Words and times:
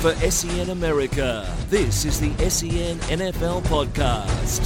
For 0.00 0.14
SEN 0.30 0.70
America, 0.70 1.46
this 1.68 2.06
is 2.06 2.18
the 2.20 2.30
SEN 2.48 2.96
NFL 3.00 3.60
Podcast. 3.64 4.64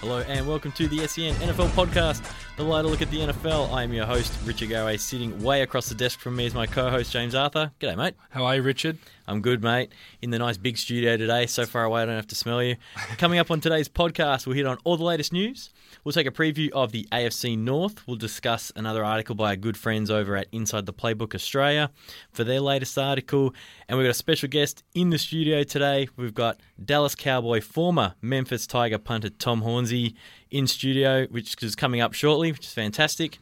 Hello 0.00 0.20
and 0.20 0.48
welcome 0.48 0.72
to 0.72 0.88
the 0.88 1.06
SEN 1.06 1.34
NFL 1.34 1.68
podcast, 1.72 2.24
lighter 2.62 2.88
look 2.88 3.02
at 3.02 3.10
the 3.10 3.20
NFL. 3.20 3.72
I 3.72 3.82
am 3.82 3.92
your 3.92 4.06
host, 4.06 4.32
Richard 4.44 4.68
Garway, 4.68 4.98
sitting 4.98 5.42
way 5.42 5.62
across 5.62 5.88
the 5.88 5.94
desk 5.94 6.18
from 6.20 6.36
me 6.36 6.46
is 6.46 6.54
my 6.54 6.66
co-host, 6.66 7.12
James 7.12 7.34
Arthur. 7.34 7.72
G'day, 7.80 7.96
mate. 7.96 8.14
How 8.30 8.44
are 8.44 8.56
you, 8.56 8.62
Richard? 8.62 8.98
I'm 9.26 9.40
good, 9.40 9.62
mate. 9.62 9.92
In 10.20 10.30
the 10.30 10.38
nice 10.38 10.56
big 10.56 10.76
studio 10.76 11.16
today, 11.16 11.46
so 11.46 11.64
far 11.64 11.84
away 11.84 12.02
I 12.02 12.06
don't 12.06 12.16
have 12.16 12.26
to 12.28 12.34
smell 12.34 12.62
you. 12.62 12.76
Coming 13.18 13.38
up 13.38 13.50
on 13.50 13.60
today's 13.60 13.88
podcast, 13.88 14.46
we'll 14.46 14.56
hit 14.56 14.66
on 14.66 14.78
all 14.84 14.96
the 14.96 15.04
latest 15.04 15.32
news. 15.32 15.70
We'll 16.04 16.12
take 16.12 16.26
a 16.26 16.32
preview 16.32 16.70
of 16.70 16.92
the 16.92 17.06
AFC 17.12 17.56
North. 17.56 18.06
We'll 18.06 18.16
discuss 18.16 18.72
another 18.74 19.04
article 19.04 19.34
by 19.34 19.50
our 19.50 19.56
good 19.56 19.76
friends 19.76 20.10
over 20.10 20.36
at 20.36 20.48
Inside 20.52 20.86
the 20.86 20.92
Playbook 20.92 21.34
Australia 21.34 21.90
for 22.32 22.44
their 22.44 22.60
latest 22.60 22.98
article. 22.98 23.54
And 23.88 23.96
we've 23.96 24.06
got 24.06 24.10
a 24.10 24.14
special 24.14 24.48
guest 24.48 24.82
in 24.94 25.10
the 25.10 25.18
studio 25.18 25.62
today. 25.62 26.08
We've 26.16 26.34
got 26.34 26.60
Dallas 26.84 27.14
Cowboy 27.14 27.60
former 27.60 28.14
Memphis 28.20 28.66
Tiger 28.66 28.98
punter 28.98 29.30
Tom 29.30 29.62
Hornsey 29.62 30.14
in 30.52 30.66
studio, 30.66 31.26
which 31.26 31.60
is 31.62 31.74
coming 31.74 32.00
up 32.00 32.12
shortly, 32.12 32.52
which 32.52 32.66
is 32.66 32.72
fantastic. 32.72 33.38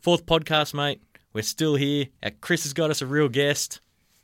Fourth 0.00 0.26
podcast, 0.26 0.74
mate. 0.74 1.00
We're 1.32 1.42
still 1.42 1.74
here. 1.76 2.06
Chris 2.40 2.62
has 2.64 2.72
got 2.72 2.90
us 2.90 3.02
a 3.02 3.06
real 3.06 3.28
guest. 3.28 3.80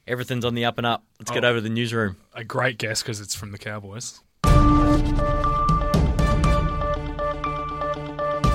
Everything's 0.06 0.44
on 0.44 0.54
the 0.54 0.64
up 0.64 0.78
and 0.78 0.86
up. 0.86 1.04
Let's 1.18 1.30
get 1.30 1.44
Oh. 1.44 1.48
over 1.48 1.58
to 1.58 1.62
the 1.62 1.68
newsroom. 1.68 2.16
A 2.34 2.44
great 2.44 2.78
guest 2.78 3.02
because 3.02 3.20
it's 3.20 3.34
from 3.34 3.52
the 3.52 3.58
Cowboys. 3.58 4.20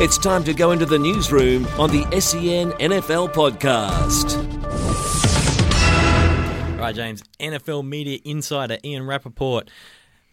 It's 0.04 0.18
time 0.18 0.44
to 0.46 0.54
go 0.54 0.72
into 0.72 0.86
the 0.88 0.98
newsroom 0.98 1.68
on 1.78 1.92
the 1.92 2.04
SEN 2.20 2.72
NFL 2.80 3.32
Podcast. 3.34 4.40
Right, 6.80 6.96
James. 6.96 7.22
NFL 7.40 7.84
media 7.86 8.18
insider 8.26 8.78
Ian 8.84 9.06
Rapoport 9.06 9.70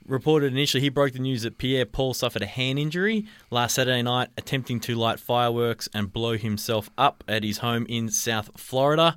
reported 0.09 0.53
initially 0.53 0.81
he 0.81 0.89
broke 0.89 1.13
the 1.13 1.19
news 1.19 1.43
that 1.43 1.59
Pierre 1.59 1.85
Paul 1.87 2.15
suffered 2.15 2.43
a 2.43 2.47
hand 2.47 2.79
injury 2.79 3.27
last 3.51 3.75
Saturday 3.75 4.03
night 4.03 4.29
attempting 4.37 4.81
to 4.81 4.95
light 4.95 5.21
fireworks 5.21 5.89
and 5.95 6.13
blow 6.13 6.37
himself 6.37 6.91
up 6.99 7.23
at 7.29 7.45
his 7.45 7.59
home 7.59 7.87
in 7.89 8.09
South 8.11 8.51
Florida. 8.57 9.17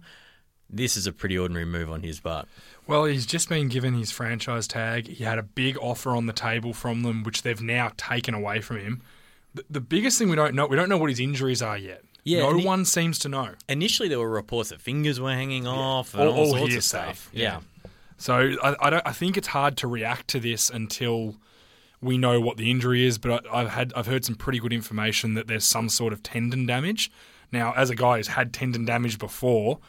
This 0.70 0.96
is 0.96 1.08
a 1.08 1.12
pretty 1.12 1.38
ordinary 1.38 1.66
move 1.66 1.90
on 1.92 2.02
his 2.04 2.20
part. 2.20 2.48
Well, 2.88 3.06
he's 3.06 3.26
just 3.26 3.50
been 3.50 3.68
given 3.68 3.94
his 3.94 4.12
franchise 4.12 4.68
tag. 4.68 5.08
He 5.08 5.24
had 5.24 5.38
a 5.38 5.44
big 5.44 5.78
offer 5.80 6.12
on 6.12 6.26
the 6.28 6.34
table 6.34 6.74
from 6.74 7.04
them, 7.04 7.24
which 7.24 7.42
they've 7.44 7.62
now 7.62 7.92
taken 7.98 8.34
away 8.34 8.62
from 8.62 8.78
him. 8.78 9.02
The, 9.54 9.66
the 9.70 9.82
biggest 9.82 10.18
thing 10.18 10.30
we 10.30 10.36
don't 10.36 10.56
know, 10.56 10.68
we 10.68 10.76
don't 10.78 10.88
know 10.90 10.98
what 10.98 11.10
his 11.10 11.20
injuries 11.20 11.62
are 11.62 11.78
yet. 11.78 12.04
Yeah, 12.24 12.42
no 12.42 12.60
one 12.60 12.86
seems 12.86 13.18
to 13.20 13.30
know. 13.30 13.50
Initially, 13.68 14.08
there 14.08 14.20
were 14.20 14.30
reports 14.30 14.70
that 14.70 14.80
fingers 14.80 15.20
were 15.20 15.32
hanging 15.34 15.66
off 15.68 16.14
and 16.14 16.24
All- 16.24 16.30
all, 16.34 16.40
all 16.52 16.58
sorts 16.58 16.76
of 16.76 16.84
stuff. 16.84 17.30
yeah. 17.34 17.44
yeah. 17.44 17.60
So 18.22 18.54
I, 18.64 18.76
I 18.80 18.90
don't. 18.90 19.06
I 19.08 19.12
think 19.12 19.38
it's 19.38 19.48
hard 19.48 19.78
to 19.78 19.88
react 19.88 20.28
to 20.30 20.40
this 20.40 20.70
until 20.70 21.36
we 22.02 22.18
know 22.18 22.40
what 22.40 22.58
the 22.58 22.70
injury 22.72 23.06
is. 23.06 23.18
But 23.18 23.46
I, 23.48 23.62
I've 23.62 23.70
had 23.70 23.94
I've 23.96 24.08
heard 24.08 24.24
some 24.26 24.36
pretty 24.36 24.60
good 24.60 24.74
information 24.74 25.34
that 25.34 25.48
there's 25.48 25.66
some 25.66 25.90
sort 25.90 26.14
of 26.14 26.22
tendon 26.24 26.66
damage. 26.66 27.12
Now, 27.52 27.74
as 27.76 27.90
a 27.90 27.96
guy 27.96 28.18
who's 28.18 28.28
had 28.30 28.54
tendon 28.54 28.86
damage 28.86 29.20
before, 29.20 29.80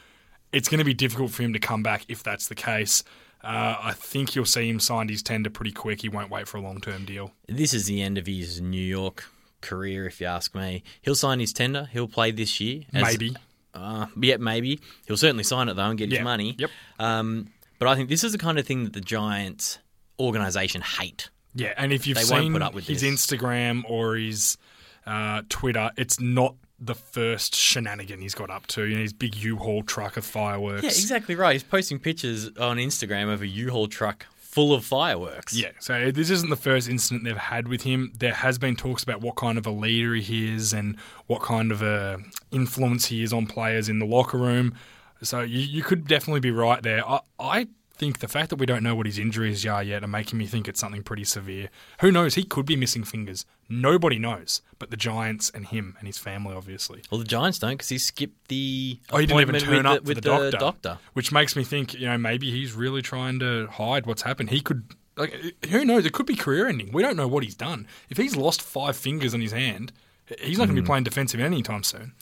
it's 0.52 0.68
going 0.68 0.78
to 0.78 0.84
be 0.84 0.94
difficult 0.94 1.30
for 1.30 1.42
him 1.42 1.52
to 1.52 1.58
come 1.60 1.82
back 1.82 2.04
if 2.08 2.22
that's 2.22 2.48
the 2.48 2.54
case. 2.56 3.04
Uh, 3.44 3.76
I 3.82 3.92
think 3.92 4.34
you'll 4.36 4.44
see 4.46 4.68
him 4.68 4.78
sign 4.80 5.08
his 5.08 5.22
tender 5.22 5.50
pretty 5.50 5.72
quick. 5.72 6.02
He 6.02 6.08
won't 6.08 6.30
wait 6.30 6.46
for 6.48 6.56
a 6.58 6.60
long 6.60 6.80
term 6.80 7.04
deal. 7.04 7.32
This 7.48 7.74
is 7.74 7.86
the 7.86 8.00
end 8.02 8.16
of 8.18 8.26
his 8.26 8.60
New 8.60 8.80
York 8.80 9.24
career, 9.60 10.06
if 10.06 10.20
you 10.20 10.26
ask 10.28 10.54
me. 10.54 10.82
He'll 11.02 11.14
sign 11.16 11.38
his 11.40 11.52
tender. 11.52 11.88
He'll 11.92 12.08
play 12.08 12.30
this 12.30 12.60
year. 12.60 12.82
as- 12.94 13.02
Maybe. 13.02 13.36
Uh, 13.74 14.06
yeah, 14.20 14.36
maybe. 14.36 14.80
He'll 15.06 15.16
certainly 15.16 15.44
sign 15.44 15.68
it, 15.68 15.74
though, 15.74 15.82
and 15.88 15.98
get 15.98 16.10
his 16.10 16.20
money. 16.20 16.54
Yep. 16.58 16.70
Um, 16.98 17.48
but 17.82 17.90
I 17.90 17.96
think 17.96 18.08
this 18.08 18.22
is 18.22 18.30
the 18.30 18.38
kind 18.38 18.60
of 18.60 18.66
thing 18.66 18.84
that 18.84 18.92
the 18.92 19.00
Giants 19.00 19.80
organization 20.20 20.82
hate. 20.82 21.30
Yeah, 21.52 21.74
and 21.76 21.92
if 21.92 22.06
you've 22.06 22.16
They 22.16 22.22
seen 22.22 22.52
put 22.52 22.62
up 22.62 22.74
with 22.74 22.86
his 22.86 23.00
this. 23.00 23.10
Instagram 23.12 23.82
or 23.88 24.14
his 24.14 24.56
uh, 25.04 25.42
Twitter, 25.48 25.90
it's 25.96 26.20
not 26.20 26.54
the 26.78 26.94
first 26.94 27.56
shenanigan 27.56 28.20
he's 28.20 28.36
got 28.36 28.50
up 28.50 28.68
to. 28.68 28.84
You 28.84 28.94
know, 28.94 29.02
his 29.02 29.12
big 29.12 29.34
U-Haul 29.34 29.82
truck 29.82 30.16
of 30.16 30.24
fireworks. 30.24 30.84
Yeah, 30.84 30.90
exactly 30.90 31.34
right. 31.34 31.54
He's 31.54 31.64
posting 31.64 31.98
pictures 31.98 32.46
on 32.56 32.76
Instagram 32.76 33.32
of 33.32 33.42
a 33.42 33.48
U-Haul 33.48 33.88
truck 33.88 34.26
full 34.36 34.74
of 34.74 34.84
fireworks. 34.84 35.56
Yeah, 35.56 35.70
so 35.80 36.12
this 36.12 36.30
isn't 36.30 36.50
the 36.50 36.56
first 36.56 36.88
incident 36.88 37.24
they've 37.24 37.36
had 37.36 37.66
with 37.66 37.82
him. 37.82 38.12
There 38.16 38.34
has 38.34 38.58
been 38.58 38.76
talks 38.76 39.02
about 39.02 39.22
what 39.22 39.34
kind 39.34 39.58
of 39.58 39.66
a 39.66 39.72
leader 39.72 40.14
he 40.14 40.54
is 40.54 40.72
and 40.72 40.96
what 41.26 41.42
kind 41.42 41.72
of 41.72 41.82
a 41.82 42.18
influence 42.52 43.06
he 43.06 43.24
is 43.24 43.32
on 43.32 43.46
players 43.46 43.88
in 43.88 43.98
the 43.98 44.06
locker 44.06 44.38
room. 44.38 44.74
So 45.22 45.40
you, 45.40 45.60
you 45.60 45.82
could 45.82 46.06
definitely 46.06 46.40
be 46.40 46.50
right 46.50 46.82
there. 46.82 47.08
I, 47.08 47.20
I 47.38 47.68
think 47.94 48.18
the 48.18 48.28
fact 48.28 48.50
that 48.50 48.56
we 48.56 48.66
don't 48.66 48.82
know 48.82 48.94
what 48.96 49.06
his 49.06 49.18
injuries 49.18 49.64
are 49.66 49.82
yet 49.82 50.02
are 50.02 50.08
making 50.08 50.38
me 50.38 50.46
think 50.46 50.66
it's 50.66 50.80
something 50.80 51.02
pretty 51.02 51.24
severe. 51.24 51.68
Who 52.00 52.10
knows? 52.10 52.34
He 52.34 52.42
could 52.42 52.66
be 52.66 52.74
missing 52.74 53.04
fingers. 53.04 53.46
Nobody 53.68 54.18
knows, 54.18 54.62
but 54.78 54.90
the 54.90 54.96
Giants 54.96 55.50
and 55.54 55.66
him 55.66 55.94
and 55.98 56.08
his 56.08 56.18
family, 56.18 56.54
obviously. 56.54 57.02
Well, 57.10 57.18
the 57.20 57.26
Giants 57.26 57.58
don't 57.60 57.74
because 57.74 57.90
he 57.90 57.98
skipped 57.98 58.48
the 58.48 58.98
Oh, 59.10 59.18
he 59.18 59.26
didn't 59.26 59.42
even 59.42 59.60
turn 59.60 59.76
with 59.76 59.86
up 59.86 60.04
the, 60.04 60.08
with 60.08 60.16
the 60.16 60.20
doctor, 60.20 60.50
doctor. 60.50 60.98
which 61.12 61.30
makes 61.30 61.54
me 61.54 61.62
think, 61.64 61.94
you 61.94 62.06
know, 62.06 62.18
maybe 62.18 62.50
he's 62.50 62.72
really 62.72 63.02
trying 63.02 63.38
to 63.38 63.68
hide 63.68 64.06
what's 64.06 64.22
happened. 64.22 64.50
He 64.50 64.60
could, 64.60 64.94
like, 65.16 65.32
who 65.68 65.84
knows? 65.84 66.04
It 66.04 66.12
could 66.12 66.26
be 66.26 66.34
career 66.34 66.66
ending. 66.66 66.90
We 66.92 67.02
don't 67.02 67.16
know 67.16 67.28
what 67.28 67.44
he's 67.44 67.54
done. 67.54 67.86
If 68.10 68.16
he's 68.16 68.34
lost 68.34 68.60
five 68.62 68.96
fingers 68.96 69.32
on 69.34 69.40
his 69.40 69.52
hand, 69.52 69.92
he's 70.40 70.58
not 70.58 70.66
going 70.66 70.76
to 70.76 70.82
be 70.82 70.86
playing 70.86 71.04
defensive 71.04 71.40
end 71.40 71.52
anytime 71.52 71.82
soon. 71.82 72.12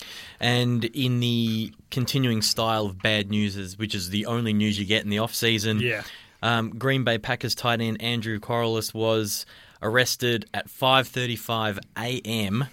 And 0.40 0.84
in 0.86 1.20
the 1.20 1.72
continuing 1.90 2.42
style 2.42 2.86
of 2.86 2.98
bad 3.02 3.30
news, 3.30 3.56
is- 3.56 3.78
which 3.78 3.94
is 3.94 4.10
the 4.10 4.26
only 4.26 4.52
news 4.52 4.78
you 4.78 4.84
get 4.84 5.04
in 5.04 5.10
the 5.10 5.18
off 5.18 5.34
season, 5.34 5.80
Yeah. 5.80 6.02
um, 6.42 6.70
Green 6.70 7.04
Bay 7.04 7.18
Packers 7.18 7.54
tight 7.54 7.80
end 7.80 8.00
Andrew 8.02 8.38
Quarless 8.40 8.92
was 8.94 9.46
arrested 9.82 10.46
at 10.54 10.68
5:35 10.68 11.78
a.m. 11.96 12.64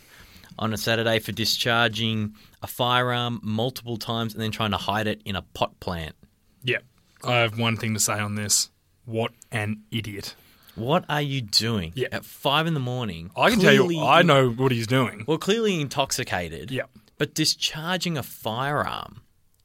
on 0.60 0.74
a 0.74 0.78
Saturday 0.78 1.20
for 1.20 1.32
discharging 1.32 2.34
a 2.64 2.68
firearm 2.68 3.40
multiple 3.44 3.98
times 3.98 4.34
and 4.34 4.42
then 4.42 4.52
trying 4.52 4.72
to 4.72 4.78
hide 4.78 5.08
it 5.08 5.22
in 5.26 5.36
a 5.36 5.42
pot 5.42 5.80
plant. 5.80 6.16
Yeah. 6.64 6.80
I 7.24 7.36
have 7.38 7.58
one 7.60 7.78
thing 7.78 7.94
to 7.94 8.00
say 8.00 8.20
on 8.20 8.36
this. 8.36 8.70
What 9.06 9.32
an 9.52 9.84
idiot. 9.92 10.36
What 10.78 11.06
are 11.10 11.22
you 11.22 11.42
doing 11.42 11.92
Yeah. 11.96 12.08
at 12.12 12.24
five 12.26 12.68
in 12.68 12.74
the 12.74 12.80
morning? 12.80 13.32
I 13.36 13.50
can 13.50 13.60
tell 13.60 13.70
clearly 13.72 13.96
you, 13.96 14.04
I 14.06 14.22
know 14.22 14.50
what 14.50 14.72
he's 14.72 14.88
doing. 14.88 15.24
Well, 15.28 15.38
clearly 15.38 15.82
intoxicated. 15.82 16.72
Yeah. 16.72 16.84
But 17.18 17.34
discharging 17.34 18.18
a 18.18 18.24
firearm, 18.24 19.22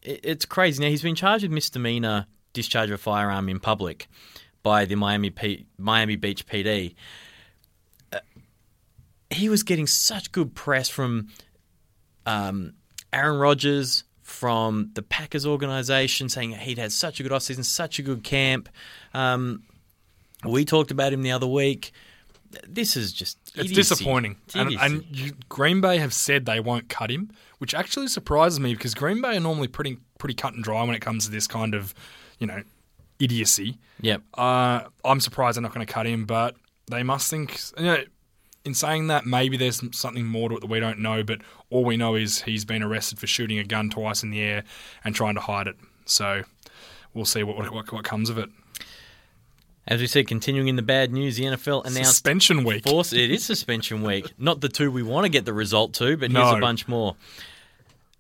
i- 0.07 0.19
it's 0.23 0.45
crazy. 0.47 0.83
Now 0.83 0.89
he's 0.89 1.03
been 1.03 1.15
charged 1.15 1.43
with 1.45 1.53
misdemeanor 1.53 2.27
discharge 2.55 2.89
of 2.91 2.95
a 2.95 2.99
firearm 2.99 3.49
in 3.49 3.61
public 3.61 4.09
by 4.63 4.85
the 4.85 4.95
Miami 4.95 5.31
P- 5.31 5.67
Miami 5.79 6.17
Beach 6.17 6.47
PD. 6.47 6.95
Uh, 8.13 8.21
he 9.31 9.49
was 9.49 9.63
getting 9.63 9.87
such 9.87 10.33
good 10.33 10.55
press 10.55 10.89
from 10.89 11.29
um, 12.27 12.75
Aaron 13.13 13.39
Rodgers, 13.39 14.05
from 14.23 14.91
the 14.95 15.03
Packers 15.03 15.45
organization, 15.45 16.29
saying 16.29 16.53
he'd 16.53 16.79
had 16.79 16.93
such 16.93 17.21
a 17.21 17.23
good 17.23 17.33
offseason, 17.33 17.65
such 17.65 17.99
a 17.99 18.03
good 18.03 18.23
camp. 18.25 18.69
Um, 19.13 19.65
we 20.45 20.65
talked 20.65 20.91
about 20.91 21.13
him 21.13 21.23
the 21.23 21.33
other 21.33 21.47
week. 21.47 21.93
This 22.69 22.97
is 22.97 23.13
just 23.13 23.39
It's 23.55 23.71
idiocy. 23.71 23.75
disappointing. 23.75 24.37
It's 24.45 24.55
And, 24.57 24.75
and 24.79 25.05
you, 25.11 25.33
Green 25.49 25.81
Bay 25.81 25.97
have 25.99 26.13
said 26.13 26.45
they 26.45 26.61
won't 26.61 26.89
cut 26.89 27.11
him, 27.11 27.31
which 27.59 27.75
actually 27.75 28.09
surprises 28.09 28.61
me 28.61 28.75
because 28.75 28.95
Green 28.95 29.23
Bay 29.23 29.37
are 29.37 29.41
normally 29.41 29.69
pretty 29.69 29.99
pretty 30.19 30.35
cut 30.35 30.55
and 30.55 30.63
dry 30.63 30.83
when 30.85 30.95
it 30.95 31.01
comes 31.01 31.25
to 31.25 31.31
this 31.31 31.47
kind 31.47 31.75
of, 31.75 31.95
you 32.39 32.47
know, 32.47 32.63
idiocy. 33.19 33.79
Yep. 34.03 34.23
Uh, 34.35 34.83
I'm 35.05 35.21
surprised 35.21 35.57
they're 35.57 35.63
not 35.63 35.73
going 35.75 35.87
to 35.87 35.93
cut 35.93 36.07
him, 36.07 36.27
but 36.27 36.57
they 36.91 37.03
must 37.03 37.31
think. 37.31 37.59
You 37.79 37.85
know, 37.85 38.05
in 38.65 38.75
saying 38.75 39.09
that, 39.09 39.25
maybe 39.27 39.57
there's 39.57 39.81
something 39.97 40.25
more 40.27 40.49
to 40.51 40.57
it 40.57 40.61
that 40.61 40.69
we 40.71 40.79
don't 40.79 40.99
know. 40.99 41.23
But 41.23 41.41
all 41.71 41.85
we 41.85 41.97
know 41.97 42.15
is 42.17 42.43
he's 42.43 42.65
been 42.67 42.83
arrested 42.83 43.19
for 43.19 43.27
shooting 43.27 43.59
a 43.59 43.65
gun 43.65 43.89
twice 43.91 44.23
in 44.23 44.31
the 44.31 44.41
air 44.41 44.65
and 45.05 45.15
trying 45.15 45.35
to 45.37 45.41
hide 45.41 45.67
it. 45.67 45.77
So 46.05 46.43
we'll 47.15 47.25
see 47.25 47.43
what 47.43 47.57
what, 47.73 47.93
what 47.93 48.05
comes 48.05 48.29
of 48.29 48.37
it. 48.39 48.51
As 49.87 50.01
we 50.01 50.07
said, 50.07 50.29
continuing 50.29 50.69
in 50.69 50.77
the 50.77 50.83
bad 50.83 51.13
news, 51.13 51.37
the 51.37 51.45
NFL 51.45 51.85
announced 51.85 52.11
Suspension 52.11 52.63
week. 52.63 52.85
Force, 52.85 53.13
it 53.13 53.31
is 53.31 53.45
suspension 53.45 54.03
week. 54.03 54.33
Not 54.39 54.61
the 54.61 54.69
two 54.69 54.93
we 54.93 55.03
want 55.03 55.25
to 55.25 55.29
get 55.29 55.45
the 55.45 55.53
result 55.53 55.93
to, 55.95 56.17
but 56.17 56.31
here's 56.31 56.53
a 56.53 56.57
bunch 56.59 56.87
more. 56.87 57.17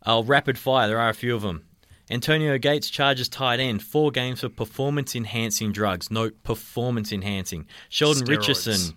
I'll 0.02 0.24
rapid 0.24 0.58
fire. 0.58 0.88
There 0.88 0.98
are 0.98 1.08
a 1.08 1.14
few 1.14 1.36
of 1.36 1.42
them. 1.42 1.64
Antonio 2.10 2.58
Gates 2.58 2.90
Chargers 2.90 3.28
tight 3.28 3.60
end 3.60 3.82
four 3.82 4.10
games 4.10 4.40
for 4.40 4.48
performance 4.48 5.14
enhancing 5.14 5.72
drugs. 5.72 6.10
Note 6.10 6.42
performance 6.42 7.12
enhancing. 7.12 7.66
Sheldon 7.88 8.24
Steroids. 8.24 8.28
Richardson, 8.28 8.96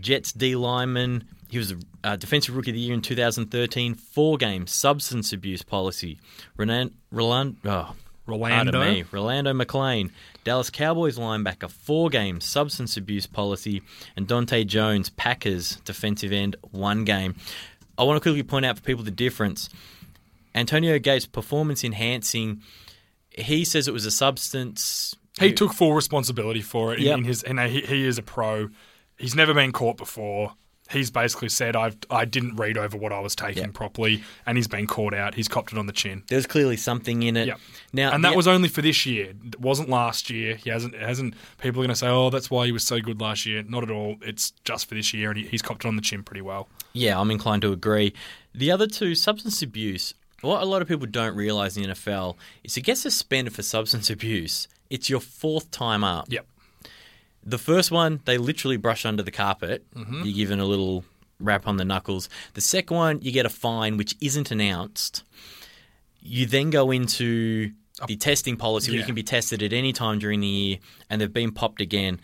Jets 0.00 0.32
D 0.32 0.56
lineman. 0.56 1.24
He 1.48 1.58
was 1.58 1.72
a 1.72 1.76
uh, 2.02 2.16
defensive 2.16 2.56
rookie 2.56 2.70
of 2.70 2.74
the 2.74 2.80
year 2.80 2.94
in 2.94 3.02
2013. 3.02 3.94
Four 3.94 4.36
games 4.36 4.72
substance 4.72 5.32
abuse 5.32 5.62
policy. 5.62 6.18
Renan, 6.56 6.94
Roland, 7.12 7.56
oh, 7.64 7.94
Rolando. 8.30 8.72
Pardon 8.72 8.94
me. 8.94 9.04
Rolando 9.10 9.52
McClain, 9.52 10.10
Dallas 10.44 10.70
Cowboys 10.70 11.18
linebacker, 11.18 11.70
four 11.70 12.08
games 12.08 12.44
substance 12.44 12.96
abuse 12.96 13.26
policy, 13.26 13.82
and 14.16 14.26
Datone 14.26 14.66
Jones, 14.66 15.10
Packers 15.10 15.76
defensive 15.84 16.32
end, 16.32 16.56
one 16.70 17.04
game. 17.04 17.34
I 17.98 18.04
want 18.04 18.16
to 18.16 18.20
quickly 18.20 18.42
point 18.42 18.64
out 18.64 18.76
for 18.76 18.82
people 18.82 19.04
the 19.04 19.10
difference. 19.10 19.68
Antonio 20.54 20.98
Gates 20.98 21.26
performance 21.26 21.84
enhancing. 21.84 22.62
He 23.30 23.64
says 23.64 23.86
it 23.86 23.92
was 23.92 24.06
a 24.06 24.10
substance. 24.10 25.14
He 25.38 25.52
took 25.52 25.72
full 25.72 25.92
responsibility 25.92 26.60
for 26.62 26.92
it. 26.92 27.00
Yep. 27.00 27.18
In 27.18 27.24
his, 27.24 27.42
and 27.42 27.60
he, 27.60 27.80
he 27.82 28.06
is 28.06 28.18
a 28.18 28.22
pro. 28.22 28.68
He's 29.18 29.34
never 29.34 29.54
been 29.54 29.72
caught 29.72 29.96
before. 29.96 30.54
He's 30.90 31.10
basically 31.10 31.48
said, 31.50 31.76
"I've 31.76 31.96
I 32.10 32.24
didn't 32.24 32.56
read 32.56 32.76
over 32.76 32.96
what 32.96 33.12
I 33.12 33.20
was 33.20 33.34
taking 33.36 33.62
Yep. 33.64 33.74
properly," 33.74 34.22
and 34.46 34.58
he's 34.58 34.66
been 34.68 34.86
caught 34.86 35.14
out. 35.14 35.34
He's 35.34 35.48
copped 35.48 35.72
it 35.72 35.78
on 35.78 35.86
the 35.86 35.92
chin. 35.92 36.24
There's 36.28 36.46
clearly 36.46 36.76
something 36.76 37.22
in 37.22 37.36
it. 37.36 37.46
Yep. 37.48 37.60
Now, 37.92 38.12
and 38.12 38.24
that 38.24 38.30
the- 38.30 38.36
was 38.36 38.48
only 38.48 38.68
for 38.68 38.82
this 38.82 39.06
year. 39.06 39.34
It 39.46 39.60
wasn't 39.60 39.88
last 39.88 40.30
year. 40.30 40.56
He 40.56 40.70
hasn't. 40.70 40.94
It 40.94 41.02
hasn't. 41.02 41.34
People 41.58 41.80
are 41.80 41.84
going 41.84 41.90
to 41.90 41.96
say, 41.96 42.08
"Oh, 42.08 42.30
that's 42.30 42.50
why 42.50 42.66
he 42.66 42.72
was 42.72 42.84
so 42.84 43.00
good 43.00 43.20
last 43.20 43.46
year." 43.46 43.62
Not 43.62 43.82
at 43.84 43.90
all. 43.90 44.16
It's 44.22 44.52
just 44.64 44.88
for 44.88 44.94
this 44.94 45.14
year, 45.14 45.30
and 45.30 45.38
he, 45.38 45.46
he's 45.46 45.62
copped 45.62 45.84
it 45.84 45.88
on 45.88 45.96
the 45.96 46.02
chin 46.02 46.22
pretty 46.22 46.42
well. 46.42 46.68
Yeah, 46.92 47.20
I'm 47.20 47.30
inclined 47.30 47.62
to 47.62 47.72
agree. 47.72 48.12
The 48.54 48.70
other 48.72 48.86
two, 48.86 49.14
substance 49.14 49.62
abuse. 49.62 50.14
What 50.40 50.62
a 50.62 50.64
lot 50.64 50.80
of 50.82 50.88
people 50.88 51.06
don't 51.06 51.36
realize 51.36 51.76
in 51.76 51.82
the 51.84 51.90
NFL 51.90 52.36
is 52.64 52.72
to 52.74 52.80
get 52.80 52.96
suspended 52.98 53.54
for 53.54 53.62
substance 53.62 54.08
abuse, 54.10 54.68
it's 54.88 55.10
your 55.10 55.20
fourth 55.20 55.70
time 55.70 56.02
up. 56.02 56.26
Yep. 56.30 56.46
The 57.44 57.58
first 57.58 57.90
one, 57.90 58.20
they 58.24 58.38
literally 58.38 58.76
brush 58.76 59.04
under 59.06 59.22
the 59.22 59.30
carpet. 59.30 59.84
You're 60.24 60.34
given 60.34 60.60
a 60.60 60.64
little 60.66 61.04
rap 61.38 61.66
on 61.66 61.76
the 61.78 61.84
knuckles. 61.84 62.28
The 62.54 62.60
second 62.60 62.96
one, 62.96 63.20
you 63.22 63.32
get 63.32 63.46
a 63.46 63.50
fine 63.50 63.96
which 63.96 64.14
isn't 64.20 64.50
announced. 64.50 65.24
You 66.20 66.44
then 66.46 66.68
go 66.70 66.90
into 66.90 67.72
the 68.06 68.16
testing 68.16 68.56
policy 68.56 68.90
where 68.92 68.98
you 69.00 69.04
can 69.06 69.14
be 69.14 69.22
tested 69.22 69.62
at 69.62 69.72
any 69.72 69.92
time 69.92 70.18
during 70.18 70.40
the 70.40 70.46
year, 70.46 70.78
and 71.08 71.20
they've 71.20 71.32
been 71.32 71.52
popped 71.52 71.80
again. 71.80 72.20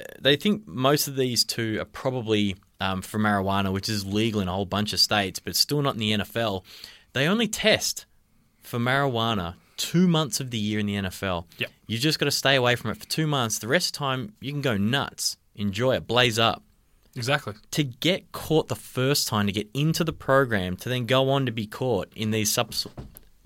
Uh, 0.00 0.04
They 0.20 0.36
think 0.36 0.66
most 0.66 1.06
of 1.08 1.16
these 1.16 1.44
two 1.44 1.78
are 1.80 1.84
probably 1.84 2.56
um, 2.80 3.02
for 3.02 3.18
marijuana, 3.18 3.72
which 3.72 3.88
is 3.88 4.04
legal 4.04 4.40
in 4.40 4.48
a 4.48 4.52
whole 4.52 4.66
bunch 4.66 4.92
of 4.92 5.00
states, 5.00 5.38
but 5.38 5.54
still 5.56 5.80
not 5.82 5.94
in 5.94 6.00
the 6.00 6.12
NFL. 6.12 6.64
They 7.12 7.26
only 7.28 7.48
test 7.48 8.04
for 8.60 8.78
marijuana 8.78 9.54
two 9.76 10.08
months 10.08 10.40
of 10.40 10.50
the 10.50 10.58
year 10.58 10.78
in 10.78 10.86
the 10.86 10.94
NFL. 10.94 11.44
Yep. 11.58 11.70
You 11.86 11.98
just 11.98 12.18
got 12.18 12.26
to 12.26 12.30
stay 12.30 12.56
away 12.56 12.76
from 12.76 12.90
it 12.90 12.96
for 12.96 13.06
two 13.06 13.26
months. 13.26 13.58
The 13.58 13.68
rest 13.68 13.88
of 13.88 13.92
the 13.92 13.98
time, 13.98 14.34
you 14.40 14.52
can 14.52 14.62
go 14.62 14.76
nuts, 14.76 15.36
enjoy 15.54 15.96
it, 15.96 16.06
blaze 16.06 16.38
up. 16.38 16.62
Exactly. 17.14 17.54
To 17.70 17.82
get 17.82 18.32
caught 18.32 18.68
the 18.68 18.76
first 18.76 19.26
time, 19.26 19.46
to 19.46 19.52
get 19.52 19.68
into 19.72 20.04
the 20.04 20.12
program, 20.12 20.76
to 20.76 20.88
then 20.88 21.06
go 21.06 21.30
on 21.30 21.46
to 21.46 21.52
be 21.52 21.66
caught 21.66 22.12
in 22.14 22.30
these 22.30 22.52
subs, 22.52 22.86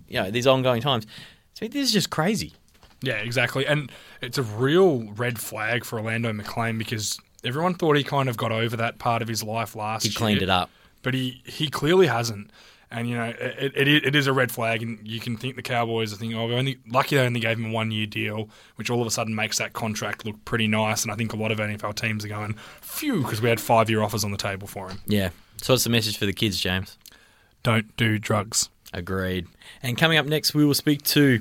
you 0.08 0.20
know, 0.20 0.30
these 0.30 0.46
ongoing 0.46 0.82
times. 0.82 1.06
So 1.54 1.68
this 1.68 1.86
is 1.86 1.92
just 1.92 2.10
crazy. 2.10 2.54
Yeah, 3.02 3.14
exactly. 3.14 3.66
And 3.66 3.90
it's 4.20 4.38
a 4.38 4.42
real 4.42 5.12
red 5.12 5.38
flag 5.38 5.84
for 5.84 5.98
Orlando 5.98 6.32
McClain 6.32 6.78
because 6.78 7.18
everyone 7.44 7.74
thought 7.74 7.96
he 7.96 8.04
kind 8.04 8.28
of 8.28 8.36
got 8.36 8.52
over 8.52 8.76
that 8.76 8.98
part 8.98 9.22
of 9.22 9.28
his 9.28 9.42
life 9.42 9.76
last 9.76 10.02
He 10.02 10.08
year. 10.08 10.12
He 10.12 10.16
cleaned 10.16 10.42
it 10.42 10.50
up. 10.50 10.70
But 11.02 11.14
he, 11.14 11.40
he 11.46 11.68
clearly 11.68 12.08
hasn't. 12.08 12.50
And, 12.92 13.08
you 13.08 13.16
know, 13.16 13.32
it, 13.38 13.72
it, 13.76 13.88
it 13.88 14.16
is 14.16 14.26
a 14.26 14.32
red 14.32 14.50
flag. 14.50 14.82
And 14.82 15.06
you 15.06 15.20
can 15.20 15.36
think 15.36 15.54
the 15.54 15.62
Cowboys 15.62 16.12
are 16.12 16.16
thinking, 16.16 16.36
oh, 16.36 16.46
we're 16.46 16.58
only, 16.58 16.78
lucky 16.88 17.16
they 17.16 17.24
only 17.24 17.38
gave 17.38 17.56
him 17.58 17.66
a 17.66 17.72
one 17.72 17.90
year 17.90 18.06
deal, 18.06 18.48
which 18.76 18.90
all 18.90 19.00
of 19.00 19.06
a 19.06 19.10
sudden 19.10 19.34
makes 19.34 19.58
that 19.58 19.72
contract 19.72 20.24
look 20.24 20.44
pretty 20.44 20.66
nice. 20.66 21.02
And 21.02 21.12
I 21.12 21.14
think 21.14 21.32
a 21.32 21.36
lot 21.36 21.52
of 21.52 21.58
NFL 21.58 21.94
teams 21.94 22.24
are 22.24 22.28
going, 22.28 22.54
phew, 22.80 23.22
because 23.22 23.40
we 23.40 23.48
had 23.48 23.60
five 23.60 23.88
year 23.88 24.02
offers 24.02 24.24
on 24.24 24.32
the 24.32 24.36
table 24.36 24.66
for 24.66 24.88
him. 24.88 25.00
Yeah. 25.06 25.30
So 25.62 25.74
what's 25.74 25.84
the 25.84 25.90
message 25.90 26.18
for 26.18 26.26
the 26.26 26.32
kids, 26.32 26.58
James? 26.58 26.98
Don't 27.62 27.96
do 27.96 28.18
drugs. 28.18 28.70
Agreed. 28.92 29.46
And 29.82 29.96
coming 29.96 30.18
up 30.18 30.26
next, 30.26 30.54
we 30.54 30.64
will 30.64 30.74
speak 30.74 31.02
to 31.02 31.40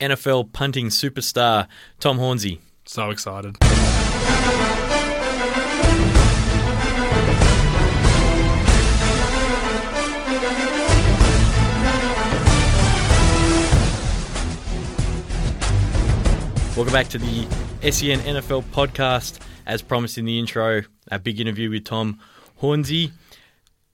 NFL 0.00 0.52
punting 0.52 0.88
superstar 0.88 1.68
Tom 2.00 2.18
Hornsey. 2.18 2.60
So 2.84 3.10
excited. 3.10 3.56
Welcome 16.76 16.92
back 16.92 17.08
to 17.08 17.18
the 17.18 17.46
SEN 17.90 18.20
NFL 18.20 18.64
podcast. 18.64 19.40
As 19.64 19.80
promised 19.80 20.18
in 20.18 20.26
the 20.26 20.38
intro, 20.38 20.82
a 21.10 21.18
big 21.18 21.40
interview 21.40 21.70
with 21.70 21.86
Tom 21.86 22.20
Hornsey. 22.56 23.12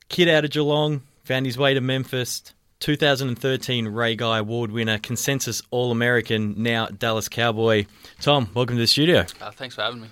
Kid 0.08 0.29
out 0.29 0.44
of 0.44 0.50
Geelong, 0.50 1.02
found 1.23 1.46
his 1.46 1.56
way 1.56 1.75
to 1.75 1.81
Memphis. 1.81 2.43
2013 2.81 3.87
Ray 3.87 4.17
Guy 4.17 4.38
Award 4.38 4.73
winner, 4.73 4.99
consensus 4.99 5.62
All 5.70 5.93
American, 5.93 6.61
now 6.61 6.87
Dallas 6.87 7.29
Cowboy. 7.29 7.87
Tom, 8.20 8.50
welcome 8.52 8.75
to 8.75 8.82
the 8.82 8.88
studio. 8.88 9.26
Uh, 9.40 9.52
thanks 9.52 9.76
for 9.76 9.82
having 9.82 10.00
me. 10.00 10.08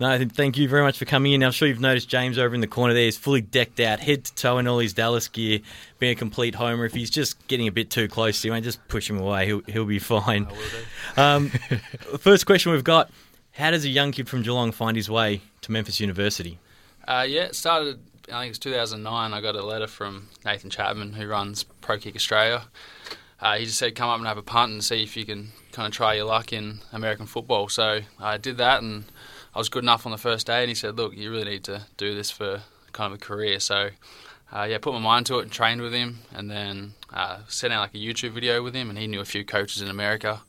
No, 0.00 0.18
thank 0.18 0.56
you 0.56 0.66
very 0.66 0.82
much 0.82 0.96
for 0.96 1.04
coming 1.04 1.32
in. 1.32 1.44
I'm 1.44 1.52
sure 1.52 1.68
you've 1.68 1.78
noticed 1.78 2.08
James 2.08 2.38
over 2.38 2.54
in 2.54 2.62
the 2.62 2.66
corner 2.66 2.94
there 2.94 3.02
is 3.02 3.18
fully 3.18 3.42
decked 3.42 3.80
out, 3.80 4.00
head 4.00 4.24
to 4.24 4.34
toe 4.34 4.56
in 4.56 4.66
all 4.66 4.78
his 4.78 4.94
Dallas 4.94 5.28
gear, 5.28 5.60
being 5.98 6.12
a 6.12 6.14
complete 6.16 6.54
homer. 6.54 6.86
If 6.86 6.94
he's 6.94 7.10
just 7.10 7.46
getting 7.48 7.68
a 7.68 7.70
bit 7.70 7.90
too 7.90 8.08
close 8.08 8.40
to 8.40 8.48
you, 8.48 8.52
mate, 8.54 8.64
just 8.64 8.86
push 8.88 9.10
him 9.10 9.18
away. 9.18 9.44
He'll, 9.44 9.60
he'll 9.68 9.84
be 9.84 9.98
fine. 9.98 10.48
Um, 11.18 11.48
first 12.18 12.46
question 12.46 12.72
we've 12.72 12.82
got 12.82 13.10
How 13.52 13.72
does 13.72 13.84
a 13.84 13.90
young 13.90 14.10
kid 14.12 14.26
from 14.26 14.40
Geelong 14.40 14.72
find 14.72 14.96
his 14.96 15.10
way 15.10 15.42
to 15.60 15.70
Memphis 15.70 16.00
University? 16.00 16.58
Uh, 17.06 17.26
yeah, 17.28 17.42
it 17.42 17.54
started, 17.54 18.00
I 18.28 18.40
think 18.40 18.46
it 18.46 18.50
was 18.52 18.58
2009. 18.58 19.34
I 19.34 19.40
got 19.42 19.54
a 19.54 19.62
letter 19.62 19.86
from 19.86 20.30
Nathan 20.46 20.70
Chapman, 20.70 21.12
who 21.12 21.26
runs 21.26 21.64
Pro 21.64 21.98
Kick 21.98 22.16
Australia. 22.16 22.62
Uh, 23.38 23.58
he 23.58 23.66
just 23.66 23.78
said, 23.78 23.94
come 23.94 24.08
up 24.08 24.16
and 24.16 24.26
have 24.26 24.38
a 24.38 24.42
punt 24.42 24.72
and 24.72 24.82
see 24.82 25.02
if 25.02 25.14
you 25.14 25.26
can 25.26 25.52
kind 25.72 25.86
of 25.86 25.92
try 25.92 26.14
your 26.14 26.24
luck 26.24 26.54
in 26.54 26.80
American 26.90 27.26
football. 27.26 27.68
So 27.68 28.00
I 28.18 28.38
did 28.38 28.56
that 28.56 28.82
and 28.82 29.04
I 29.54 29.58
was 29.58 29.68
good 29.68 29.84
enough 29.84 30.06
on 30.06 30.12
the 30.12 30.18
first 30.18 30.46
day. 30.46 30.60
And 30.60 30.68
he 30.68 30.74
said, 30.74 30.96
look, 30.96 31.16
you 31.16 31.30
really 31.30 31.50
need 31.50 31.64
to 31.64 31.82
do 31.96 32.14
this 32.14 32.30
for 32.30 32.62
kind 32.92 33.12
of 33.12 33.20
a 33.20 33.22
career. 33.22 33.60
So 33.60 33.90
uh, 34.52 34.66
yeah, 34.68 34.78
put 34.78 34.92
my 34.94 35.00
mind 35.00 35.26
to 35.26 35.38
it 35.38 35.42
and 35.42 35.52
trained 35.52 35.80
with 35.80 35.92
him 35.92 36.20
and 36.34 36.50
then 36.50 36.94
uh, 37.12 37.40
sent 37.48 37.72
out 37.72 37.80
like 37.80 37.94
a 37.94 37.98
YouTube 37.98 38.32
video 38.32 38.62
with 38.62 38.74
him. 38.74 38.90
And 38.90 38.98
he 38.98 39.06
knew 39.06 39.20
a 39.20 39.24
few 39.24 39.44
coaches 39.44 39.82
in 39.82 39.88
America. 39.88 40.40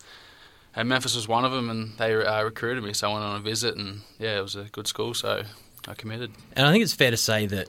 And 0.76 0.88
Memphis 0.88 1.16
was 1.16 1.28
one 1.28 1.44
of 1.44 1.52
them, 1.52 1.70
and 1.70 1.98
they 1.98 2.14
uh, 2.14 2.44
recruited 2.44 2.82
me. 2.84 2.94
So 2.94 3.10
I 3.10 3.14
went 3.14 3.26
on 3.26 3.36
a 3.36 3.40
visit, 3.42 3.76
and 3.76 4.02
yeah, 4.20 4.38
it 4.38 4.42
was 4.42 4.56
a 4.56 4.64
good 4.72 4.88
school. 4.88 5.14
So 5.14 5.44
I 5.86 5.94
committed. 5.96 6.32
And 6.56 6.66
I 6.66 6.72
think 6.72 6.82
it's 6.82 6.94
fair 6.94 7.12
to 7.12 7.18
say 7.18 7.46
that 7.48 7.68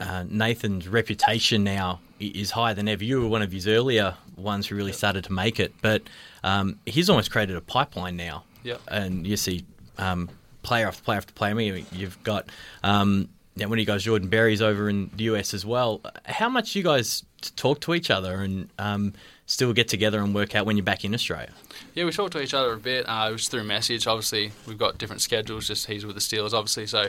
uh, 0.00 0.24
Nathan's 0.28 0.86
reputation 0.86 1.64
now 1.64 2.00
is 2.20 2.50
higher 2.50 2.74
than 2.74 2.88
ever. 2.88 3.04
You 3.04 3.22
were 3.22 3.28
one 3.28 3.40
of 3.40 3.52
his 3.52 3.66
earlier 3.66 4.16
ones 4.36 4.66
who 4.66 4.76
really 4.76 4.92
started 4.92 5.24
to 5.24 5.32
make 5.32 5.58
it, 5.58 5.72
but 5.80 6.02
um, 6.44 6.78
he's 6.84 7.08
almost 7.08 7.30
created 7.30 7.56
a 7.56 7.62
pipeline 7.62 8.16
now. 8.16 8.44
Yep. 8.64 8.80
And 8.88 9.26
you 9.26 9.38
see 9.38 9.64
um, 9.96 10.28
player 10.62 10.86
after 10.86 11.02
player 11.02 11.18
after 11.18 11.32
player. 11.32 11.50
I 11.50 11.54
mean, 11.54 11.86
you've 11.92 12.22
got 12.22 12.48
um, 12.82 13.28
yeah, 13.54 13.66
one 13.66 13.78
of 13.78 13.80
you 13.80 13.86
guys, 13.86 14.04
Jordan 14.04 14.28
Berry's 14.28 14.62
over 14.62 14.88
in 14.88 15.10
the 15.14 15.24
US 15.24 15.52
as 15.52 15.66
well. 15.66 16.00
How 16.24 16.48
much 16.48 16.74
you 16.74 16.82
guys 16.82 17.24
talk 17.56 17.80
to 17.82 17.94
each 17.94 18.10
other 18.10 18.40
and 18.40 18.70
um, 18.78 19.12
still 19.46 19.72
get 19.74 19.88
together 19.88 20.20
and 20.20 20.34
work 20.34 20.54
out 20.54 20.64
when 20.64 20.76
you're 20.76 20.84
back 20.84 21.04
in 21.04 21.12
Australia? 21.12 21.50
Yeah, 21.94 22.04
we 22.04 22.12
talk 22.12 22.30
to 22.30 22.42
each 22.42 22.54
other 22.54 22.72
a 22.72 22.78
bit. 22.78 23.04
Uh, 23.06 23.26
it 23.28 23.32
was 23.32 23.48
through 23.48 23.64
message. 23.64 24.06
Obviously, 24.06 24.52
we've 24.66 24.78
got 24.78 24.96
different 24.96 25.20
schedules. 25.20 25.66
Just 25.66 25.86
he's 25.86 26.06
with 26.06 26.14
the 26.14 26.20
Steelers, 26.20 26.54
obviously. 26.54 26.86
So 26.86 27.08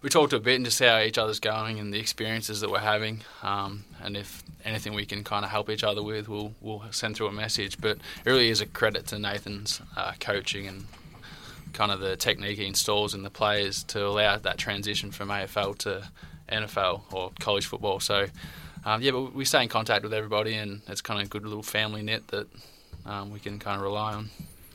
we 0.00 0.10
talked 0.10 0.32
a 0.32 0.38
bit 0.38 0.56
and 0.56 0.64
just 0.64 0.78
see 0.78 0.84
how 0.84 1.00
each 1.00 1.18
other's 1.18 1.40
going 1.40 1.80
and 1.80 1.92
the 1.92 1.98
experiences 1.98 2.60
that 2.60 2.70
we're 2.70 2.78
having. 2.78 3.22
Um, 3.42 3.84
and 4.00 4.16
if 4.16 4.44
anything 4.64 4.94
we 4.94 5.06
can 5.06 5.24
kind 5.24 5.44
of 5.44 5.50
help 5.50 5.68
each 5.70 5.82
other 5.82 6.04
with, 6.04 6.28
we'll 6.28 6.52
we'll 6.60 6.84
send 6.92 7.16
through 7.16 7.26
a 7.26 7.32
message. 7.32 7.80
But 7.80 7.96
it 8.24 8.30
really 8.30 8.50
is 8.50 8.60
a 8.60 8.66
credit 8.66 9.08
to 9.08 9.18
Nathan's 9.18 9.80
uh, 9.96 10.12
coaching 10.20 10.68
and 10.68 10.84
kind 11.74 11.92
of 11.92 12.00
the 12.00 12.16
technique 12.16 12.58
he 12.58 12.66
installs 12.66 13.14
in 13.14 13.22
the 13.22 13.30
players 13.30 13.84
to 13.84 14.06
allow 14.06 14.38
that 14.38 14.56
transition 14.56 15.10
from 15.10 15.28
AFL 15.28 15.76
to 15.78 16.08
NFL 16.48 17.02
or 17.12 17.32
college 17.40 17.66
football. 17.66 18.00
So. 18.00 18.26
Um, 18.86 19.00
yeah, 19.00 19.12
but 19.12 19.34
we 19.34 19.46
stay 19.46 19.62
in 19.62 19.70
contact 19.70 20.02
with 20.02 20.12
everybody, 20.12 20.54
and 20.56 20.82
it's 20.88 21.00
kind 21.00 21.18
of 21.18 21.26
a 21.26 21.30
good 21.30 21.42
little 21.42 21.62
family 21.62 22.02
net 22.02 22.28
that 22.28 22.46
um, 23.06 23.30
we 23.30 23.40
can 23.40 23.58
kind 23.58 23.76
of 23.76 23.82
rely 23.82 24.12
on. 24.12 24.28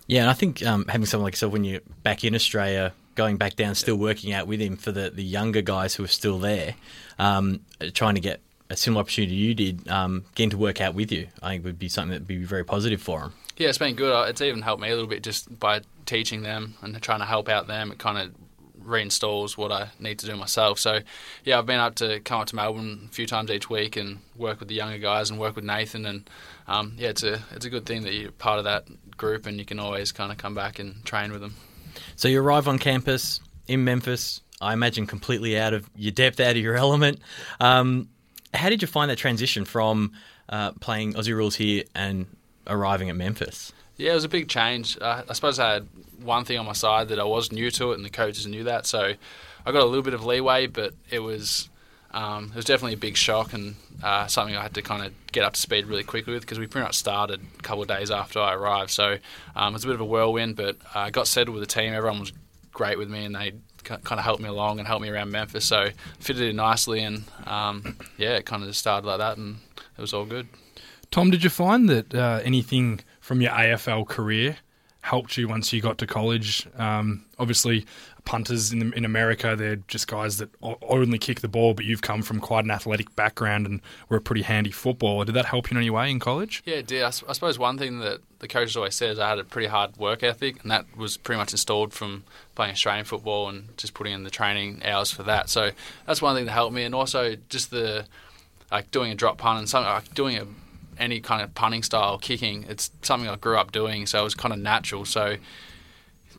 Yeah, 0.08 0.22
and 0.22 0.30
I 0.32 0.34
think 0.34 0.66
um, 0.66 0.86
having 0.88 1.06
someone 1.06 1.26
like 1.26 1.34
yourself 1.34 1.54
when 1.54 1.64
you're 1.64 1.82
back 2.02 2.24
in 2.24 2.34
Australia, 2.34 2.94
going 3.14 3.38
back 3.38 3.56
down, 3.56 3.76
still 3.76 3.96
working 3.96 4.34
out 4.34 4.48
with 4.48 4.60
him 4.60 4.78
for 4.78 4.92
the, 4.92 5.12
the 5.12 5.24
younger 5.24 5.62
guys 5.62 5.94
who 5.94 6.04
are 6.04 6.08
still 6.08 6.40
there, 6.40 6.74
um, 7.20 7.60
trying 7.94 8.16
to 8.16 8.22
get 8.22 8.40
a 8.72 8.76
similar 8.76 9.02
opportunity 9.02 9.36
you 9.36 9.54
did, 9.54 9.88
um, 9.88 10.26
getting 10.34 10.50
to 10.50 10.58
work 10.58 10.82
out 10.82 10.96
with 10.96 11.12
you, 11.12 11.28
I 11.44 11.50
think 11.50 11.66
would 11.66 11.78
be 11.78 11.90
something 11.90 12.12
that 12.12 12.22
would 12.22 12.28
be 12.28 12.44
very 12.44 12.64
positive 12.64 13.02
for 13.02 13.22
him. 13.22 13.34
Yeah, 13.60 13.68
it's 13.68 13.78
been 13.78 13.96
good. 13.96 14.30
It's 14.30 14.42
even 14.42 14.62
helped 14.62 14.82
me 14.82 14.88
a 14.88 14.94
little 14.94 15.10
bit 15.10 15.22
just 15.22 15.60
by 15.60 15.82
teaching 16.06 16.44
them 16.44 16.76
and 16.82 17.00
trying 17.02 17.20
to 17.20 17.26
help 17.26 17.50
out 17.50 17.68
them. 17.68 17.92
It 17.92 18.00
kind 18.00 18.18
of 18.18 18.34
reinstalls 18.82 19.58
what 19.58 19.70
I 19.70 19.90
need 20.00 20.18
to 20.20 20.26
do 20.26 20.38
myself. 20.38 20.80
So, 20.80 21.00
yeah, 21.44 21.60
I've 21.60 21.66
been 21.66 21.82
up 21.82 21.96
to 21.96 22.22
come 22.22 22.40
up 22.40 22.48
to 22.48 22.56
Melbourne 22.56 23.10
a 23.12 23.14
few 23.14 23.28
times 23.28 23.52
each 23.52 23.70
week 23.70 23.98
and 23.98 24.20
work 24.38 24.60
with 24.60 24.70
the 24.70 24.76
younger 24.76 24.98
guys 24.98 25.30
and 25.30 25.38
work 25.38 25.58
with 25.58 25.66
Nathan. 25.66 26.06
And 26.06 26.30
um, 26.70 26.94
yeah, 26.98 27.10
it's 27.10 27.24
a 27.24 27.42
it's 27.52 27.66
a 27.66 27.70
good 27.70 27.86
thing 27.86 28.04
that 28.04 28.14
you're 28.14 28.32
part 28.32 28.60
of 28.60 28.64
that 28.64 28.86
group 29.18 29.46
and 29.46 29.60
you 29.60 29.66
can 29.66 29.78
always 29.78 30.14
kind 30.14 30.32
of 30.32 30.38
come 30.38 30.56
back 30.56 30.80
and 30.80 31.04
train 31.04 31.34
with 31.34 31.42
them. 31.42 31.56
So 32.16 32.30
you 32.30 32.42
arrive 32.42 32.70
on 32.70 32.80
campus 32.80 33.42
in 33.68 33.84
Memphis. 33.84 34.40
I 34.62 34.72
imagine 34.72 35.06
completely 35.06 35.60
out 35.60 35.74
of 35.74 35.90
your 35.98 36.14
depth, 36.14 36.40
out 36.40 36.52
of 36.52 36.58
your 36.64 36.78
element. 36.78 37.20
Um, 37.60 38.08
how 38.54 38.70
did 38.70 38.82
you 38.82 38.88
find 38.88 39.12
that 39.12 39.18
transition 39.18 39.66
from 39.66 40.14
uh, 40.48 40.72
playing 40.80 41.14
Aussie 41.14 41.36
rules 41.36 41.56
here 41.56 41.84
and 41.94 42.26
arriving 42.70 43.10
at 43.10 43.16
Memphis? 43.16 43.74
Yeah, 43.98 44.12
it 44.12 44.16
was 44.16 44.24
a 44.24 44.30
big 44.30 44.48
change. 44.48 44.98
Uh, 45.00 45.24
I 45.28 45.34
suppose 45.34 45.60
I 45.60 45.74
had 45.74 45.88
one 46.22 46.46
thing 46.46 46.58
on 46.58 46.66
my 46.66 46.74
side 46.74 47.10
that 47.10 47.20
I 47.20 47.26
was 47.26 47.52
new 47.52 47.70
to 47.72 47.92
it, 47.92 47.96
and 47.96 48.06
the 48.06 48.10
coaches 48.10 48.48
knew 48.48 48.64
that, 48.64 48.86
so 48.86 49.14
I 49.66 49.72
got 49.72 49.82
a 49.82 49.86
little 49.86 50.04
bit 50.04 50.14
of 50.14 50.26
leeway. 50.26 50.68
But 50.68 50.94
it 51.10 51.20
was 51.20 51.70
um, 52.12 52.46
it 52.46 52.56
was 52.56 52.66
definitely 52.66 52.94
a 52.94 52.98
big 52.98 53.16
shock 53.16 53.54
and 53.54 53.76
uh, 54.02 54.28
something 54.28 54.56
I 54.56 54.62
had 54.62 54.74
to 54.76 54.82
kind 54.82 55.06
of 55.06 55.14
get 55.32 55.44
up 55.44 55.54
to 55.54 55.62
speed 55.62 55.86
really 55.86 56.04
quickly 56.04 56.34
with 56.34 56.42
because 56.42 56.58
we 56.58 56.66
pretty 56.66 56.86
much 56.86 56.96
started 56.96 57.42
a 57.60 57.62
couple 57.62 57.84
of 57.84 57.88
days 57.88 58.10
after 58.10 58.40
I 58.40 58.54
arrived. 58.54 58.92
So 58.92 59.18
um, 59.56 59.74
it 59.74 59.78
was 59.78 59.84
a 59.84 59.88
bit 59.88 59.96
of 59.96 60.02
a 60.02 60.06
whirlwind, 60.06 60.56
but 60.56 60.78
I 60.96 61.12
got 61.12 61.28
settled 61.28 61.56
with 61.56 61.68
the 61.68 61.74
team. 61.74 61.94
Everyone 61.94 62.20
was 62.20 62.34
great 62.74 62.98
with 62.98 63.10
me, 63.10 63.26
and 63.26 63.36
they 63.36 63.54
kind 63.84 64.20
of 64.20 64.20
helped 64.20 64.42
me 64.42 64.50
along 64.50 64.80
and 64.80 64.88
helped 64.88 65.04
me 65.04 65.10
around 65.10 65.32
Memphis. 65.32 65.66
So 65.66 65.90
fitted 66.20 66.44
in 66.44 66.56
nicely, 66.56 67.04
and 67.04 67.24
um, 67.46 67.98
yeah, 68.18 68.38
it 68.38 68.46
kind 68.46 68.64
of 68.64 68.70
just 68.70 68.80
started 68.80 69.08
like 69.08 69.20
that, 69.20 69.38
and 69.38 69.58
it 69.76 70.02
was 70.02 70.14
all 70.14 70.26
good. 70.26 70.48
Tom, 71.12 71.32
did 71.32 71.44
you 71.44 71.50
find 71.50 71.90
that 71.90 72.14
uh, 72.14 72.40
anything 72.44 73.00
from 73.20 73.42
your 73.42 73.52
AFL 73.52 74.08
career 74.08 74.58
helped 75.02 75.38
you 75.38 75.48
once 75.48 75.74
you 75.74 75.82
got 75.82 75.98
to 75.98 76.06
college? 76.06 76.68
Um, 76.78 77.26
obviously, 77.40 77.88
punters 78.26 78.72
in, 78.72 78.94
in 78.94 79.06
America, 79.06 79.56
they're 79.56 79.78
just 79.88 80.08
guys 80.08 80.38
that 80.38 80.50
only 80.62 81.18
kick 81.18 81.40
the 81.42 81.48
ball, 81.48 81.74
but 81.74 81.86
you've 81.86 82.04
come 82.04 82.22
from 82.22 82.40
quite 82.40 82.64
an 82.64 82.70
athletic 82.70 83.16
background 83.16 83.66
and 83.66 83.82
were 84.08 84.18
a 84.18 84.22
pretty 84.22 84.44
handy 84.44 84.70
footballer. 84.70 85.26
Did 85.26 85.34
that 85.34 85.46
help 85.46 85.72
you 85.72 85.76
in 85.76 85.82
any 85.82 85.90
way 85.90 86.12
in 86.12 86.20
college? 86.20 86.62
Yeah, 86.64 86.76
it 86.76 86.88
did. 86.88 87.02
I, 87.02 87.08
I 87.08 87.12
suppose 87.34 87.58
one 87.58 87.80
thing 87.80 88.00
that 88.02 88.20
the 88.38 88.48
coaches 88.48 88.78
always 88.78 88.94
said 88.94 89.10
is 89.10 89.20
I 89.20 89.30
had 89.30 89.40
a 89.40 89.44
pretty 89.44 89.68
hard 89.68 89.98
work 89.98 90.22
ethic, 90.22 90.62
and 90.62 90.70
that 90.70 90.86
was 90.96 91.18
pretty 91.18 91.40
much 91.40 91.54
installed 91.54 91.92
from 91.92 92.24
playing 92.54 92.74
Australian 92.74 93.06
football 93.06 93.50
and 93.50 93.76
just 93.78 93.96
putting 93.96 94.14
in 94.14 94.24
the 94.24 94.30
training 94.30 94.84
hours 94.86 95.10
for 95.10 95.24
that. 95.24 95.50
So 95.50 95.72
that's 96.06 96.22
one 96.22 96.36
thing 96.36 96.46
that 96.46 96.52
helped 96.52 96.76
me, 96.76 96.84
and 96.84 96.94
also 96.94 97.36
just 97.50 97.72
the 97.72 98.06
like 98.72 98.92
doing 98.92 99.12
a 99.12 99.16
drop 99.16 99.40
punt 99.40 99.58
and 99.58 99.68
something 99.68 99.92
like 99.92 100.14
doing 100.14 100.38
a 100.38 100.46
any 101.00 101.20
kind 101.22 101.42
of 101.42 101.54
punting 101.56 101.84
style 101.84 102.18
kicking. 102.18 102.66
It's 102.70 102.92
something 103.02 103.30
I 103.30 103.36
grew 103.38 103.58
up 103.58 103.72
doing, 103.72 104.06
so 104.06 104.20
it 104.20 104.24
was 104.24 104.36
kind 104.36 104.54
of 104.54 104.60
natural. 104.60 105.06
So 105.06 105.38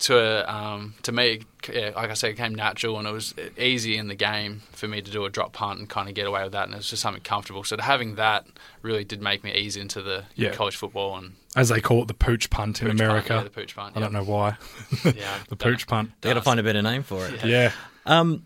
to 0.00 0.55
um, 0.55 0.95
to 1.02 1.12
me, 1.12 1.43
yeah, 1.71 1.90
like 1.95 2.11
I 2.11 2.14
said, 2.14 2.31
it 2.31 2.37
came 2.37 2.55
natural 2.55 2.99
and 2.99 3.07
it 3.07 3.12
was 3.12 3.35
easy 3.59 3.97
in 3.99 4.09
the 4.09 4.14
game 4.14 4.62
for 4.73 4.88
me 4.88 5.02
to 5.02 5.11
do 5.11 5.25
a 5.26 5.31
drop 5.31 5.52
punt 5.52 5.79
and 5.79 5.88
kind 5.90 6.09
of 6.09 6.14
get 6.14 6.26
away 6.26 6.43
with 6.43 6.52
that, 6.52 6.64
and 6.64 6.73
it 6.75 6.79
was 6.79 6.88
just 6.88 7.02
something 7.02 7.23
comfortable. 7.23 7.64
So 7.64 7.76
having 7.79 8.14
that 8.14 8.47
really 8.83 9.05
did 9.05 9.21
make 9.21 9.45
me 9.45 9.52
ease 9.55 9.76
into 9.76 10.00
the 10.00 10.25
Yeah. 10.37 10.52
college 10.55 10.76
football 10.76 11.17
and 11.19 11.35
As 11.55 11.69
they 11.69 11.81
call 11.83 12.02
it, 12.02 12.09
the 12.09 12.14
pooch 12.14 12.49
punt 12.49 12.81
in 12.81 12.88
pooch 12.88 13.00
America. 13.00 13.29
Punt, 13.29 13.38
yeah, 13.40 13.45
the 13.45 13.50
pooch 13.50 13.76
punt. 13.76 13.97
I 13.97 14.00
don't 14.00 14.12
know 14.12 14.25
why. 14.25 14.57
Yeah, 15.05 15.38
the 15.49 15.57
pooch 15.57 15.87
punt. 15.87 16.12
They 16.23 16.31
got 16.31 16.35
to 16.35 16.43
find 16.43 16.59
a 16.59 16.62
better 16.62 16.83
name 16.83 17.02
for 17.02 17.26
it. 17.26 17.45
Yeah. 17.45 17.73
Um, 18.07 18.45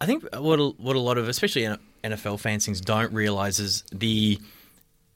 I 0.00 0.06
think 0.06 0.24
what 0.34 0.58
a, 0.58 0.68
what 0.78 0.96
a 0.96 1.00
lot 1.00 1.16
of, 1.18 1.28
especially 1.28 1.68
NFL 2.02 2.40
fans, 2.40 2.64
things 2.66 2.80
don't 2.80 3.12
realize 3.12 3.58
is 3.60 3.84
the 3.92 4.38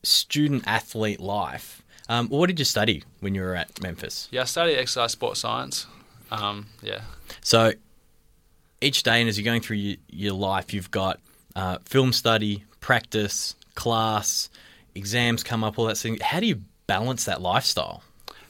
student 0.02 0.64
athlete 0.66 1.20
life. 1.20 1.82
Um, 2.08 2.28
what 2.28 2.48
did 2.48 2.58
you 2.58 2.64
study 2.64 3.04
when 3.20 3.34
you 3.34 3.42
were 3.42 3.54
at 3.54 3.80
Memphis? 3.82 4.28
Yeah, 4.30 4.42
I 4.42 4.44
studied 4.44 4.76
exercise 4.76 5.12
sports 5.12 5.40
science. 5.40 5.86
Um, 6.30 6.66
yeah, 6.82 7.02
So 7.42 7.72
each 8.80 9.02
day, 9.02 9.20
and 9.20 9.28
as 9.28 9.38
you're 9.38 9.44
going 9.44 9.60
through 9.60 9.76
your, 9.76 9.96
your 10.08 10.32
life, 10.32 10.72
you've 10.72 10.90
got 10.90 11.20
uh, 11.54 11.78
film 11.84 12.12
study, 12.12 12.64
practice, 12.80 13.54
class, 13.74 14.48
exams 14.94 15.42
come 15.42 15.62
up, 15.62 15.78
all 15.78 15.86
that 15.86 15.98
thing. 15.98 16.18
How 16.20 16.40
do 16.40 16.46
you 16.46 16.62
balance 16.86 17.26
that 17.26 17.40
lifestyle? 17.42 18.02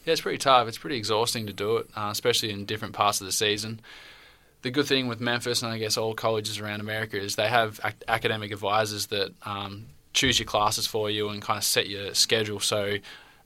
Yeah, 0.04 0.12
it's 0.12 0.20
pretty 0.20 0.38
tough. 0.38 0.68
It's 0.68 0.78
pretty 0.78 0.96
exhausting 0.96 1.46
to 1.46 1.52
do 1.52 1.76
it, 1.78 1.88
uh, 1.96 2.08
especially 2.10 2.50
in 2.50 2.64
different 2.64 2.94
parts 2.94 3.20
of 3.20 3.26
the 3.26 3.32
season. 3.32 3.80
The 4.62 4.70
good 4.70 4.86
thing 4.86 5.08
with 5.08 5.20
Memphis 5.20 5.62
and 5.62 5.72
I 5.72 5.78
guess 5.78 5.96
all 5.96 6.14
colleges 6.14 6.58
around 6.60 6.80
America 6.80 7.20
is 7.20 7.34
they 7.36 7.48
have 7.48 7.80
ac- 7.84 7.94
academic 8.08 8.52
advisors 8.52 9.06
that 9.08 9.32
um, 9.44 9.86
choose 10.12 10.38
your 10.38 10.46
classes 10.46 10.86
for 10.86 11.10
you 11.10 11.28
and 11.28 11.42
kind 11.42 11.58
of 11.58 11.64
set 11.64 11.88
your 11.88 12.14
schedule 12.14 12.60
so 12.60 12.96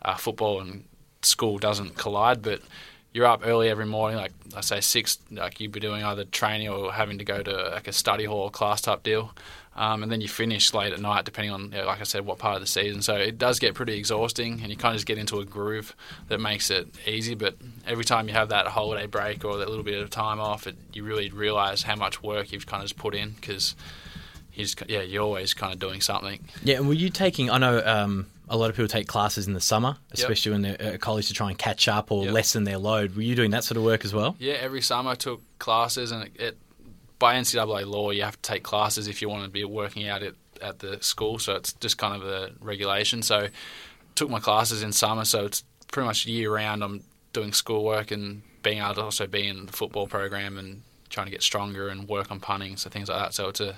uh, 0.03 0.17
football 0.17 0.61
and 0.61 0.85
school 1.23 1.59
doesn't 1.59 1.97
collide. 1.97 2.43
But 2.43 2.61
you're 3.13 3.27
up 3.27 3.43
early 3.45 3.69
every 3.69 3.87
morning, 3.87 4.19
like 4.19 4.33
I 4.55 4.61
say 4.61 4.81
six, 4.81 5.19
like 5.31 5.61
you'd 5.61 5.73
be 5.73 5.81
doing 5.81 6.05
either 6.05 6.25
training 6.25 6.69
or 6.69 6.93
having 6.93 7.19
to 7.19 7.25
go 7.25 7.43
to 7.43 7.71
like 7.71 7.89
a 7.89 7.93
study 7.93 8.25
hall 8.25 8.51
class 8.51 8.81
type 8.83 9.03
deal. 9.03 9.35
Um, 9.75 10.03
and 10.03 10.11
then 10.11 10.23
you 10.23 10.29
finish 10.29 10.73
late 10.73 10.95
at 10.95 11.01
night, 11.01 11.27
depending 11.27 11.53
on, 11.53 11.65
you 11.65 11.79
know, 11.79 11.87
like 11.87 12.01
I 12.01 12.05
said, 12.05 12.25
what 12.25 12.39
part 12.39 12.55
of 12.55 12.63
the 12.63 12.67
season. 12.67 13.03
So 13.03 13.15
it 13.15 13.37
does 13.37 13.59
get 13.59 13.75
pretty 13.75 13.99
exhausting, 13.99 14.61
and 14.63 14.71
you 14.71 14.77
kind 14.77 14.95
of 14.95 14.97
just 14.97 15.07
get 15.07 15.19
into 15.19 15.39
a 15.39 15.45
groove 15.45 15.95
that 16.29 16.41
makes 16.41 16.71
it 16.71 16.89
easy. 17.07 17.35
But 17.35 17.57
every 17.87 18.05
time 18.05 18.27
you 18.27 18.33
have 18.33 18.49
that 18.49 18.69
holiday 18.69 19.07
break 19.07 19.45
or 19.45 19.59
that 19.59 19.69
little 19.69 19.85
bit 19.85 20.01
of 20.01 20.09
time 20.09 20.41
off, 20.41 20.67
it, 20.67 20.77
you 20.95 21.05
really 21.05 21.29
realise 21.29 21.83
how 21.83 21.95
much 21.95 22.23
work 22.23 22.53
you've 22.53 22.67
kind 22.67 22.83
of 22.83 22.89
just 22.89 22.99
put 22.99 23.15
in 23.15 23.31
because 23.33 23.77
you 24.57 24.65
just, 24.65 24.83
yeah, 24.89 25.03
you're 25.03 25.23
always 25.23 25.55
kind 25.55 25.73
of 25.73 25.79
doing 25.79 26.01
something. 26.01 26.45
Yeah, 26.63 26.77
and 26.77 26.89
were 26.89 26.95
you 26.95 27.11
taking? 27.11 27.51
I 27.51 27.59
know 27.59 27.83
um, 27.85 28.27
a 28.49 28.57
lot 28.57 28.71
of 28.71 28.77
people 28.77 28.89
take 28.89 29.07
classes 29.07 29.47
in 29.47 29.53
the 29.55 29.61
summer, 29.61 29.97
especially 30.13 30.53
when 30.53 30.63
they're 30.63 30.81
at 30.81 31.01
college 31.01 31.29
to 31.29 31.35
try 31.35 31.49
and 31.51 31.59
catch 31.59 31.89
up 31.89 32.11
or 32.13 32.25
Yep. 32.25 32.33
lessen 32.33 32.65
their 32.65 32.79
load. 32.79 33.17
Were 33.17 33.23
you 33.23 33.35
doing 33.35 33.51
that 33.53 33.65
sort 33.65 33.77
of 33.77 33.85
work 33.85 34.05
as 34.05 34.15
well? 34.15 34.37
Yeah, 34.39 34.55
every 34.55 34.83
summer 34.83 35.11
I 35.11 35.15
took 35.15 35.41
classes, 35.59 36.13
and 36.13 36.25
it, 36.25 36.33
it 36.41 36.59
by 37.19 37.35
NCAA 37.37 37.87
law, 37.87 38.11
you 38.11 38.23
have 38.23 38.41
to 38.41 38.43
take 38.43 38.63
classes 38.63 39.09
if 39.09 39.23
you 39.23 39.29
want 39.29 39.45
to 39.45 39.51
be 39.51 39.65
working 39.65 40.07
out 40.07 40.23
at, 40.23 40.35
at 40.61 40.79
the 40.81 40.99
school. 41.03 41.39
So 41.39 41.55
it's 41.57 41.73
just 41.75 41.99
kind 41.99 42.15
of 42.21 42.29
a 42.29 42.51
regulation. 42.61 43.23
So 43.23 43.49
took 44.15 44.29
my 44.31 44.41
classes 44.41 44.83
in 44.83 44.93
summer, 44.93 45.25
so 45.25 45.47
it's 45.47 45.65
pretty 45.91 46.07
much 46.07 46.27
year 46.27 46.55
round. 46.55 46.83
I'm 46.85 47.03
doing 47.33 47.53
schoolwork 47.53 48.11
and 48.11 48.43
being 48.63 48.79
able 48.83 48.95
to 48.95 49.03
also 49.03 49.27
be 49.27 49.47
in 49.47 49.67
the 49.67 49.73
football 49.73 50.07
program 50.07 50.59
and 50.59 50.83
trying 51.09 51.27
to 51.27 51.31
get 51.31 51.43
stronger 51.43 51.89
and 51.89 52.09
work 52.09 52.31
on 52.31 52.41
punting, 52.41 52.77
so 52.77 52.91
things 52.91 53.09
like 53.09 53.19
that. 53.19 53.35
So 53.35 53.49
it's 53.49 53.61
a 53.61 53.77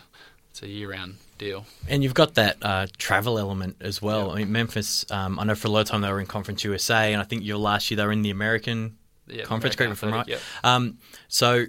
it's 0.58 0.62
a 0.62 0.68
year 0.68 0.90
round 0.90 1.16
deal. 1.38 1.66
And 1.88 2.02
you've 2.02 2.14
got 2.14 2.34
that 2.34 2.56
uh, 2.62 2.86
travel 2.98 3.38
element 3.38 3.76
as 3.80 4.02
well. 4.02 4.30
I 4.32 4.36
mean, 4.36 4.50
Memphis. 4.52 5.04
Um, 5.10 5.38
I 5.38 5.44
know 5.44 5.54
for 5.54 5.68
a 5.68 5.70
lot 5.70 5.80
of 5.80 5.86
time 5.88 6.00
they 6.00 6.10
were 6.10 6.20
in 6.20 6.26
Conference 6.26 6.64
USA, 6.64 7.12
and 7.12 7.20
I 7.22 7.24
think 7.24 7.44
your 7.44 7.58
last 7.58 7.90
year 7.90 7.96
they 7.96 8.04
were 8.04 8.12
in 8.12 8.22
the 8.22 8.30
American 8.30 8.96
Yeah, 9.28 9.44
Conference. 9.44 9.76
Correct 9.76 9.90
me 9.90 9.92
if 9.92 10.02
I'm 10.04 10.12
right. 10.12 10.20
Athletic, 10.22 10.42
Um, 10.64 10.98
so 11.28 11.66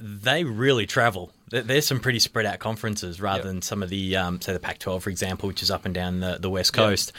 they 0.00 0.44
really 0.44 0.86
travel. 0.86 1.32
There's 1.50 1.86
some 1.86 2.00
pretty 2.00 2.18
spread 2.18 2.46
out 2.46 2.58
conferences 2.60 3.20
rather 3.20 3.38
Yep. 3.38 3.46
than 3.46 3.62
some 3.62 3.82
of 3.82 3.88
the, 3.88 4.16
um, 4.16 4.40
say, 4.40 4.52
the 4.52 4.60
Pac-12, 4.60 5.00
for 5.02 5.10
example, 5.10 5.48
which 5.48 5.62
is 5.62 5.70
up 5.70 5.84
and 5.86 5.94
down 5.94 6.20
the, 6.20 6.38
the 6.40 6.50
West 6.50 6.76
Yep. 6.76 6.84
Coast. 6.86 7.12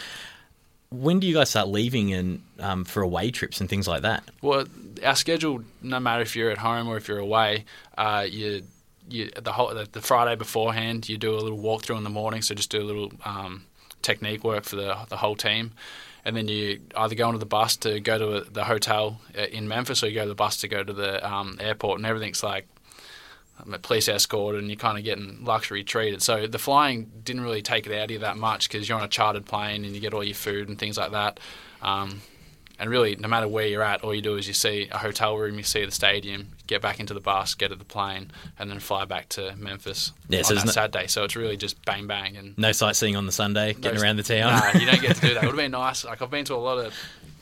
When 0.91 1.19
do 1.19 1.27
you 1.27 1.33
guys 1.35 1.49
start 1.51 1.67
leaving 1.67 2.13
and 2.13 2.41
um, 2.59 2.83
for 2.85 3.01
away 3.03 3.29
trips 3.31 3.59
and 3.59 3.69
things 3.69 3.87
like 3.87 4.01
that? 4.03 4.23
Well, 4.41 4.65
our 5.03 5.15
schedule, 5.15 5.63
no 5.83 5.99
matter 5.99 6.21
if 6.23 6.35
you're 6.35 6.49
at 6.51 6.57
home 6.57 6.87
or 6.87 6.97
if 6.97 7.07
you're 7.07 7.19
away, 7.19 7.65
uh, 7.97 8.25
you 8.29 8.63
you 9.11 9.31
the 9.31 9.51
whole 9.51 9.73
the, 9.73 9.87
the 9.91 10.01
Friday 10.01 10.35
beforehand, 10.35 11.09
you 11.09 11.17
do 11.17 11.33
a 11.33 11.39
little 11.39 11.59
walkthrough 11.59 11.97
in 11.97 12.03
the 12.03 12.09
morning. 12.09 12.41
So 12.41 12.55
just 12.55 12.69
do 12.69 12.81
a 12.81 12.83
little 12.83 13.11
um, 13.25 13.65
technique 14.01 14.43
work 14.43 14.63
for 14.63 14.75
the 14.75 14.97
the 15.09 15.17
whole 15.17 15.35
team, 15.35 15.71
and 16.25 16.35
then 16.35 16.47
you 16.47 16.79
either 16.95 17.15
go 17.15 17.27
onto 17.27 17.39
the 17.39 17.45
bus 17.45 17.75
to 17.77 17.99
go 17.99 18.17
to 18.17 18.49
the 18.49 18.65
hotel 18.65 19.21
uh, 19.37 19.43
in 19.43 19.67
Memphis, 19.67 20.03
or 20.03 20.07
you 20.07 20.15
go 20.15 20.23
to 20.23 20.29
the 20.29 20.35
bus 20.35 20.57
to 20.57 20.67
go 20.67 20.83
to 20.83 20.93
the 20.93 21.27
um, 21.27 21.57
airport, 21.59 21.99
and 21.99 22.05
everything's 22.05 22.43
like 22.43 22.67
um, 23.63 23.73
a 23.73 23.79
police 23.79 24.07
escort 24.07 24.55
and 24.55 24.67
you're 24.67 24.77
kind 24.77 24.97
of 24.97 25.03
getting 25.03 25.43
luxury 25.43 25.83
treated. 25.83 26.21
So 26.21 26.47
the 26.47 26.59
flying 26.59 27.11
didn't 27.23 27.43
really 27.43 27.61
take 27.61 27.87
it 27.87 27.93
out 27.93 28.05
of 28.05 28.11
you 28.11 28.19
that 28.19 28.37
much 28.37 28.69
because 28.69 28.87
you're 28.87 28.97
on 28.97 29.03
a 29.03 29.09
chartered 29.09 29.45
plane 29.45 29.85
and 29.85 29.93
you 29.93 30.01
get 30.01 30.13
all 30.13 30.23
your 30.23 30.35
food 30.35 30.69
and 30.69 30.77
things 30.77 30.97
like 30.97 31.11
that. 31.11 31.39
Um, 31.81 32.21
and 32.79 32.89
really, 32.89 33.15
no 33.17 33.27
matter 33.27 33.47
where 33.47 33.67
you're 33.67 33.83
at, 33.83 34.03
all 34.03 34.15
you 34.15 34.21
do 34.21 34.37
is 34.37 34.47
you 34.47 34.53
see 34.53 34.87
a 34.91 34.97
hotel 34.97 35.37
room, 35.37 35.57
you 35.57 35.63
see 35.63 35.83
the 35.83 35.91
stadium, 35.91 36.49
get 36.65 36.81
back 36.81 36.99
into 36.99 37.13
the 37.13 37.19
bus, 37.19 37.53
get 37.53 37.69
to 37.69 37.75
the 37.75 37.83
plane, 37.83 38.31
and 38.57 38.71
then 38.71 38.79
fly 38.79 39.05
back 39.05 39.27
to 39.29 39.53
Memphis 39.57 40.13
Yeah, 40.29 40.43
so 40.43 40.51
on 40.53 40.59
that 40.59 40.65
no- 40.67 40.71
Saturday. 40.71 41.07
So 41.07 41.23
it's 41.25 41.35
really 41.35 41.57
just 41.57 41.83
bang 41.85 42.07
bang 42.07 42.37
and 42.37 42.57
No 42.57 42.71
sightseeing 42.71 43.15
on 43.15 43.25
the 43.25 43.31
Sunday, 43.31 43.73
getting 43.73 44.01
around 44.01 44.15
the 44.15 44.23
town. 44.23 44.53
Nah, 44.53 44.79
you 44.79 44.85
don't 44.85 45.01
get 45.01 45.17
to 45.17 45.21
do 45.21 45.33
that. 45.33 45.43
It 45.43 45.45
would 45.45 45.55
have 45.55 45.55
been 45.57 45.71
nice. 45.71 46.05
Like 46.05 46.21
I've 46.21 46.31
been 46.31 46.45
to 46.45 46.55
a 46.55 46.55
lot 46.55 46.77
of 46.77 46.93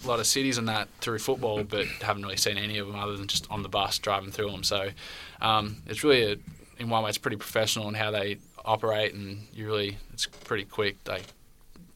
a 0.03 0.07
lot 0.07 0.19
of 0.19 0.27
cities 0.27 0.57
and 0.57 0.67
that 0.69 0.87
through 1.01 1.19
football, 1.19 1.63
but 1.63 1.85
haven't 2.01 2.23
really 2.23 2.37
seen 2.37 2.57
any 2.57 2.77
of 2.77 2.87
them 2.87 2.95
other 2.95 3.17
than 3.17 3.27
just 3.27 3.49
on 3.51 3.63
the 3.63 3.69
bus 3.69 3.97
driving 3.99 4.31
through 4.31 4.51
them. 4.51 4.63
So 4.63 4.89
um, 5.41 5.77
it's 5.87 6.03
really, 6.03 6.33
a, 6.33 6.37
in 6.81 6.89
one 6.89 7.03
way, 7.03 7.09
it's 7.09 7.17
pretty 7.17 7.37
professional 7.37 7.87
in 7.87 7.95
how 7.95 8.11
they 8.11 8.37
operate, 8.63 9.13
and 9.13 9.47
you 9.53 9.65
really, 9.65 9.97
it's 10.13 10.25
pretty 10.25 10.65
quick. 10.65 11.03
They 11.05 11.21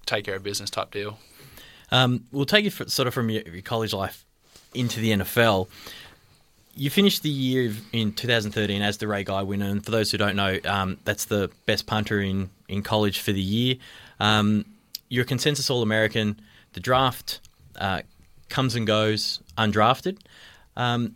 take 0.05 0.25
care 0.25 0.35
of 0.35 0.43
business 0.43 0.69
type 0.69 0.91
deal. 0.91 1.19
Um, 1.91 2.25
we'll 2.31 2.45
take 2.45 2.65
you 2.65 2.71
sort 2.71 3.07
of 3.07 3.13
from 3.13 3.29
your, 3.29 3.43
your 3.43 3.61
college 3.61 3.93
life 3.93 4.25
into 4.73 4.99
the 4.99 5.11
NFL. 5.11 5.67
You 6.75 6.89
finished 6.89 7.23
the 7.23 7.29
year 7.29 7.73
in 7.91 8.13
2013 8.13 8.81
as 8.81 8.97
the 8.97 9.07
Ray 9.07 9.23
Guy 9.23 9.41
winner, 9.43 9.65
and 9.65 9.83
for 9.83 9.91
those 9.91 10.11
who 10.11 10.17
don't 10.17 10.35
know, 10.35 10.57
um, 10.65 10.97
that's 11.03 11.25
the 11.25 11.51
best 11.65 11.85
punter 11.85 12.21
in, 12.21 12.49
in 12.69 12.81
college 12.81 13.19
for 13.19 13.33
the 13.33 13.41
year. 13.41 13.75
Um, 14.19 14.65
you're 15.09 15.23
a 15.23 15.27
consensus 15.27 15.69
All 15.69 15.81
American. 15.81 16.39
The 16.73 16.79
draft 16.79 17.41
uh, 17.77 18.03
comes 18.47 18.75
and 18.75 18.87
goes 18.87 19.41
undrafted. 19.57 20.19
Um, 20.77 21.15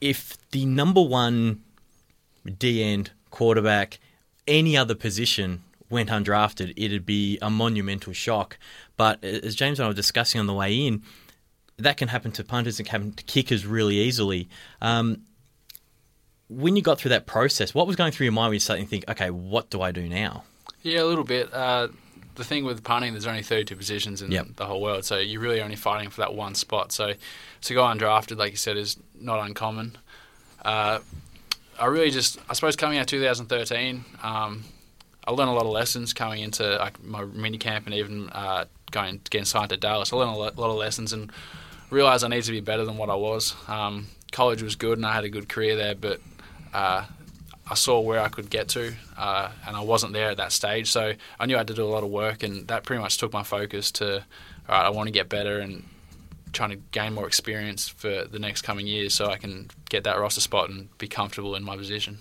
if 0.00 0.38
the 0.52 0.64
number 0.66 1.02
one 1.02 1.62
D 2.58 2.82
end 2.82 3.10
quarterback, 3.30 3.98
any 4.46 4.76
other 4.76 4.94
position 4.94 5.62
went 5.88 6.08
undrafted, 6.08 6.72
it'd 6.76 7.04
be 7.04 7.38
a 7.42 7.50
monumental 7.50 8.12
shock. 8.12 8.58
But 9.00 9.24
as 9.24 9.54
James 9.54 9.78
and 9.80 9.86
I 9.86 9.88
were 9.88 9.94
discussing 9.94 10.40
on 10.40 10.46
the 10.46 10.52
way 10.52 10.86
in, 10.86 11.02
that 11.78 11.96
can 11.96 12.08
happen 12.08 12.32
to 12.32 12.44
punters 12.44 12.78
and 12.78 12.86
can 12.86 13.00
happen 13.00 13.14
to 13.16 13.24
kickers 13.24 13.64
really 13.64 13.96
easily. 13.96 14.46
Um, 14.82 15.22
when 16.50 16.76
you 16.76 16.82
got 16.82 16.98
through 16.98 17.08
that 17.08 17.24
process, 17.26 17.74
what 17.74 17.86
was 17.86 17.96
going 17.96 18.12
through 18.12 18.24
your 18.26 18.34
mind 18.34 18.50
when 18.50 18.56
you 18.56 18.60
started 18.60 18.82
to 18.82 18.88
think, 18.90 19.06
okay, 19.08 19.30
what 19.30 19.70
do 19.70 19.80
I 19.80 19.90
do 19.90 20.06
now? 20.06 20.44
Yeah, 20.82 21.00
a 21.02 21.04
little 21.06 21.24
bit. 21.24 21.50
Uh, 21.50 21.88
the 22.34 22.44
thing 22.44 22.66
with 22.66 22.84
punting, 22.84 23.14
there's 23.14 23.26
only 23.26 23.42
32 23.42 23.74
positions 23.74 24.20
in 24.20 24.32
Yep. 24.32 24.48
the 24.56 24.66
whole 24.66 24.82
world, 24.82 25.06
so 25.06 25.16
you're 25.16 25.40
really 25.40 25.62
only 25.62 25.76
fighting 25.76 26.10
for 26.10 26.20
that 26.20 26.34
one 26.34 26.54
spot. 26.54 26.92
So 26.92 27.14
to 27.62 27.74
go 27.74 27.82
undrafted, 27.82 28.36
like 28.36 28.50
you 28.50 28.58
said, 28.58 28.76
is 28.76 28.98
not 29.18 29.42
uncommon. 29.42 29.96
Uh, 30.62 30.98
I 31.78 31.86
really 31.86 32.10
just, 32.10 32.36
I 32.50 32.52
suppose, 32.52 32.76
coming 32.76 32.98
out 32.98 33.06
2013, 33.06 34.04
um, 34.22 34.64
I 35.26 35.30
learned 35.30 35.48
a 35.48 35.54
lot 35.54 35.64
of 35.64 35.72
lessons 35.72 36.12
coming 36.12 36.42
into 36.42 36.76
like 36.76 37.02
my 37.02 37.24
mini 37.24 37.56
camp 37.56 37.86
and 37.86 37.94
even 37.94 38.28
uh, 38.30 38.66
going 38.90 39.20
getting 39.30 39.44
signed 39.44 39.70
to 39.70 39.76
Dallas. 39.76 40.12
I 40.12 40.16
learned 40.16 40.34
a 40.34 40.38
lot, 40.38 40.56
of 40.56 40.76
lessons 40.76 41.12
and 41.12 41.30
realized 41.90 42.24
I 42.24 42.28
needed 42.28 42.44
to 42.44 42.52
be 42.52 42.60
better 42.60 42.84
than 42.84 42.96
what 42.96 43.10
I 43.10 43.14
was. 43.14 43.54
Um, 43.68 44.08
college 44.32 44.62
was 44.62 44.76
good 44.76 44.98
and 44.98 45.06
I 45.06 45.14
had 45.14 45.24
a 45.24 45.28
good 45.28 45.48
career 45.48 45.76
there, 45.76 45.94
but 45.94 46.20
uh, 46.72 47.04
I 47.70 47.74
saw 47.74 48.00
where 48.00 48.20
I 48.20 48.28
could 48.28 48.50
get 48.50 48.68
to, 48.70 48.92
uh, 49.16 49.50
and 49.66 49.76
I 49.76 49.80
wasn't 49.80 50.12
there 50.12 50.30
at 50.30 50.38
that 50.38 50.50
stage. 50.50 50.90
So 50.90 51.14
I 51.38 51.46
knew 51.46 51.54
I 51.54 51.58
had 51.58 51.68
to 51.68 51.74
do 51.74 51.84
a 51.84 51.88
lot 51.88 52.02
of 52.02 52.10
work, 52.10 52.42
and 52.42 52.66
that 52.66 52.82
pretty 52.82 53.00
much 53.00 53.18
took 53.18 53.32
my 53.32 53.44
focus 53.44 53.92
to, 53.92 54.16
all 54.16 54.22
right, 54.68 54.84
I 54.84 54.90
want 54.90 55.06
to 55.06 55.12
get 55.12 55.28
better 55.28 55.60
and 55.60 55.84
trying 56.52 56.70
to 56.70 56.76
gain 56.90 57.14
more 57.14 57.28
experience 57.28 57.86
for 57.86 58.24
the 58.24 58.40
next 58.40 58.62
coming 58.62 58.88
years, 58.88 59.14
so 59.14 59.26
I 59.26 59.36
can 59.36 59.70
get 59.88 60.02
that 60.02 60.18
roster 60.18 60.40
spot 60.40 60.68
and 60.68 60.88
be 60.98 61.06
comfortable 61.06 61.54
in 61.54 61.62
my 61.62 61.76
position. 61.76 62.18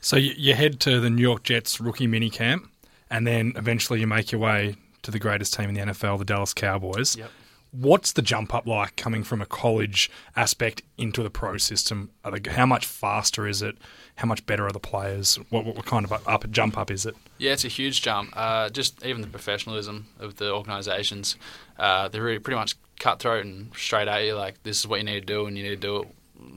So 0.00 0.16
you, 0.16 0.32
you 0.36 0.54
head 0.54 0.80
to 0.80 1.00
the 1.00 1.10
New 1.10 1.22
York 1.22 1.42
Jets 1.42 1.80
rookie 1.80 2.06
mini 2.06 2.30
camp, 2.30 2.70
and 3.10 3.26
then 3.26 3.52
eventually 3.56 4.00
you 4.00 4.06
make 4.06 4.32
your 4.32 4.40
way 4.40 4.76
to 5.02 5.10
the 5.10 5.18
greatest 5.18 5.54
team 5.54 5.68
in 5.68 5.74
the 5.74 5.92
NFL, 5.92 6.18
the 6.18 6.24
Dallas 6.24 6.54
Cowboys. 6.54 7.16
Yep. 7.16 7.30
What's 7.70 8.12
the 8.12 8.22
jump 8.22 8.54
up 8.54 8.66
like 8.66 8.96
coming 8.96 9.22
from 9.22 9.42
a 9.42 9.46
college 9.46 10.10
aspect 10.34 10.80
into 10.96 11.22
the 11.22 11.28
pro 11.28 11.58
system? 11.58 12.10
They, 12.24 12.50
how 12.50 12.64
much 12.64 12.86
faster 12.86 13.46
is 13.46 13.60
it? 13.60 13.76
How 14.16 14.26
much 14.26 14.46
better 14.46 14.66
are 14.66 14.72
the 14.72 14.80
players? 14.80 15.38
What, 15.50 15.66
what 15.66 15.84
kind 15.84 16.06
of 16.06 16.26
up 16.26 16.50
jump 16.50 16.78
up 16.78 16.90
is 16.90 17.04
it? 17.04 17.14
Yeah, 17.36 17.52
it's 17.52 17.66
a 17.66 17.68
huge 17.68 18.00
jump. 18.00 18.32
Uh, 18.34 18.70
just 18.70 19.04
even 19.04 19.20
the 19.20 19.28
professionalism 19.28 20.06
of 20.18 20.36
the 20.36 20.50
organisations, 20.50 21.36
uh, 21.78 22.08
they're 22.08 22.22
really 22.22 22.38
pretty 22.38 22.56
much 22.56 22.74
cutthroat 22.98 23.44
and 23.44 23.70
straight 23.76 24.08
at 24.08 24.24
you. 24.24 24.34
Like 24.34 24.62
this 24.62 24.78
is 24.78 24.86
what 24.86 25.00
you 25.00 25.04
need 25.04 25.20
to 25.20 25.26
do, 25.26 25.44
and 25.44 25.58
you 25.58 25.62
need 25.62 25.70
to 25.70 25.76
do 25.76 26.02
it 26.02 26.08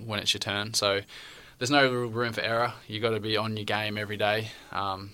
when 0.05 0.19
it's 0.19 0.33
your 0.33 0.39
turn. 0.39 0.73
So 0.73 1.01
there's 1.57 1.71
no 1.71 1.91
room 1.91 2.33
for 2.33 2.41
error. 2.41 2.73
You 2.87 2.99
got 2.99 3.11
to 3.11 3.19
be 3.19 3.37
on 3.37 3.55
your 3.57 3.65
game 3.65 3.97
every 3.97 4.17
day. 4.17 4.49
Um, 4.71 5.11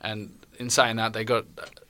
and 0.00 0.38
in 0.58 0.70
saying 0.70 0.96
that, 0.96 1.12
they 1.12 1.24
got 1.24 1.46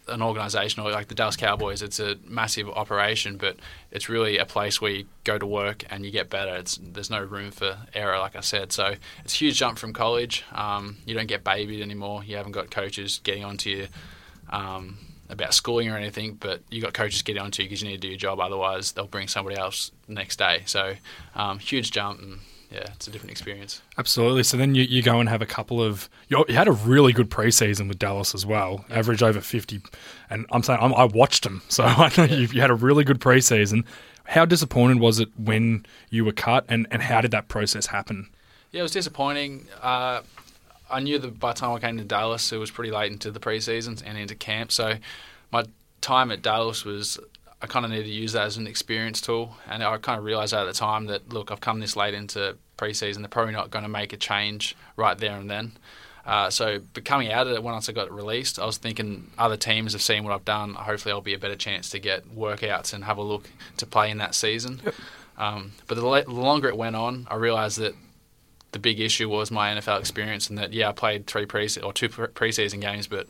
an 0.08 0.22
organisation 0.22 0.82
or 0.82 0.90
like 0.90 1.08
the 1.08 1.14
Dallas 1.14 1.36
Cowboys. 1.36 1.82
It's 1.82 2.00
a 2.00 2.16
massive 2.26 2.68
operation, 2.68 3.36
but 3.36 3.56
it's 3.90 4.08
really 4.08 4.38
a 4.38 4.44
place 4.44 4.80
where 4.80 4.90
you 4.90 5.04
go 5.24 5.38
to 5.38 5.46
work 5.46 5.84
and 5.90 6.04
you 6.04 6.10
get 6.10 6.30
better. 6.30 6.54
It's 6.56 6.78
there's 6.82 7.10
no 7.10 7.22
room 7.22 7.50
for 7.50 7.78
error, 7.94 8.18
like 8.18 8.36
I 8.36 8.40
said. 8.40 8.72
So 8.72 8.94
it's 9.24 9.34
a 9.34 9.36
huge 9.36 9.56
jump 9.56 9.78
from 9.78 9.92
college. 9.92 10.44
Um, 10.52 10.98
you 11.06 11.14
don't 11.14 11.26
get 11.26 11.44
babied 11.44 11.82
anymore. 11.82 12.24
You 12.24 12.36
haven't 12.36 12.52
got 12.52 12.70
coaches 12.70 13.20
getting 13.22 13.44
onto 13.44 13.70
you 13.70 13.88
um, 14.50 14.98
about 15.28 15.54
schooling 15.54 15.88
or 15.88 15.96
anything, 15.96 16.34
but 16.34 16.62
you 16.70 16.80
got 16.80 16.94
coaches 16.94 17.22
getting 17.22 17.42
onto 17.42 17.62
you 17.62 17.68
because 17.68 17.82
you 17.82 17.88
need 17.88 17.96
to 17.96 18.00
do 18.00 18.08
your 18.08 18.18
job. 18.18 18.40
Otherwise, 18.40 18.92
they'll 18.92 19.06
bring 19.06 19.28
somebody 19.28 19.56
else 19.56 19.90
next 20.06 20.38
day. 20.38 20.62
So 20.66 20.94
um, 21.34 21.58
huge 21.58 21.90
jump 21.90 22.20
and. 22.20 22.38
Yeah, 22.70 22.84
it's 22.94 23.08
a 23.08 23.10
different 23.10 23.30
experience. 23.30 23.80
Absolutely. 23.96 24.42
So 24.42 24.58
then 24.58 24.74
you, 24.74 24.82
you 24.82 25.02
go 25.02 25.20
and 25.20 25.28
have 25.28 25.40
a 25.40 25.46
couple 25.46 25.82
of. 25.82 26.10
You, 26.28 26.44
you 26.48 26.54
had 26.54 26.68
a 26.68 26.72
really 26.72 27.12
good 27.14 27.30
preseason 27.30 27.88
with 27.88 27.98
Dallas 27.98 28.34
as 28.34 28.44
well, 28.44 28.84
average 28.90 29.22
over 29.22 29.40
50. 29.40 29.80
And 30.28 30.44
I'm 30.52 30.62
saying 30.62 30.78
I'm, 30.82 30.94
I 30.94 31.04
watched 31.04 31.44
them, 31.44 31.62
so 31.68 31.84
I 31.86 32.12
know 32.18 32.24
you, 32.24 32.46
you 32.48 32.60
had 32.60 32.70
a 32.70 32.74
really 32.74 33.04
good 33.04 33.20
preseason. 33.20 33.84
How 34.24 34.44
disappointed 34.44 35.00
was 35.00 35.18
it 35.18 35.28
when 35.38 35.86
you 36.10 36.24
were 36.24 36.32
cut, 36.32 36.66
and, 36.68 36.86
and 36.90 37.00
how 37.00 37.22
did 37.22 37.30
that 37.30 37.48
process 37.48 37.86
happen? 37.86 38.28
Yeah, 38.70 38.80
it 38.80 38.82
was 38.82 38.92
disappointing. 38.92 39.66
Uh, 39.80 40.20
I 40.90 41.00
knew 41.00 41.18
that 41.18 41.40
by 41.40 41.52
the 41.52 41.60
time 41.60 41.72
I 41.72 41.80
came 41.80 41.96
to 41.96 42.04
Dallas, 42.04 42.52
it 42.52 42.58
was 42.58 42.70
pretty 42.70 42.90
late 42.90 43.10
into 43.10 43.30
the 43.30 43.40
preseason 43.40 44.02
and 44.04 44.18
into 44.18 44.34
camp. 44.34 44.72
So 44.72 44.96
my 45.50 45.64
time 46.02 46.30
at 46.30 46.42
Dallas 46.42 46.84
was 46.84 47.18
I 47.60 47.66
kind 47.66 47.84
of 47.84 47.90
needed 47.90 48.04
to 48.04 48.10
use 48.10 48.32
that 48.32 48.46
as 48.46 48.56
an 48.56 48.66
experience 48.66 49.20
tool, 49.20 49.56
and 49.68 49.82
I 49.82 49.96
kind 49.98 50.18
of 50.18 50.24
realised 50.24 50.54
at 50.54 50.64
the 50.64 50.72
time 50.72 51.06
that 51.06 51.32
look, 51.32 51.50
I've 51.50 51.60
come 51.60 51.80
this 51.80 51.96
late 51.96 52.14
into 52.14 52.56
preseason, 52.76 53.18
they're 53.18 53.28
probably 53.28 53.52
not 53.52 53.70
going 53.70 53.82
to 53.82 53.88
make 53.88 54.12
a 54.12 54.16
change 54.16 54.76
right 54.96 55.18
there 55.18 55.36
and 55.36 55.50
then. 55.50 55.72
Uh, 56.24 56.50
so, 56.50 56.80
but 56.92 57.06
coming 57.06 57.32
out 57.32 57.46
of 57.46 57.54
it, 57.54 57.62
once 57.62 57.88
I 57.88 57.92
got 57.92 58.12
released, 58.12 58.58
I 58.58 58.66
was 58.66 58.76
thinking 58.76 59.30
other 59.38 59.56
teams 59.56 59.92
have 59.94 60.02
seen 60.02 60.24
what 60.24 60.34
I've 60.34 60.44
done. 60.44 60.74
Hopefully, 60.74 61.12
I'll 61.12 61.22
be 61.22 61.34
a 61.34 61.38
better 61.38 61.56
chance 61.56 61.88
to 61.90 61.98
get 61.98 62.36
workouts 62.36 62.92
and 62.92 63.04
have 63.04 63.16
a 63.16 63.22
look 63.22 63.48
to 63.78 63.86
play 63.86 64.10
in 64.10 64.18
that 64.18 64.34
season. 64.34 64.80
Um, 65.38 65.72
but 65.86 65.94
the, 65.94 66.06
le- 66.06 66.24
the 66.24 66.32
longer 66.32 66.68
it 66.68 66.76
went 66.76 66.96
on, 66.96 67.26
I 67.30 67.36
realised 67.36 67.78
that 67.78 67.94
the 68.72 68.78
big 68.78 69.00
issue 69.00 69.28
was 69.28 69.50
my 69.50 69.74
NFL 69.74 70.00
experience, 70.00 70.50
and 70.50 70.58
that 70.58 70.72
yeah, 70.72 70.90
I 70.90 70.92
played 70.92 71.26
three 71.26 71.46
pre 71.46 71.68
or 71.82 71.92
two 71.92 72.08
pre- 72.08 72.26
preseason 72.26 72.80
games, 72.80 73.06
but 73.06 73.26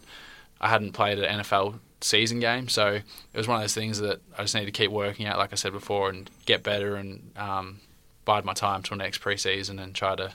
I 0.60 0.68
hadn't 0.68 0.92
played 0.92 1.18
an 1.18 1.40
NFL 1.40 1.78
season 2.00 2.40
game. 2.40 2.68
So 2.68 2.94
it 2.94 3.36
was 3.36 3.48
one 3.48 3.56
of 3.56 3.62
those 3.62 3.74
things 3.74 3.98
that 3.98 4.20
I 4.36 4.42
just 4.42 4.54
need 4.54 4.66
to 4.66 4.70
keep 4.70 4.90
working 4.90 5.26
at, 5.26 5.38
like 5.38 5.52
I 5.52 5.56
said 5.56 5.72
before, 5.72 6.10
and 6.10 6.30
get 6.46 6.62
better 6.62 6.96
and 6.96 7.30
um, 7.36 7.80
bide 8.24 8.44
my 8.44 8.52
time 8.54 8.82
till 8.82 8.96
next 8.96 9.20
preseason 9.20 9.80
and 9.82 9.94
try 9.94 10.14
to 10.16 10.32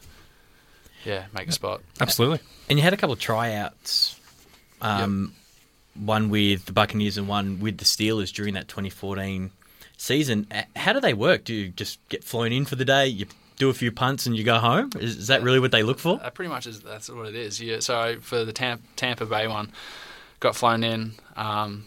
yeah 1.06 1.26
make 1.34 1.48
a 1.48 1.52
spot. 1.52 1.82
Absolutely. 2.00 2.40
And 2.70 2.80
you 2.80 2.84
had 2.84 2.94
a 2.94 2.98
couple 2.98 3.14
of 3.14 3.20
tryouts, 3.20 4.20
um, 4.82 5.34
one 5.96 6.30
with 6.30 6.66
the 6.66 6.72
Buccaneers 6.74 7.18
and 7.18 7.28
one 7.28 7.60
with 7.60 7.78
the 7.78 7.86
Steelers 7.86 8.34
during 8.34 8.54
that 8.56 8.68
2014 8.68 9.52
season. 9.98 10.48
Uh, 10.52 10.64
How 10.76 10.94
do 10.94 11.00
they 11.00 11.14
work? 11.14 11.44
Do 11.44 11.54
you 11.54 11.70
just 11.70 12.00
get 12.10 12.24
flown 12.24 12.52
in 12.52 12.66
for 12.66 12.76
the 12.76 12.86
day? 12.86 13.08
You 13.08 13.28
do 13.58 13.70
a 13.70 13.74
few 13.74 13.92
punts 13.92 14.26
and 14.26 14.36
you 14.36 14.44
go 14.44 14.58
home? 14.58 14.90
Is, 15.00 15.18
is 15.18 15.28
that 15.28 15.44
really 15.44 15.60
what 15.60 15.72
they 15.72 15.84
look 15.84 16.00
for? 16.00 16.20
Uh, 16.22 16.30
pretty 16.30 16.50
much 16.50 16.66
is 16.66 16.82
that's 16.82 17.10
what 17.10 17.28
it 17.28 17.36
is. 17.36 17.62
Yeah. 17.62 17.80
So 17.80 18.18
for 18.22 18.44
the 18.44 18.54
Tampa, 18.54 18.84
Tampa 18.96 19.26
Bay 19.26 19.48
one, 19.48 19.72
got 20.44 20.58
flown 20.58 20.84
in, 20.84 21.14
um, 21.38 21.86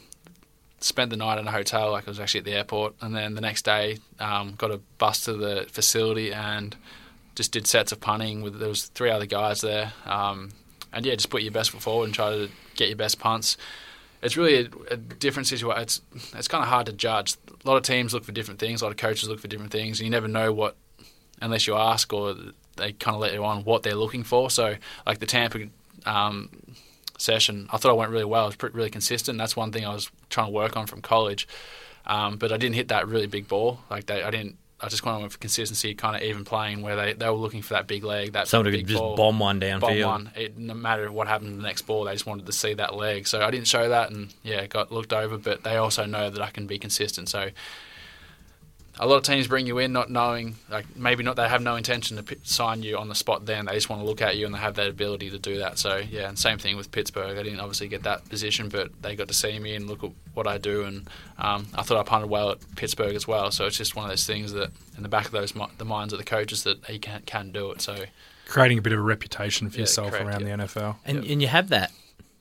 spent 0.80 1.10
the 1.10 1.16
night 1.16 1.38
in 1.38 1.46
a 1.46 1.52
hotel, 1.52 1.92
like 1.92 2.08
I 2.08 2.10
was 2.10 2.18
actually 2.18 2.40
at 2.40 2.44
the 2.46 2.54
airport, 2.54 2.94
and 3.02 3.14
then 3.14 3.34
the 3.34 3.42
next 3.42 3.66
day 3.66 3.98
um, 4.18 4.54
got 4.56 4.70
a 4.70 4.80
bus 4.96 5.26
to 5.26 5.34
the 5.34 5.66
facility 5.70 6.32
and 6.32 6.74
just 7.34 7.52
did 7.52 7.66
sets 7.66 7.92
of 7.92 8.00
punting 8.00 8.40
with 8.40 8.58
there 8.58 8.68
was 8.70 8.86
three 8.86 9.10
other 9.10 9.26
guys 9.26 9.60
there, 9.60 9.92
um, 10.06 10.52
and 10.90 11.04
yeah, 11.04 11.14
just 11.14 11.28
put 11.28 11.42
your 11.42 11.52
best 11.52 11.70
foot 11.70 11.82
forward 11.82 12.06
and 12.06 12.14
try 12.14 12.30
to 12.30 12.48
get 12.76 12.88
your 12.88 12.96
best 12.96 13.18
punts. 13.18 13.58
It's 14.22 14.38
really 14.38 14.64
a, 14.88 14.94
a 14.94 14.96
different 14.96 15.46
situation. 15.46 15.82
It's 15.82 16.00
it's 16.34 16.48
kind 16.48 16.64
of 16.64 16.70
hard 16.70 16.86
to 16.86 16.92
judge. 16.94 17.36
A 17.62 17.68
lot 17.68 17.76
of 17.76 17.82
teams 17.82 18.14
look 18.14 18.24
for 18.24 18.32
different 18.32 18.58
things. 18.58 18.80
A 18.80 18.86
lot 18.86 18.90
of 18.90 18.96
coaches 18.96 19.28
look 19.28 19.38
for 19.38 19.48
different 19.48 19.70
things, 19.70 20.00
and 20.00 20.06
you 20.06 20.10
never 20.10 20.28
know 20.28 20.50
what 20.50 20.76
unless 21.42 21.66
you 21.66 21.76
ask 21.76 22.10
or 22.14 22.34
they 22.76 22.92
kind 22.92 23.14
of 23.14 23.20
let 23.20 23.34
you 23.34 23.44
on 23.44 23.64
what 23.64 23.82
they're 23.82 23.94
looking 23.94 24.24
for. 24.24 24.48
So, 24.48 24.76
like 25.04 25.18
the 25.18 25.26
Tampa 25.26 25.66
um, 26.06 26.48
session, 27.18 27.68
I 27.72 27.76
thought 27.76 27.90
I 27.90 27.94
went 27.94 28.10
really 28.10 28.24
well. 28.24 28.44
I 28.44 28.46
was 28.46 28.56
pretty, 28.56 28.76
really 28.76 28.90
consistent. 28.90 29.38
That's 29.38 29.56
one 29.56 29.72
thing 29.72 29.84
I 29.84 29.92
was 29.92 30.10
trying 30.30 30.46
to 30.48 30.52
work 30.52 30.76
on 30.76 30.86
from 30.86 31.02
college. 31.02 31.46
Um, 32.06 32.36
but 32.36 32.52
I 32.52 32.56
didn't 32.56 32.76
hit 32.76 32.88
that 32.88 33.08
really 33.08 33.26
big 33.26 33.48
ball. 33.48 33.80
Like 33.90 34.06
they, 34.06 34.22
I 34.22 34.30
didn't. 34.30 34.56
I 34.78 34.88
just 34.88 35.02
kind 35.02 35.14
of 35.16 35.22
went 35.22 35.32
for 35.32 35.38
consistency, 35.38 35.94
kind 35.94 36.16
of 36.16 36.22
even 36.22 36.44
playing 36.44 36.82
where 36.82 36.96
they, 36.96 37.14
they 37.14 37.26
were 37.30 37.36
looking 37.36 37.62
for 37.62 37.72
that 37.72 37.86
big 37.86 38.04
leg, 38.04 38.34
that 38.34 38.46
Someone 38.46 38.70
big 38.70 38.82
could 38.82 38.88
just 38.88 39.00
ball, 39.00 39.16
bomb 39.16 39.38
one 39.38 39.58
down, 39.58 39.80
bomb 39.80 39.98
one. 40.02 40.30
It, 40.36 40.58
no 40.58 40.74
matter 40.74 41.10
what 41.10 41.28
happened 41.28 41.52
to 41.52 41.56
the 41.56 41.62
next 41.62 41.82
ball, 41.82 42.04
they 42.04 42.12
just 42.12 42.26
wanted 42.26 42.44
to 42.44 42.52
see 42.52 42.74
that 42.74 42.94
leg. 42.94 43.26
So 43.26 43.40
I 43.40 43.50
didn't 43.50 43.68
show 43.68 43.88
that, 43.88 44.10
and 44.10 44.34
yeah, 44.42 44.66
got 44.66 44.92
looked 44.92 45.14
over. 45.14 45.38
But 45.38 45.64
they 45.64 45.76
also 45.76 46.04
know 46.04 46.28
that 46.28 46.42
I 46.42 46.50
can 46.50 46.66
be 46.66 46.78
consistent. 46.78 47.30
So 47.30 47.48
a 48.98 49.06
lot 49.06 49.16
of 49.16 49.22
teams 49.24 49.46
bring 49.46 49.66
you 49.66 49.78
in 49.78 49.92
not 49.92 50.10
knowing, 50.10 50.54
like 50.70 50.96
maybe 50.96 51.22
not 51.22 51.36
they 51.36 51.48
have 51.48 51.60
no 51.62 51.76
intention 51.76 52.16
to 52.16 52.22
p- 52.22 52.36
sign 52.44 52.82
you 52.82 52.96
on 52.96 53.08
the 53.08 53.14
spot. 53.14 53.44
Then 53.44 53.66
they 53.66 53.74
just 53.74 53.90
want 53.90 54.00
to 54.02 54.06
look 54.06 54.22
at 54.22 54.36
you 54.36 54.46
and 54.46 54.54
they 54.54 54.58
have 54.58 54.74
that 54.76 54.88
ability 54.88 55.30
to 55.30 55.38
do 55.38 55.58
that. 55.58 55.78
So 55.78 55.96
yeah, 55.96 56.28
and 56.28 56.38
same 56.38 56.58
thing 56.58 56.76
with 56.76 56.90
Pittsburgh. 56.90 57.36
I 57.36 57.42
didn't 57.42 57.60
obviously 57.60 57.88
get 57.88 58.04
that 58.04 58.28
position, 58.28 58.68
but 58.70 58.90
they 59.02 59.14
got 59.16 59.28
to 59.28 59.34
see 59.34 59.58
me 59.58 59.74
and 59.74 59.86
look 59.86 60.02
at 60.02 60.10
what 60.34 60.46
I 60.46 60.58
do, 60.58 60.84
and 60.84 61.08
um, 61.38 61.66
I 61.74 61.82
thought 61.82 61.98
I 61.98 62.02
punted 62.02 62.30
well 62.30 62.50
at 62.52 62.58
Pittsburgh 62.76 63.14
as 63.14 63.28
well. 63.28 63.50
So 63.50 63.66
it's 63.66 63.76
just 63.76 63.94
one 63.96 64.04
of 64.06 64.10
those 64.10 64.26
things 64.26 64.52
that 64.52 64.70
in 64.96 65.02
the 65.02 65.08
back 65.08 65.26
of 65.26 65.32
those 65.32 65.54
mi- 65.54 65.66
the 65.78 65.84
minds 65.84 66.12
of 66.12 66.18
the 66.18 66.24
coaches 66.24 66.62
that 66.64 66.84
he 66.86 66.98
can 66.98 67.22
can 67.26 67.50
do 67.52 67.70
it. 67.72 67.82
So 67.82 68.04
Creating 68.48 68.78
a 68.78 68.82
bit 68.82 68.92
of 68.92 69.00
a 69.00 69.02
reputation 69.02 69.68
for 69.70 69.76
Yeah, 69.76 69.80
yourself 69.82 70.12
correct, 70.12 70.24
around 70.26 70.46
yeah. 70.46 70.56
the 70.56 70.62
NFL. 70.64 70.96
And, 71.04 71.24
and 71.24 71.42
you 71.42 71.48
have 71.48 71.68
that 71.70 71.90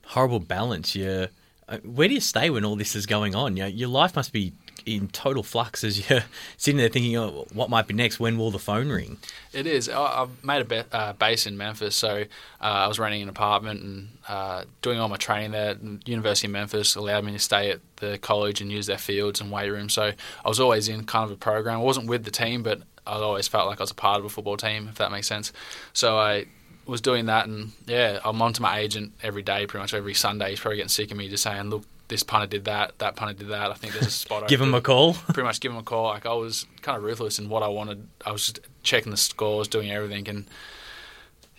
horrible 0.06 0.38
balance. 0.38 0.94
You, 0.94 1.26
uh, 1.68 1.78
where 1.78 2.06
do 2.06 2.14
you 2.14 2.20
stay 2.20 2.48
when 2.48 2.64
all 2.64 2.76
this 2.76 2.94
is 2.94 3.06
going 3.06 3.34
on? 3.34 3.56
You 3.56 3.64
know, 3.64 3.68
your 3.68 3.88
life 3.88 4.14
must 4.14 4.32
be 4.32 4.52
in 4.86 5.08
total 5.08 5.42
flux 5.42 5.82
as 5.82 6.08
you're 6.08 6.22
sitting 6.56 6.78
there 6.78 6.88
thinking, 6.88 7.16
oh, 7.16 7.46
what 7.52 7.68
might 7.68 7.86
be 7.86 7.94
next? 7.94 8.20
When 8.20 8.38
will 8.38 8.52
the 8.52 8.58
phone 8.58 8.88
ring? 8.88 9.18
It 9.52 9.66
is. 9.66 9.88
I've 9.88 10.42
made 10.44 10.62
a 10.62 10.64
be- 10.64 10.82
uh, 10.92 11.12
base 11.14 11.46
in 11.46 11.56
Memphis, 11.56 11.96
so 11.96 12.22
uh, 12.60 12.64
I 12.64 12.86
was 12.86 12.98
renting 12.98 13.22
an 13.22 13.28
apartment 13.28 13.82
and 13.82 14.08
uh, 14.28 14.64
doing 14.82 15.00
all 15.00 15.08
my 15.08 15.16
training 15.16 15.50
there. 15.50 15.74
The 15.74 15.98
University 16.06 16.46
of 16.46 16.52
Memphis 16.52 16.94
allowed 16.94 17.24
me 17.24 17.32
to 17.32 17.38
stay 17.38 17.70
at 17.72 17.80
the 17.96 18.16
college 18.18 18.60
and 18.60 18.70
use 18.70 18.86
their 18.86 18.98
fields 18.98 19.40
and 19.40 19.50
weight 19.50 19.68
room. 19.70 19.88
So 19.88 20.12
I 20.44 20.48
was 20.48 20.60
always 20.60 20.88
in 20.88 21.04
kind 21.04 21.24
of 21.24 21.32
a 21.32 21.36
program. 21.36 21.80
I 21.80 21.82
wasn't 21.82 22.06
with 22.06 22.24
the 22.24 22.30
team, 22.30 22.62
but 22.62 22.80
I 23.06 23.14
always 23.14 23.48
felt 23.48 23.66
like 23.66 23.80
I 23.80 23.82
was 23.82 23.90
a 23.90 23.94
part 23.94 24.20
of 24.20 24.24
a 24.24 24.28
football 24.28 24.56
team, 24.56 24.88
if 24.88 24.96
that 24.96 25.10
makes 25.10 25.26
sense. 25.26 25.52
So 25.92 26.16
I 26.16 26.46
was 26.86 27.00
doing 27.00 27.26
that, 27.26 27.46
and 27.46 27.72
yeah, 27.86 28.20
I'm 28.24 28.40
on 28.40 28.52
to 28.54 28.62
my 28.62 28.78
agent 28.78 29.12
every 29.22 29.42
day, 29.42 29.66
pretty 29.66 29.82
much 29.82 29.94
every 29.94 30.14
Sunday. 30.14 30.50
He's 30.50 30.60
probably 30.60 30.76
getting 30.76 30.88
sick 30.88 31.10
of 31.10 31.16
me 31.16 31.28
just 31.28 31.42
saying, 31.42 31.70
look, 31.70 31.82
this 32.08 32.22
punter 32.22 32.46
did 32.46 32.64
that, 32.66 32.98
that 32.98 33.16
punter 33.16 33.34
did 33.34 33.48
that. 33.48 33.70
I 33.70 33.74
think 33.74 33.92
there's 33.92 34.06
a 34.06 34.10
spot. 34.24 34.48
Give 34.48 34.60
open." 34.60 34.70
him 34.70 34.74
a 34.74 34.80
call. 34.80 35.14
pretty 35.26 35.42
much 35.42 35.60
give 35.60 35.72
him 35.72 35.78
a 35.78 35.82
call. 35.82 36.04
Like 36.04 36.26
I 36.26 36.32
was 36.34 36.66
kind 36.82 36.96
of 36.96 37.04
ruthless 37.04 37.38
in 37.38 37.48
what 37.48 37.62
I 37.62 37.68
wanted. 37.68 38.06
I 38.24 38.32
was 38.32 38.46
just 38.46 38.60
checking 38.82 39.10
the 39.10 39.16
scores, 39.16 39.68
doing 39.68 39.90
everything, 39.90 40.28
and 40.28 40.46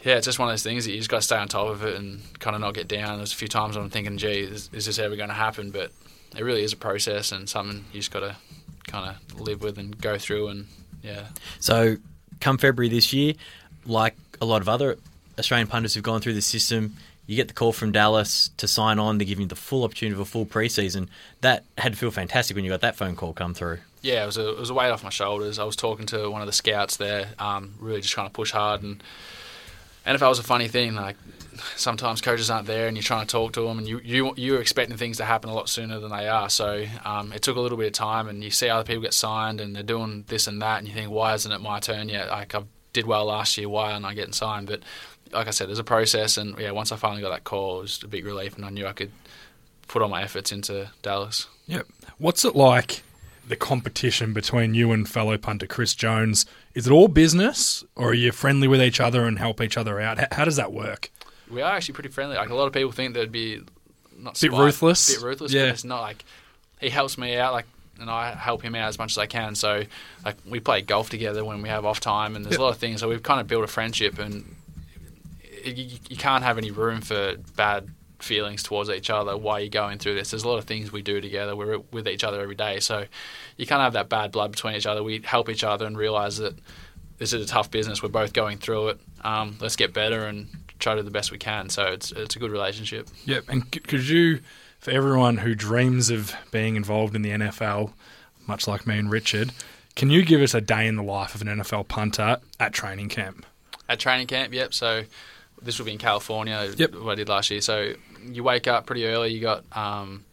yeah, 0.04 0.16
it's 0.16 0.26
just 0.26 0.40
one 0.40 0.48
of 0.48 0.54
those 0.54 0.64
things 0.64 0.86
that 0.86 0.92
you 0.92 0.98
just 0.98 1.10
got 1.10 1.18
to 1.18 1.22
stay 1.24 1.38
on 1.38 1.48
top 1.48 1.68
of 1.68 1.84
it 1.84 1.96
and 1.96 2.22
kind 2.40 2.56
of 2.56 2.62
not 2.62 2.74
get 2.74 2.88
down. 2.88 3.18
There's 3.18 3.34
a 3.34 3.36
few 3.36 3.48
times 3.48 3.76
I'm 3.76 3.90
thinking, 3.90 4.18
gee, 4.18 4.42
is, 4.42 4.70
is 4.72 4.86
this 4.86 5.00
ever 5.00 5.16
going 5.16 5.30
to 5.30 5.36
happen? 5.36 5.72
But 5.72 5.92
it 6.36 6.44
really 6.44 6.64
is 6.64 6.72
a 6.74 6.78
process 6.78 7.32
and 7.32 7.50
something 7.50 7.86
you 7.92 8.00
just 8.00 8.12
got 8.12 8.20
to 8.20 8.36
kind 8.86 9.16
of 9.32 9.42
live 9.42 9.62
with 9.62 9.78
and 9.78 10.00
go 10.00 10.18
through. 10.18 10.50
And 10.50 10.68
yeah, 11.02 11.26
So, 11.60 11.98
come 12.40 12.58
February 12.58 12.90
this 12.90 13.12
year, 13.12 13.34
like 13.86 14.16
a 14.40 14.46
lot 14.46 14.62
of 14.62 14.70
other 14.70 14.98
Australian 15.40 15.68
punters 15.68 15.94
who've 15.96 16.04
gone 16.04 16.22
through 16.22 16.34
the 16.36 16.42
system, 16.42 16.96
you 17.28 17.36
get 17.36 17.50
the 17.50 17.54
call 17.54 17.74
from 17.74 17.92
Dallas 17.92 18.50
to 18.58 18.68
sign 18.68 18.98
on. 19.00 19.18
They 19.18 19.26
give 19.26 19.40
you 19.40 19.46
the 19.46 19.56
full 19.56 19.84
opportunity 19.84 20.14
of 20.14 20.22
a 20.22 20.26
full 20.26 20.46
preseason. 20.46 21.10
That 21.42 21.66
had 21.78 21.92
to 21.92 21.98
feel 21.98 22.10
fantastic 22.10 22.56
when 22.56 22.64
you 22.64 22.72
got 22.72 22.82
that 22.82 22.96
phone 22.96 23.16
call 23.16 23.34
come 23.34 23.54
through. 23.54 23.80
yeah, 24.02 24.24
it 24.24 24.26
was 24.26 24.38
a 24.38 24.50
it 24.50 24.60
was 24.60 24.70
a 24.70 24.74
weight 24.74 24.90
off 24.90 25.04
my 25.04 25.10
shoulders. 25.10 25.60
I 25.60 25.66
was 25.66 25.76
talking 25.76 26.06
to 26.08 26.32
one 26.32 26.42
of 26.42 26.48
the 26.48 26.54
scouts 26.54 26.98
there, 26.98 27.28
um, 27.38 27.76
really 27.80 28.02
just 28.02 28.14
trying 28.14 28.28
to 28.28 28.34
push 28.34 28.52
hard. 28.52 28.82
And 28.82 29.04
NFL 30.06 30.30
was 30.30 30.40
a 30.40 30.44
funny 30.44 30.70
thing. 30.70 30.96
Like 30.96 31.18
sometimes 31.76 32.22
coaches 32.22 32.50
aren't 32.50 32.68
there, 32.68 32.88
and 32.88 32.96
you're 32.96 33.04
trying 33.04 33.28
to 33.28 33.32
talk 33.32 33.52
to 33.54 33.62
them, 33.62 33.78
and 33.78 33.88
you 33.88 34.00
you 34.04 34.34
you're 34.38 34.62
expecting 34.62 34.96
things 34.96 35.18
to 35.18 35.26
happen 35.26 35.50
a 35.50 35.54
lot 35.54 35.68
sooner 35.68 36.00
than 36.00 36.12
they 36.12 36.30
are. 36.30 36.50
So 36.50 36.86
um, 37.04 37.34
it 37.34 37.42
took 37.42 37.58
a 37.58 37.60
little 37.60 37.78
bit 37.78 37.88
of 37.88 37.94
time, 37.94 38.30
and 38.30 38.42
you 38.42 38.52
see 38.52 38.70
other 38.70 38.86
people 38.86 39.02
get 39.02 39.14
signed, 39.14 39.60
and 39.60 39.76
they're 39.76 39.84
doing 39.84 40.24
this 40.28 40.48
and 40.48 40.62
that, 40.62 40.80
and 40.80 40.88
you 40.88 40.94
think, 40.94 41.12
why 41.12 41.34
isn't 41.34 41.52
it 41.52 41.60
my 41.60 41.82
turn 41.82 42.08
yet? 42.08 42.30
Like 42.30 42.56
I've 42.56 42.68
did 42.94 43.06
well 43.06 43.26
last 43.26 43.58
year, 43.58 43.70
why 43.70 43.92
aren't 43.92 44.06
I 44.06 44.16
getting 44.16 44.34
signed? 44.34 44.66
But 44.66 44.82
like 45.32 45.48
I 45.48 45.52
said, 45.52 45.68
there's 45.70 45.80
a 45.80 45.84
process, 45.84 46.38
and 46.38 46.58
yeah, 46.60 46.72
once 46.72 46.92
I 46.92 46.96
finally 46.96 47.22
got 47.22 47.30
that 47.30 47.44
call, 47.44 47.80
it 47.80 47.82
was 47.84 48.04
a 48.04 48.08
big 48.08 48.26
relief, 48.26 48.56
and 48.56 48.66
I 48.66 48.70
knew 48.70 48.86
I 48.88 48.94
could 48.94 49.12
put 49.88 50.02
all 50.02 50.10
my 50.10 50.22
efforts 50.24 50.52
into 50.52 50.90
Dallas. 51.02 51.48
Yep. 51.68 51.88
What's 52.18 52.44
it 52.46 52.56
like, 52.56 53.04
the 53.48 53.56
competition 53.56 54.34
between 54.34 54.74
you 54.74 54.92
and 54.92 55.08
fellow 55.08 55.38
punter 55.38 55.68
Chris 55.68 55.96
Jones? 55.96 56.46
Is 56.74 56.88
it 56.88 56.92
all 56.92 57.08
business, 57.08 57.84
or 57.96 58.10
are 58.10 58.14
you 58.14 58.32
friendly 58.32 58.68
with 58.68 58.82
each 58.82 59.00
other 59.00 59.26
and 59.26 59.40
help 59.40 59.62
each 59.62 59.78
other 59.78 60.00
out? 60.02 60.34
How 60.34 60.46
does 60.46 60.58
that 60.58 60.74
work? 60.74 61.10
We 61.50 61.62
are 61.62 61.72
actually 61.74 61.94
pretty 61.94 62.10
friendly. 62.10 62.36
Like 62.36 62.50
a 62.50 62.56
lot 62.56 62.68
of 62.68 62.74
people 62.74 62.92
think 62.92 63.14
that'd 63.14 63.32
be 63.32 63.62
not 64.20 64.34
Bit 64.34 64.52
spite, 64.52 64.60
ruthless? 64.60 65.16
bit 65.16 65.24
ruthless, 65.24 65.54
Yeah. 65.54 65.64
but 65.68 65.70
it's 65.70 65.84
not 65.86 66.02
like 66.02 66.26
he 66.82 66.90
helps 66.90 67.18
me 67.18 67.38
out, 67.38 67.54
like, 67.54 67.66
and 68.02 68.10
I 68.10 68.36
help 68.36 68.62
him 68.62 68.76
out 68.76 68.90
as 68.90 69.00
much 69.00 69.14
as 69.14 69.18
I 69.18 69.28
can. 69.28 69.56
So, 69.56 69.84
like, 70.26 70.36
we 70.46 70.60
play 70.60 70.82
golf 70.82 71.10
together 71.10 71.46
when 71.46 71.62
we 71.62 71.70
have 71.70 71.86
off 71.86 72.00
time, 72.02 72.36
and 72.36 72.44
there's 72.44 72.54
Yep. 72.56 72.60
a 72.60 72.64
lot 72.64 72.70
of 72.72 72.78
things. 72.78 73.00
So 73.00 73.08
we've 73.08 73.24
kind 73.24 73.40
of 73.40 73.48
built 73.48 73.64
a 73.64 73.68
friendship, 73.68 74.20
and 74.20 74.57
you, 75.64 75.98
you 76.10 76.18
can't 76.18 76.44
have 76.44 76.58
any 76.58 76.72
room 76.72 77.02
for 77.02 77.36
bad 77.56 77.90
feelings 78.20 78.64
towards 78.64 78.90
each 78.90 79.10
other 79.10 79.38
while 79.38 79.60
you're 79.60 79.70
going 79.70 80.00
through 80.00 80.16
this. 80.16 80.32
There's 80.32 80.44
a 80.44 80.48
lot 80.48 80.58
of 80.58 80.66
things 80.66 80.92
we 80.92 81.02
do 81.02 81.22
together. 81.22 81.56
We're 81.56 81.80
with 81.92 82.08
each 82.08 82.24
other 82.24 82.42
every 82.42 82.56
day, 82.56 82.80
so 82.80 83.06
you 83.58 83.66
can't 83.66 83.82
have 83.82 83.94
that 83.94 84.10
bad 84.10 84.32
blood 84.32 84.52
between 84.52 84.76
each 84.76 84.86
other. 84.86 85.04
We 85.04 85.22
help 85.24 85.50
each 85.50 85.64
other 85.64 85.86
and 85.86 85.98
realize 85.98 86.38
that 86.38 86.58
this 87.18 87.34
is 87.34 87.44
a 87.44 87.48
tough 87.48 87.72
business. 87.72 88.02
We're 88.02 88.10
both 88.10 88.34
going 88.34 88.58
through 88.58 88.90
it. 88.90 89.00
Um, 89.24 89.58
let's 89.60 89.76
get 89.76 89.94
better 89.94 90.26
and 90.26 90.48
try 90.80 90.96
to 90.96 91.02
do 91.02 91.06
the 91.06 91.12
best 91.12 91.32
we 91.32 91.38
can. 91.38 91.70
So 91.70 91.86
it's 91.86 92.12
it's 92.12 92.36
a 92.36 92.40
good 92.40 92.52
relationship. 92.52 93.08
Yep. 93.26 93.46
And 93.50 93.72
could 93.72 94.08
you, 94.08 94.42
for 94.80 94.92
everyone 94.92 95.38
who 95.38 95.56
dreams 95.56 96.10
of 96.10 96.36
being 96.52 96.76
involved 96.76 97.16
in 97.16 97.22
the 97.22 97.32
NFL, 97.32 97.94
much 98.48 98.68
like 98.68 98.88
me 98.88 98.98
and 98.98 99.12
Richard, 99.12 99.52
can 99.96 100.10
you 100.10 100.24
give 100.24 100.42
us 100.42 100.54
a 100.54 100.62
day 100.62 100.88
in 100.88 100.96
the 100.96 101.04
life 101.04 101.36
of 101.36 101.42
an 101.42 101.48
NFL 101.48 101.88
punter 101.88 102.38
at 102.60 102.74
training 102.74 103.10
camp? 103.10 103.46
At 103.90 104.00
training 104.00 104.28
camp, 104.28 104.54
yep. 104.54 104.74
So 104.74 105.04
this 105.62 105.80
will 105.80 105.86
be 105.86 105.92
in 105.94 105.98
California. 105.98 106.72
Yep. 106.76 106.96
What 106.96 107.12
I 107.14 107.16
did 107.16 107.30
last 107.30 107.50
year. 107.50 107.62
So 107.62 107.94
you 108.24 108.44
wake 108.44 108.68
up 108.68 108.86
pretty 108.86 109.06
early. 109.06 109.34
You 109.34 109.42
got 109.42 109.64
um, 109.76 110.24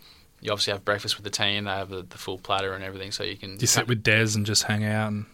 you 0.41 0.51
obviously 0.53 0.73
have 0.73 0.85
breakfast 0.85 1.17
with 1.17 1.25
the 1.25 1.31
team. 1.31 1.65
They 1.65 1.71
have 1.71 1.89
the, 1.89 2.03
the 2.03 2.19
full 2.19 2.39
platter 2.39 2.75
and 2.75 2.85
everything, 2.85 3.13
so 3.13 3.25
you 3.25 3.37
can. 3.37 3.57
Do 3.57 3.63
you 3.63 3.67
sit 3.67 3.89
with 3.89 4.03
Dez 4.03 4.37
and 4.37 4.45
just 4.45 4.65
hang 4.65 4.85
out 4.85 5.09
and 5.09 5.25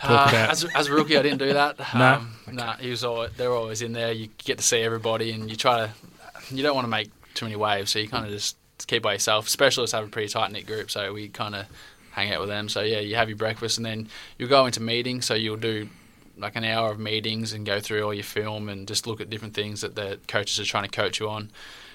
talk 0.00 0.26
Uh, 0.26 0.28
about? 0.30 0.50
as, 0.50 0.64
as 0.74 0.88
a 0.88 0.92
rookie, 0.92 1.16
I 1.16 1.22
didn't 1.22 1.38
do 1.38 1.52
that. 1.52 1.76
No? 1.94 2.14
um, 2.14 2.34
nah, 2.52 2.76
he 2.76 2.90
was 2.90 3.04
all, 3.04 3.28
they're 3.36 3.52
always 3.52 3.82
in 3.82 3.92
there. 3.92 4.12
You 4.12 4.28
get 4.44 4.58
to 4.58 4.64
see 4.64 4.78
everybody, 4.80 5.30
and 5.32 5.48
you 5.48 5.56
try 5.56 5.86
to. 5.86 5.90
You 6.54 6.62
don't 6.62 6.74
want 6.74 6.84
to 6.84 6.90
make 6.90 7.10
too 7.34 7.44
many 7.46 7.56
waves, 7.56 7.90
so 7.92 7.98
you 7.98 8.08
kind 8.08 8.24
of 8.24 8.30
just 8.32 8.56
keep 8.86 9.02
by 9.02 9.12
yourself. 9.14 9.48
Specialists 9.48 9.94
have 9.94 10.04
a 10.04 10.08
pretty 10.08 10.28
tight 10.28 10.50
knit 10.52 10.66
group, 10.66 10.90
so 10.90 11.12
we 11.12 11.28
kind 11.28 11.54
of 11.54 11.66
hang 12.12 12.32
out 12.32 12.40
with 12.40 12.48
them. 12.48 12.68
So 12.68 12.80
yeah, 12.82 13.00
you 13.00 13.14
have 13.16 13.28
your 13.28 13.36
breakfast, 13.38 13.76
and 13.78 13.86
then 13.86 14.08
you'll 14.38 14.48
go 14.48 14.66
into 14.66 14.80
meetings. 14.82 15.26
So 15.26 15.34
you'll 15.34 15.56
do 15.56 15.88
like 16.36 16.56
an 16.56 16.64
hour 16.64 16.90
of 16.90 16.98
meetings 16.98 17.52
and 17.52 17.64
go 17.64 17.80
through 17.80 18.02
all 18.02 18.14
your 18.14 18.24
film 18.24 18.68
and 18.68 18.86
just 18.86 19.06
look 19.06 19.20
at 19.20 19.30
different 19.30 19.54
things 19.54 19.80
that 19.80 19.94
the 19.94 20.18
coaches 20.28 20.58
are 20.58 20.64
trying 20.64 20.84
to 20.84 20.90
coach 20.90 21.20
you 21.20 21.28
on. 21.28 21.50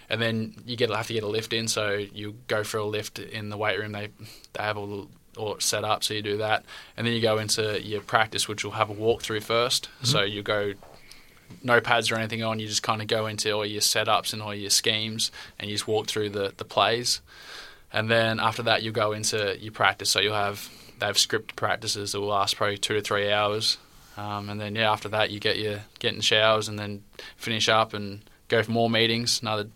And 0.09 0.21
then 0.21 0.55
you 0.65 0.75
get 0.75 0.89
have 0.89 1.07
to 1.07 1.13
get 1.13 1.23
a 1.23 1.27
lift 1.27 1.53
in, 1.53 1.67
so 1.67 1.93
you 1.93 2.35
go 2.47 2.63
for 2.63 2.77
a 2.77 2.85
lift 2.85 3.17
in 3.17 3.49
the 3.49 3.57
weight 3.57 3.79
room. 3.79 3.93
They 3.93 4.09
they 4.53 4.63
have 4.63 4.77
all 4.77 5.07
all 5.37 5.57
set 5.59 5.85
up, 5.85 6.03
so 6.03 6.13
you 6.13 6.21
do 6.21 6.37
that, 6.37 6.65
and 6.97 7.07
then 7.07 7.13
you 7.13 7.21
go 7.21 7.37
into 7.37 7.81
your 7.81 8.01
practice, 8.01 8.47
which 8.47 8.65
will 8.65 8.73
have 8.73 8.89
a 8.89 8.93
walkthrough 8.93 9.41
1st 9.41 9.81
mm-hmm. 9.81 10.05
So 10.05 10.23
you 10.23 10.43
go 10.43 10.73
no 11.63 11.79
pads 11.79 12.11
or 12.11 12.15
anything 12.15 12.43
on. 12.43 12.59
You 12.59 12.67
just 12.67 12.83
kind 12.83 13.01
of 13.01 13.07
go 13.07 13.27
into 13.27 13.51
all 13.51 13.65
your 13.65 13.81
setups 13.81 14.33
and 14.33 14.41
all 14.41 14.53
your 14.53 14.69
schemes, 14.69 15.31
and 15.57 15.69
you 15.69 15.75
just 15.75 15.87
walk 15.87 16.07
through 16.07 16.29
the 16.31 16.53
the 16.57 16.65
plays. 16.65 17.21
And 17.93 18.09
then 18.09 18.39
after 18.39 18.63
that, 18.63 18.83
you 18.83 18.91
go 18.91 19.11
into 19.11 19.57
your 19.59 19.73
practice. 19.73 20.09
So 20.09 20.19
you'll 20.19 20.33
have 20.33 20.69
they 20.99 21.05
have 21.05 21.17
script 21.17 21.55
practices 21.55 22.11
that 22.11 22.19
will 22.19 22.27
last 22.27 22.55
probably 22.55 22.77
two 22.77 22.95
to 22.95 23.01
three 23.01 23.31
hours. 23.31 23.77
Um, 24.17 24.49
and 24.49 24.59
then 24.59 24.75
yeah, 24.75 24.91
after 24.91 25.09
that, 25.09 25.31
you 25.31 25.39
get 25.39 25.57
your 25.57 25.79
get 25.99 26.13
in 26.13 26.21
showers 26.21 26.67
and 26.67 26.77
then 26.77 27.03
finish 27.37 27.69
up 27.69 27.93
and 27.93 28.21
go 28.47 28.61
for 28.63 28.71
more 28.71 28.89
meetings. 28.89 29.41
Another 29.41 29.69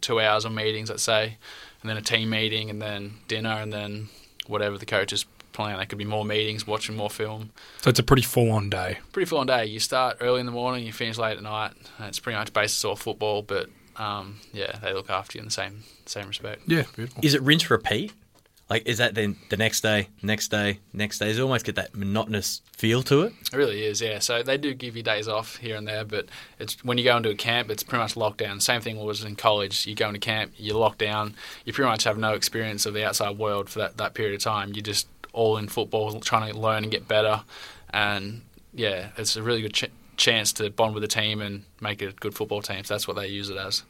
two 0.00 0.20
hours 0.20 0.44
of 0.44 0.52
meetings, 0.52 0.90
let's 0.90 1.02
say, 1.02 1.36
and 1.80 1.90
then 1.90 1.96
a 1.96 2.02
team 2.02 2.30
meeting, 2.30 2.70
and 2.70 2.80
then 2.80 3.14
dinner, 3.28 3.50
and 3.50 3.72
then 3.72 4.08
whatever 4.46 4.78
the 4.78 4.86
coach 4.86 5.12
is 5.12 5.24
planning. 5.52 5.76
There 5.76 5.86
could 5.86 5.98
be 5.98 6.04
more 6.04 6.24
meetings, 6.24 6.66
watching 6.66 6.96
more 6.96 7.10
film. 7.10 7.50
so 7.82 7.90
it's 7.90 7.98
a 7.98 8.02
pretty 8.02 8.22
full-on 8.22 8.70
day. 8.70 8.98
Pretty 9.12 9.26
full 9.26 9.38
on 9.38 9.46
day. 9.46 9.66
You 9.66 9.80
start 9.80 10.16
early 10.20 10.40
in 10.40 10.46
the 10.46 10.52
morning, 10.52 10.84
you 10.84 10.92
finish 10.92 11.18
late 11.18 11.36
at 11.36 11.42
night. 11.42 11.72
And 11.98 12.08
it's 12.08 12.18
pretty 12.18 12.38
much 12.38 12.52
basis 12.52 12.84
off 12.84 13.02
football, 13.02 13.42
but 13.42 13.68
um, 13.96 14.40
yeah, 14.52 14.78
they 14.82 14.92
look 14.92 15.10
after 15.10 15.38
you 15.38 15.40
in 15.40 15.46
the 15.46 15.52
same 15.52 15.84
same 16.06 16.26
respect. 16.26 16.62
Yeah, 16.66 16.84
beautiful. 16.96 17.24
Is 17.24 17.34
it 17.34 17.42
rinse 17.42 17.70
repeat? 17.70 18.12
Like, 18.72 18.86
is 18.88 18.96
that 18.96 19.14
then 19.14 19.36
the 19.50 19.58
next 19.58 19.82
day, 19.82 20.08
next 20.22 20.48
day, 20.48 20.78
next 20.94 21.18
day? 21.18 21.26
Does 21.26 21.38
it 21.38 21.42
almost 21.42 21.66
get 21.66 21.74
that 21.74 21.94
monotonous 21.94 22.62
feel 22.72 23.02
to 23.02 23.20
it? 23.20 23.34
It 23.52 23.54
really 23.54 23.84
is, 23.84 24.00
yeah. 24.00 24.18
So 24.18 24.42
they 24.42 24.56
do 24.56 24.72
give 24.72 24.96
you 24.96 25.02
days 25.02 25.28
off 25.28 25.56
here 25.56 25.76
and 25.76 25.86
there, 25.86 26.06
but 26.06 26.30
it's 26.58 26.82
when 26.82 26.96
you 26.96 27.04
go 27.04 27.18
into 27.18 27.28
a 27.28 27.34
camp, 27.34 27.70
it's 27.70 27.82
pretty 27.82 28.00
much 28.00 28.16
locked 28.16 28.38
down. 28.38 28.60
Same 28.60 28.80
thing 28.80 28.98
was 28.98 29.24
in 29.24 29.36
college. 29.36 29.86
You 29.86 29.94
go 29.94 30.08
into 30.08 30.20
camp, 30.20 30.52
you're 30.56 30.78
locked 30.78 31.00
down. 31.00 31.34
You 31.66 31.74
pretty 31.74 31.90
much 31.90 32.04
have 32.04 32.16
no 32.16 32.32
experience 32.32 32.86
of 32.86 32.94
the 32.94 33.04
outside 33.04 33.36
world 33.36 33.68
for 33.68 33.80
that, 33.80 33.98
that 33.98 34.14
period 34.14 34.36
of 34.36 34.40
time. 34.40 34.72
You're 34.72 34.80
just 34.80 35.06
all 35.34 35.58
in 35.58 35.68
football, 35.68 36.18
trying 36.20 36.50
to 36.50 36.58
learn 36.58 36.84
and 36.84 36.90
get 36.90 37.06
better. 37.06 37.42
And 37.90 38.40
yeah, 38.72 39.08
it's 39.18 39.36
a 39.36 39.42
really 39.42 39.60
good 39.60 39.74
ch- 39.74 39.92
chance 40.16 40.50
to 40.54 40.70
bond 40.70 40.94
with 40.94 41.02
the 41.02 41.08
team 41.08 41.42
and 41.42 41.64
make 41.82 42.00
it 42.00 42.08
a 42.08 42.12
good 42.12 42.34
football 42.34 42.62
team. 42.62 42.84
So 42.84 42.94
that's 42.94 43.06
what 43.06 43.18
they 43.18 43.26
use 43.26 43.50
it 43.50 43.58
as. 43.58 43.82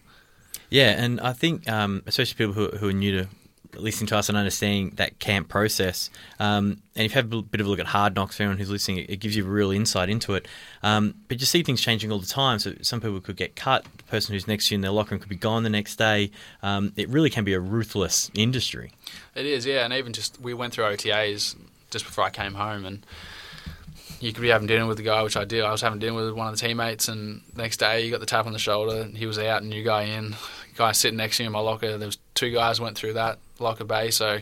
Yeah, 0.71 1.01
and 1.01 1.21
I 1.21 1.35
think 1.35 1.68
um, 1.68 2.03
especially 2.09 2.35
people 2.35 2.55
who, 2.55 2.77
who 2.79 2.88
are 2.88 2.92
new 2.92 3.12
to 3.21 3.29
listening 3.74 4.08
to 4.08 4.16
us 4.16 4.28
and 4.28 4.38
understanding 4.38 4.90
that 4.96 5.18
camp 5.18 5.48
process, 5.48 6.11
um, 6.38 6.82
and 6.94 7.06
if 7.06 7.12
you 7.12 7.16
have 7.16 7.32
a 7.32 7.42
bit 7.42 7.61
of 7.61 7.66
a 7.66 7.70
look 7.70 7.78
at 7.78 7.87
Hard 7.87 8.14
Knocks, 8.14 8.37
for 8.37 8.42
anyone 8.42 8.58
who's 8.58 8.70
listening, 8.70 8.98
it, 9.08 9.20
gives 9.20 9.35
you 9.35 9.44
a 9.44 9.48
real 9.48 9.70
insight 9.70 10.11
into 10.11 10.35
it. 10.35 10.46
Um, 10.82 11.14
but 11.28 11.40
you 11.40 11.46
see 11.46 11.62
things 11.62 11.80
changing 11.80 12.12
all 12.12 12.18
the 12.18 12.26
time. 12.26 12.58
So 12.58 12.74
some 12.82 13.00
people 13.00 13.20
could 13.20 13.37
get 13.37 13.56
cut. 13.56 13.87
The 13.96 14.02
person 14.04 14.35
who's 14.35 14.46
next 14.46 14.68
to 14.68 14.74
you 14.74 14.76
in 14.76 14.80
their 14.82 14.90
locker 14.90 15.12
room 15.12 15.20
could 15.20 15.30
be 15.30 15.37
gone 15.37 15.62
the 15.62 15.70
next 15.70 15.96
day. 15.96 16.30
Um, 16.62 16.92
it 16.96 17.08
really 17.08 17.30
can 17.30 17.44
be 17.44 17.54
a 17.54 17.61
ruthless 17.61 18.30
industry. 18.35 18.92
It 19.35 19.46
is, 19.46 19.64
yeah, 19.64 19.85
and 19.85 19.94
even 19.94 20.12
just 20.12 20.40
we 20.40 20.52
went 20.52 20.74
through 20.74 20.85
OTAs 20.85 21.56
just 21.90 22.04
before 22.04 22.24
I 22.24 22.30
came 22.30 22.54
home, 22.54 22.85
and 22.85 23.06
you 24.20 24.32
could 24.32 24.42
be 24.42 24.48
having 24.48 24.66
dinner 24.66 24.87
with 24.87 24.98
the 24.98 25.02
guy, 25.02 25.22
which 25.22 25.37
I 25.37 25.44
did. 25.44 25.64
I 25.64 25.70
was 25.70 25.80
having 25.80 25.98
dinner 25.98 26.14
with 26.14 26.32
one 26.35 26.46
of 26.46 26.58
the 26.58 26.66
teammates, 26.66 27.08
and 27.08 27.40
next 27.56 27.78
day 27.78 28.04
you 28.04 28.11
got 28.11 28.20
the 28.20 28.26
tap 28.26 28.46
on 28.46 28.52
the 28.52 28.58
shoulder, 28.58 29.00
and 29.00 29.16
he 29.16 29.26
was 29.26 29.38
out, 29.38 29.62
and 29.62 29.70
new 29.70 29.82
guy 29.82 30.02
in, 30.02 30.37
guy 30.76 30.92
sitting 30.92 31.16
next 31.16 31.37
to 31.37 31.42
you 31.42 31.48
in 31.48 31.52
my 31.52 31.61
locker. 31.61 31.98
There 31.98 32.06
was 32.06 32.18
two 32.35 32.50
guys 32.50 32.80
went 32.80 32.96
through 32.96 33.14
that 33.14 33.38
locker 33.58 33.85
bay, 33.85 34.11
so 34.11 34.38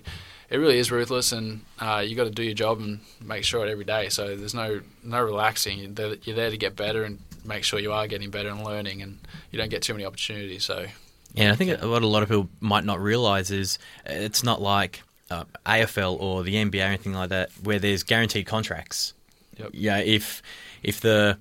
it 0.51 0.57
really 0.57 0.79
is 0.79 0.91
ruthless, 0.91 1.33
and 1.33 1.61
uh, 1.79 2.03
you 2.05 2.17
got 2.17 2.25
to 2.25 2.31
do 2.31 2.43
your 2.43 2.55
job 2.55 2.81
and 2.81 3.01
make 3.21 3.45
sure 3.45 3.65
it 3.65 3.71
every 3.71 3.85
day. 3.85 4.09
So 4.09 4.37
there's 4.37 4.55
no 4.55 4.81
no 5.05 5.23
relaxing. 5.23 5.79
You're 5.79 5.91
there, 5.91 6.15
you're 6.25 6.37
there 6.37 6.51
to 6.51 6.57
get 6.57 6.77
better 6.77 7.05
and 7.05 7.21
make 7.45 7.65
sure 7.65 7.79
you 7.79 7.93
are 7.93 8.07
getting 8.07 8.31
better 8.31 8.49
and 8.49 8.65
learning, 8.65 9.03
and 9.03 9.19
you 9.51 9.59
don't 9.59 9.71
get 9.71 9.83
too 9.83 9.95
many 9.95 10.05
opportunities. 10.05 10.65
So 10.65 10.87
Yeah, 11.35 11.45
and 11.45 11.53
I 11.53 11.57
think 11.57 11.83
what 11.83 12.03
a 12.03 12.07
lot 12.07 12.23
of 12.23 12.29
people 12.29 12.49
might 12.61 12.85
not 12.85 13.01
realise 13.01 13.51
is 13.51 13.79
it's 14.05 14.43
not 14.43 14.61
like 14.61 15.03
uh, 15.31 15.45
AFL 15.65 16.21
or 16.21 16.43
the 16.43 16.55
NBA 16.55 16.81
or 16.81 16.89
anything 16.89 17.15
like 17.15 17.31
that, 17.31 17.51
where 17.63 17.79
there's 17.79 18.03
guaranteed 18.03 18.47
contracts. 18.47 19.15
Yep. 19.57 19.71
Yeah, 19.73 19.99
if 19.99 20.43
if 20.83 21.01
the 21.01 21.39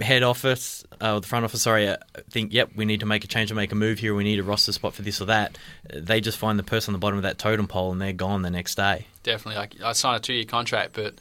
head 0.00 0.22
office 0.22 0.84
uh, 1.00 1.14
or 1.14 1.20
the 1.20 1.26
front 1.26 1.44
office, 1.44 1.62
sorry, 1.62 1.88
uh, 1.88 1.96
think, 2.30 2.52
yep, 2.52 2.70
we 2.74 2.84
need 2.84 3.00
to 3.00 3.06
make 3.06 3.24
a 3.24 3.26
change 3.26 3.52
or 3.52 3.54
make 3.54 3.72
a 3.72 3.74
move 3.74 3.98
here, 3.98 4.14
we 4.14 4.24
need 4.24 4.38
a 4.38 4.42
roster 4.42 4.72
spot 4.72 4.94
for 4.94 5.02
this 5.02 5.20
or 5.20 5.26
that, 5.26 5.58
they 5.92 6.20
just 6.20 6.38
find 6.38 6.58
the 6.58 6.62
person 6.62 6.92
on 6.92 6.98
the 6.98 6.98
bottom 6.98 7.18
of 7.18 7.24
that 7.24 7.38
totem 7.38 7.66
pole 7.66 7.92
and 7.92 8.00
they're 8.00 8.12
gone 8.12 8.42
the 8.42 8.50
next 8.50 8.74
day. 8.76 9.06
Definitely. 9.22 9.58
Like 9.58 9.80
I 9.82 9.92
signed 9.92 10.16
a 10.16 10.20
two 10.20 10.32
year 10.32 10.44
contract, 10.44 10.94
but 10.94 11.14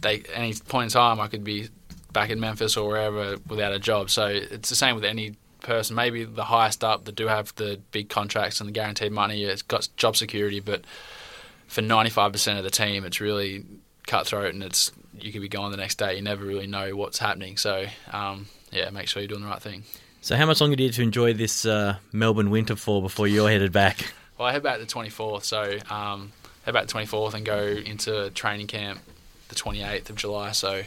they 0.00 0.22
any 0.34 0.54
point 0.54 0.86
in 0.86 0.90
time 0.90 1.20
I 1.20 1.28
could 1.28 1.44
be 1.44 1.68
back 2.12 2.30
in 2.30 2.40
Memphis 2.40 2.76
or 2.76 2.88
wherever 2.88 3.36
without 3.48 3.72
a 3.72 3.78
job. 3.78 4.10
So 4.10 4.26
it's 4.26 4.68
the 4.68 4.76
same 4.76 4.96
with 4.96 5.04
any 5.04 5.36
person. 5.60 5.96
Maybe 5.96 6.24
the 6.24 6.44
highest 6.44 6.84
up 6.84 7.04
that 7.04 7.14
do 7.14 7.28
have 7.28 7.54
the 7.54 7.80
big 7.92 8.08
contracts 8.08 8.60
and 8.60 8.68
the 8.68 8.72
guaranteed 8.72 9.12
money, 9.12 9.44
it's 9.44 9.62
got 9.62 9.88
job 9.96 10.16
security, 10.16 10.60
but 10.60 10.84
for 11.68 11.80
ninety 11.82 12.10
five 12.10 12.32
percent 12.32 12.58
of 12.58 12.64
the 12.64 12.70
team, 12.70 13.04
it's 13.04 13.20
really 13.20 13.64
cutthroat 14.06 14.52
and 14.52 14.62
it's 14.62 14.90
you 15.24 15.32
could 15.32 15.42
be 15.42 15.48
gone 15.48 15.70
the 15.70 15.76
next 15.76 15.96
day. 15.98 16.16
You 16.16 16.22
never 16.22 16.44
really 16.44 16.66
know 16.66 16.96
what's 16.96 17.18
happening. 17.18 17.56
So 17.56 17.86
um, 18.12 18.46
yeah, 18.70 18.90
make 18.90 19.08
sure 19.08 19.22
you're 19.22 19.28
doing 19.28 19.42
the 19.42 19.48
right 19.48 19.62
thing. 19.62 19.84
So, 20.24 20.36
how 20.36 20.46
much 20.46 20.60
longer 20.60 20.76
do 20.76 20.84
you 20.84 20.88
have 20.88 20.96
to 20.96 21.02
enjoy 21.02 21.34
this 21.34 21.66
uh, 21.66 21.96
Melbourne 22.12 22.50
winter 22.50 22.76
for 22.76 23.02
before 23.02 23.26
you're 23.26 23.50
headed 23.50 23.72
back? 23.72 24.14
Well, 24.38 24.46
I 24.48 24.52
head 24.52 24.62
back 24.62 24.78
the 24.78 24.86
24th, 24.86 25.42
so 25.42 25.78
um, 25.92 26.32
head 26.64 26.74
back 26.74 26.86
the 26.86 26.92
24th 26.92 27.34
and 27.34 27.44
go 27.44 27.58
into 27.60 28.30
training 28.30 28.68
camp 28.68 29.00
the 29.48 29.54
28th 29.56 30.10
of 30.10 30.16
July. 30.16 30.52
So, 30.52 30.82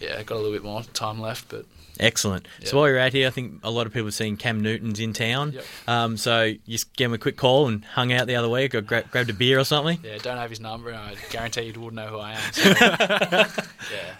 yeah, 0.00 0.22
got 0.22 0.36
a 0.36 0.40
little 0.40 0.52
bit 0.52 0.62
more 0.62 0.82
time 0.82 1.20
left, 1.20 1.48
but 1.48 1.66
Excellent. 1.98 2.46
Yeah. 2.60 2.68
So 2.68 2.76
while 2.78 2.88
you're 2.88 2.98
out 2.98 3.12
here, 3.12 3.26
I 3.26 3.30
think 3.30 3.60
a 3.62 3.70
lot 3.70 3.86
of 3.86 3.92
people 3.92 4.06
have 4.06 4.14
seen 4.14 4.36
Cam 4.36 4.60
Newton's 4.60 5.00
in 5.00 5.12
town. 5.12 5.52
Yep. 5.52 5.64
Um, 5.88 6.16
so 6.16 6.44
you 6.44 6.58
just 6.66 6.92
gave 6.94 7.06
him 7.06 7.14
a 7.14 7.18
quick 7.18 7.36
call 7.36 7.68
and 7.68 7.84
hung 7.84 8.12
out 8.12 8.26
the 8.26 8.36
other 8.36 8.48
week, 8.48 8.74
or 8.74 8.80
gra- 8.82 9.04
grabbed 9.10 9.30
a 9.30 9.32
beer 9.32 9.58
or 9.58 9.64
something. 9.64 9.98
yeah, 10.02 10.18
don't 10.18 10.36
have 10.36 10.50
his 10.50 10.60
number, 10.60 10.90
and 10.90 10.98
I 10.98 11.14
guarantee 11.30 11.62
you 11.62 11.72
wouldn't 11.80 11.94
know 11.94 12.06
who 12.08 12.18
I 12.18 12.32
am. 12.32 12.52
So, 12.52 12.62
yeah, 12.80 13.48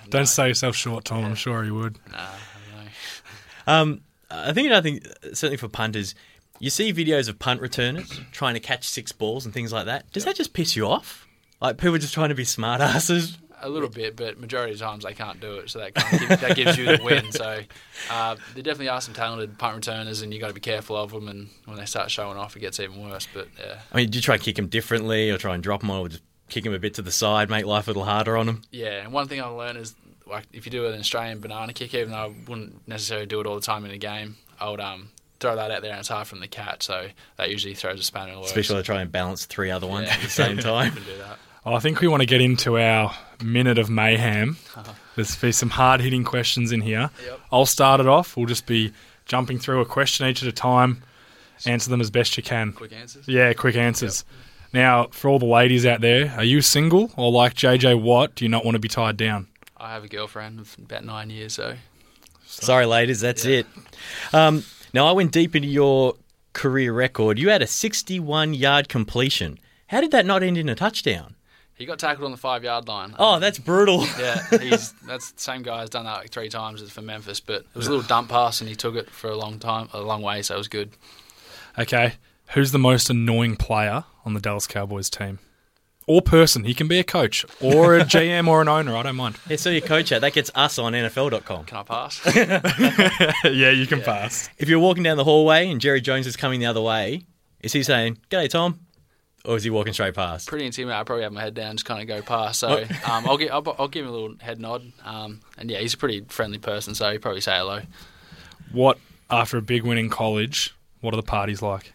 Don't 0.08 0.20
no, 0.22 0.24
sell 0.24 0.48
yourself 0.48 0.76
short, 0.76 1.04
Tom. 1.04 1.24
I'm 1.24 1.34
sure 1.34 1.62
he 1.64 1.70
would. 1.70 1.98
Nah, 2.12 2.18
I 2.18 2.28
don't 2.76 2.84
know. 2.84 3.72
Um, 3.92 4.00
I 4.30 4.52
think 4.52 4.66
another 4.66 4.82
thing, 4.88 5.00
certainly 5.34 5.56
for 5.56 5.68
punters, 5.68 6.14
you 6.58 6.70
see 6.70 6.92
videos 6.92 7.28
of 7.28 7.38
punt 7.38 7.60
returners 7.60 8.20
trying 8.32 8.54
to 8.54 8.60
catch 8.60 8.88
six 8.88 9.12
balls 9.12 9.44
and 9.44 9.52
things 9.52 9.72
like 9.72 9.84
that. 9.86 10.10
Does 10.12 10.24
that 10.24 10.36
just 10.36 10.52
piss 10.52 10.74
you 10.76 10.86
off? 10.86 11.26
Like 11.60 11.78
people 11.78 11.96
just 11.98 12.14
trying 12.14 12.30
to 12.30 12.34
be 12.34 12.44
smart 12.44 12.80
asses? 12.80 13.36
A 13.66 13.68
little 13.68 13.88
bit, 13.88 14.14
but 14.14 14.38
majority 14.38 14.74
of 14.74 14.78
times 14.78 15.02
they 15.02 15.12
can't 15.12 15.40
do 15.40 15.56
it, 15.56 15.70
so 15.70 15.80
that 15.80 15.94
kind 15.94 16.14
of 16.22 16.28
gives, 16.28 16.40
that 16.42 16.56
gives 16.56 16.78
you 16.78 16.84
the 16.96 17.02
win. 17.02 17.24
So 17.32 17.60
uh, 18.10 18.36
there 18.54 18.62
definitely 18.62 18.90
are 18.90 19.00
some 19.00 19.12
talented 19.14 19.58
punt 19.58 19.74
returners, 19.74 20.22
and 20.22 20.32
you 20.32 20.38
got 20.38 20.48
to 20.48 20.54
be 20.54 20.60
careful 20.60 20.96
of 20.96 21.10
them. 21.10 21.26
And 21.26 21.48
when 21.64 21.76
they 21.76 21.84
start 21.86 22.10
showing 22.10 22.36
off, 22.38 22.54
it 22.56 22.60
gets 22.60 22.78
even 22.78 23.02
worse. 23.08 23.26
But 23.34 23.48
yeah, 23.58 23.80
I 23.92 23.96
mean, 23.96 24.10
do 24.10 24.18
you 24.18 24.22
try 24.22 24.36
and 24.36 24.42
kick 24.44 24.54
them 24.56 24.68
differently, 24.68 25.30
or 25.30 25.38
try 25.38 25.54
and 25.54 25.62
drop 25.62 25.80
them, 25.80 25.90
or 25.90 26.08
just 26.08 26.22
kick 26.48 26.62
them 26.62 26.74
a 26.74 26.78
bit 26.78 26.94
to 26.94 27.02
the 27.02 27.10
side, 27.10 27.50
make 27.50 27.66
life 27.66 27.88
a 27.88 27.90
little 27.90 28.04
harder 28.04 28.36
on 28.36 28.46
them? 28.46 28.62
Yeah, 28.70 29.02
and 29.02 29.12
one 29.12 29.26
thing 29.26 29.40
I've 29.40 29.52
learned 29.52 29.78
is 29.78 29.96
like 30.26 30.44
if 30.52 30.64
you 30.66 30.70
do 30.70 30.86
an 30.86 30.98
Australian 31.00 31.40
banana 31.40 31.72
kick, 31.72 31.92
even 31.94 32.12
though 32.12 32.18
I 32.18 32.32
wouldn't 32.48 32.86
necessarily 32.86 33.26
do 33.26 33.40
it 33.40 33.46
all 33.46 33.56
the 33.56 33.60
time 33.60 33.84
in 33.84 33.90
a 33.90 33.98
game, 33.98 34.36
I 34.60 34.70
would 34.70 34.80
um, 34.80 35.08
throw 35.40 35.56
that 35.56 35.70
out 35.72 35.82
there 35.82 35.90
and 35.90 35.98
it's 36.00 36.08
hard 36.08 36.28
from 36.28 36.38
the 36.40 36.48
catch, 36.48 36.84
so 36.84 37.08
that 37.36 37.50
usually 37.50 37.74
throws 37.74 37.98
a 37.98 38.02
spanner 38.04 38.28
in 38.28 38.34
the 38.34 38.40
works. 38.40 38.50
Especially 38.52 38.76
to 38.76 38.82
try 38.84 39.02
and 39.02 39.10
balance 39.10 39.44
three 39.46 39.70
other 39.72 39.86
ones 39.88 40.06
Yeah. 40.06 40.14
at 40.14 40.20
the 40.20 40.30
same 40.30 40.58
time. 40.72 40.94
Do 40.94 41.00
that. 41.18 41.38
Oh, 41.66 41.74
I 41.74 41.80
think 41.80 42.00
we 42.00 42.06
want 42.06 42.20
to 42.20 42.26
get 42.26 42.40
into 42.40 42.78
our 42.78 43.12
minute 43.42 43.76
of 43.76 43.90
mayhem. 43.90 44.56
There's 45.16 45.34
be 45.34 45.50
some 45.50 45.70
hard 45.70 46.00
hitting 46.00 46.22
questions 46.22 46.70
in 46.70 46.80
here. 46.80 47.10
Yep. 47.24 47.40
I'll 47.50 47.66
start 47.66 48.00
it 48.00 48.06
off. 48.06 48.36
We'll 48.36 48.46
just 48.46 48.66
be 48.66 48.92
jumping 49.24 49.58
through 49.58 49.80
a 49.80 49.84
question 49.84 50.28
each 50.28 50.42
at 50.44 50.48
a 50.48 50.52
time. 50.52 51.02
Answer 51.66 51.90
them 51.90 52.00
as 52.00 52.10
best 52.10 52.36
you 52.36 52.42
can. 52.44 52.72
Quick 52.72 52.92
answers. 52.92 53.26
Yeah, 53.26 53.52
quick 53.54 53.74
answers. 53.76 54.24
Now, 54.72 55.08
for 55.10 55.28
all 55.28 55.38
the 55.38 55.46
ladies 55.46 55.84
out 55.86 56.00
there, 56.02 56.32
are 56.36 56.44
you 56.44 56.60
single 56.60 57.10
or 57.16 57.32
like 57.32 57.54
JJ 57.54 58.00
Watt? 58.00 58.34
Do 58.34 58.44
you 58.44 58.48
not 58.48 58.64
want 58.64 58.74
to 58.74 58.78
be 58.78 58.88
tied 58.88 59.16
down? 59.16 59.48
I 59.76 59.92
have 59.92 60.04
a 60.04 60.08
girlfriend 60.08 60.60
of 60.60 60.76
about 60.78 61.04
nine 61.04 61.30
years, 61.30 61.54
so 61.54 61.76
Sorry, 62.44 62.86
ladies, 62.86 63.20
that's 63.20 63.44
Yeah. 63.44 63.58
it. 63.58 63.66
Um, 64.32 64.64
now, 64.94 65.06
I 65.06 65.12
went 65.12 65.32
deep 65.32 65.56
into 65.56 65.66
your 65.68 66.14
career 66.52 66.92
record. 66.92 67.38
You 67.40 67.48
had 67.48 67.60
a 67.62 67.66
61 67.66 68.54
yard 68.54 68.88
completion. 68.88 69.58
How 69.88 70.00
did 70.00 70.10
that 70.12 70.26
not 70.26 70.42
end 70.42 70.56
in 70.58 70.68
a 70.68 70.74
touchdown? 70.74 71.35
He 71.76 71.84
got 71.86 71.98
tackled 71.98 72.24
on 72.24 72.30
the 72.30 72.36
five 72.36 72.64
yard 72.64 72.88
line. 72.88 73.14
Oh, 73.18 73.38
that's 73.38 73.58
brutal. 73.58 74.04
Yeah, 74.18 74.42
he's 74.58 74.92
that's 75.06 75.32
the 75.32 75.40
same 75.40 75.62
guy 75.62 75.80
has 75.80 75.90
done 75.90 76.04
that 76.06 76.18
like 76.18 76.30
three 76.30 76.48
times 76.48 76.88
for 76.90 77.02
Memphis, 77.02 77.40
but 77.40 77.62
it 77.62 77.74
was 77.74 77.86
a 77.86 77.90
little 77.90 78.06
dump 78.06 78.30
pass 78.30 78.60
and 78.60 78.68
he 78.68 78.74
took 78.74 78.94
it 78.96 79.10
for 79.10 79.28
a 79.30 79.36
long 79.36 79.58
time, 79.58 79.88
a 79.92 80.00
long 80.00 80.22
way, 80.22 80.42
so 80.42 80.54
it 80.54 80.58
was 80.58 80.68
good. 80.68 80.90
Okay. 81.78 82.14
Who's 82.50 82.72
the 82.72 82.78
most 82.78 83.10
annoying 83.10 83.56
player 83.56 84.04
on 84.24 84.34
the 84.34 84.40
Dallas 84.40 84.66
Cowboys 84.66 85.10
team? 85.10 85.40
Or 86.06 86.22
person. 86.22 86.62
He 86.64 86.72
can 86.74 86.86
be 86.86 87.00
a 87.00 87.04
coach 87.04 87.44
or 87.60 87.96
a 87.96 88.00
GM 88.04 88.46
or 88.46 88.62
an 88.62 88.68
owner. 88.68 88.96
I 88.96 89.02
don't 89.02 89.16
mind. 89.16 89.36
Yeah, 89.48 89.56
so 89.56 89.70
your 89.70 89.80
coach 89.80 90.12
at 90.12 90.20
that 90.20 90.32
gets 90.32 90.52
us 90.54 90.78
on 90.78 90.92
NFL.com. 90.92 91.64
Can 91.64 91.76
I 91.76 91.82
pass? 91.82 92.20
yeah, 93.44 93.70
you 93.70 93.86
can 93.88 94.00
pass. 94.02 94.48
If 94.58 94.68
you're 94.68 94.78
walking 94.78 95.02
down 95.02 95.16
the 95.16 95.24
hallway 95.24 95.68
and 95.68 95.80
Jerry 95.80 96.00
Jones 96.00 96.28
is 96.28 96.36
coming 96.36 96.60
the 96.60 96.66
other 96.66 96.80
way, 96.80 97.22
is 97.60 97.72
he 97.72 97.82
saying, 97.82 98.18
G'day, 98.30 98.48
Tom? 98.48 98.85
Or 99.46 99.56
is 99.56 99.62
he 99.64 99.70
walking 99.70 99.92
straight 99.92 100.14
past? 100.14 100.48
Pretty 100.48 100.66
intimidating. 100.66 101.00
I 101.00 101.04
probably 101.04 101.22
have 101.22 101.32
my 101.32 101.40
head 101.40 101.54
down, 101.54 101.76
just 101.76 101.84
kind 101.86 102.00
of 102.02 102.08
go 102.08 102.20
past. 102.20 102.58
So 102.60 102.68
um, 103.10 103.26
I'll 103.28 103.36
give 103.38 103.50
I'll, 103.52 103.76
I'll 103.78 103.88
give 103.88 104.04
him 104.04 104.10
a 104.10 104.14
little 104.14 104.34
head 104.40 104.58
nod. 104.60 104.92
Um, 105.04 105.40
and 105.56 105.70
yeah, 105.70 105.78
he's 105.78 105.94
a 105.94 105.96
pretty 105.98 106.22
friendly 106.28 106.58
person, 106.58 106.94
so 106.94 107.10
he 107.12 107.18
probably 107.18 107.40
say 107.40 107.56
hello. 107.56 107.82
What, 108.72 108.98
after 109.30 109.56
a 109.56 109.62
big 109.62 109.84
win 109.84 109.98
in 109.98 110.10
college, 110.10 110.74
what 111.00 111.14
are 111.14 111.16
the 111.16 111.22
parties 111.22 111.62
like? 111.62 111.92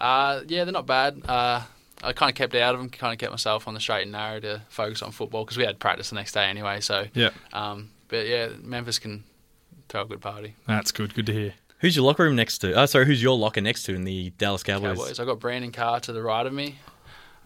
Uh, 0.00 0.40
yeah, 0.48 0.64
they're 0.64 0.72
not 0.72 0.86
bad. 0.86 1.20
Uh, 1.28 1.62
I 2.02 2.12
kind 2.12 2.30
of 2.30 2.36
kept 2.36 2.54
out 2.54 2.74
of 2.74 2.80
them, 2.80 2.88
kind 2.90 3.12
of 3.12 3.18
kept 3.18 3.32
myself 3.32 3.68
on 3.68 3.74
the 3.74 3.80
straight 3.80 4.02
and 4.02 4.12
narrow 4.12 4.40
to 4.40 4.62
focus 4.68 5.02
on 5.02 5.10
football 5.12 5.44
because 5.44 5.56
we 5.58 5.64
had 5.64 5.78
practice 5.78 6.10
the 6.10 6.14
next 6.16 6.32
day 6.32 6.44
anyway. 6.46 6.80
So 6.80 7.06
Yeah. 7.14 7.30
um, 7.52 7.90
but 8.08 8.26
yeah, 8.26 8.48
Memphis 8.62 8.98
can 8.98 9.24
throw 9.88 10.02
a 10.02 10.06
good 10.06 10.20
party. 10.20 10.54
That's 10.66 10.92
good. 10.92 11.14
Good 11.14 11.26
to 11.26 11.32
hear. 11.32 11.54
Who's 11.80 11.94
your 11.96 12.04
locker 12.06 12.24
room 12.24 12.36
next 12.36 12.58
to? 12.58 12.72
Oh, 12.74 12.86
sorry, 12.86 13.06
who's 13.06 13.22
your 13.22 13.36
locker 13.36 13.60
next 13.60 13.82
to 13.84 13.94
in 13.94 14.04
the 14.04 14.30
Dallas 14.38 14.62
Cowboys? 14.62 14.96
Cowboys. 14.98 15.20
I 15.20 15.24
got 15.24 15.38
Brandon 15.40 15.72
Carr 15.72 16.00
to 16.00 16.12
the 16.12 16.22
right 16.22 16.46
of 16.46 16.52
me, 16.52 16.76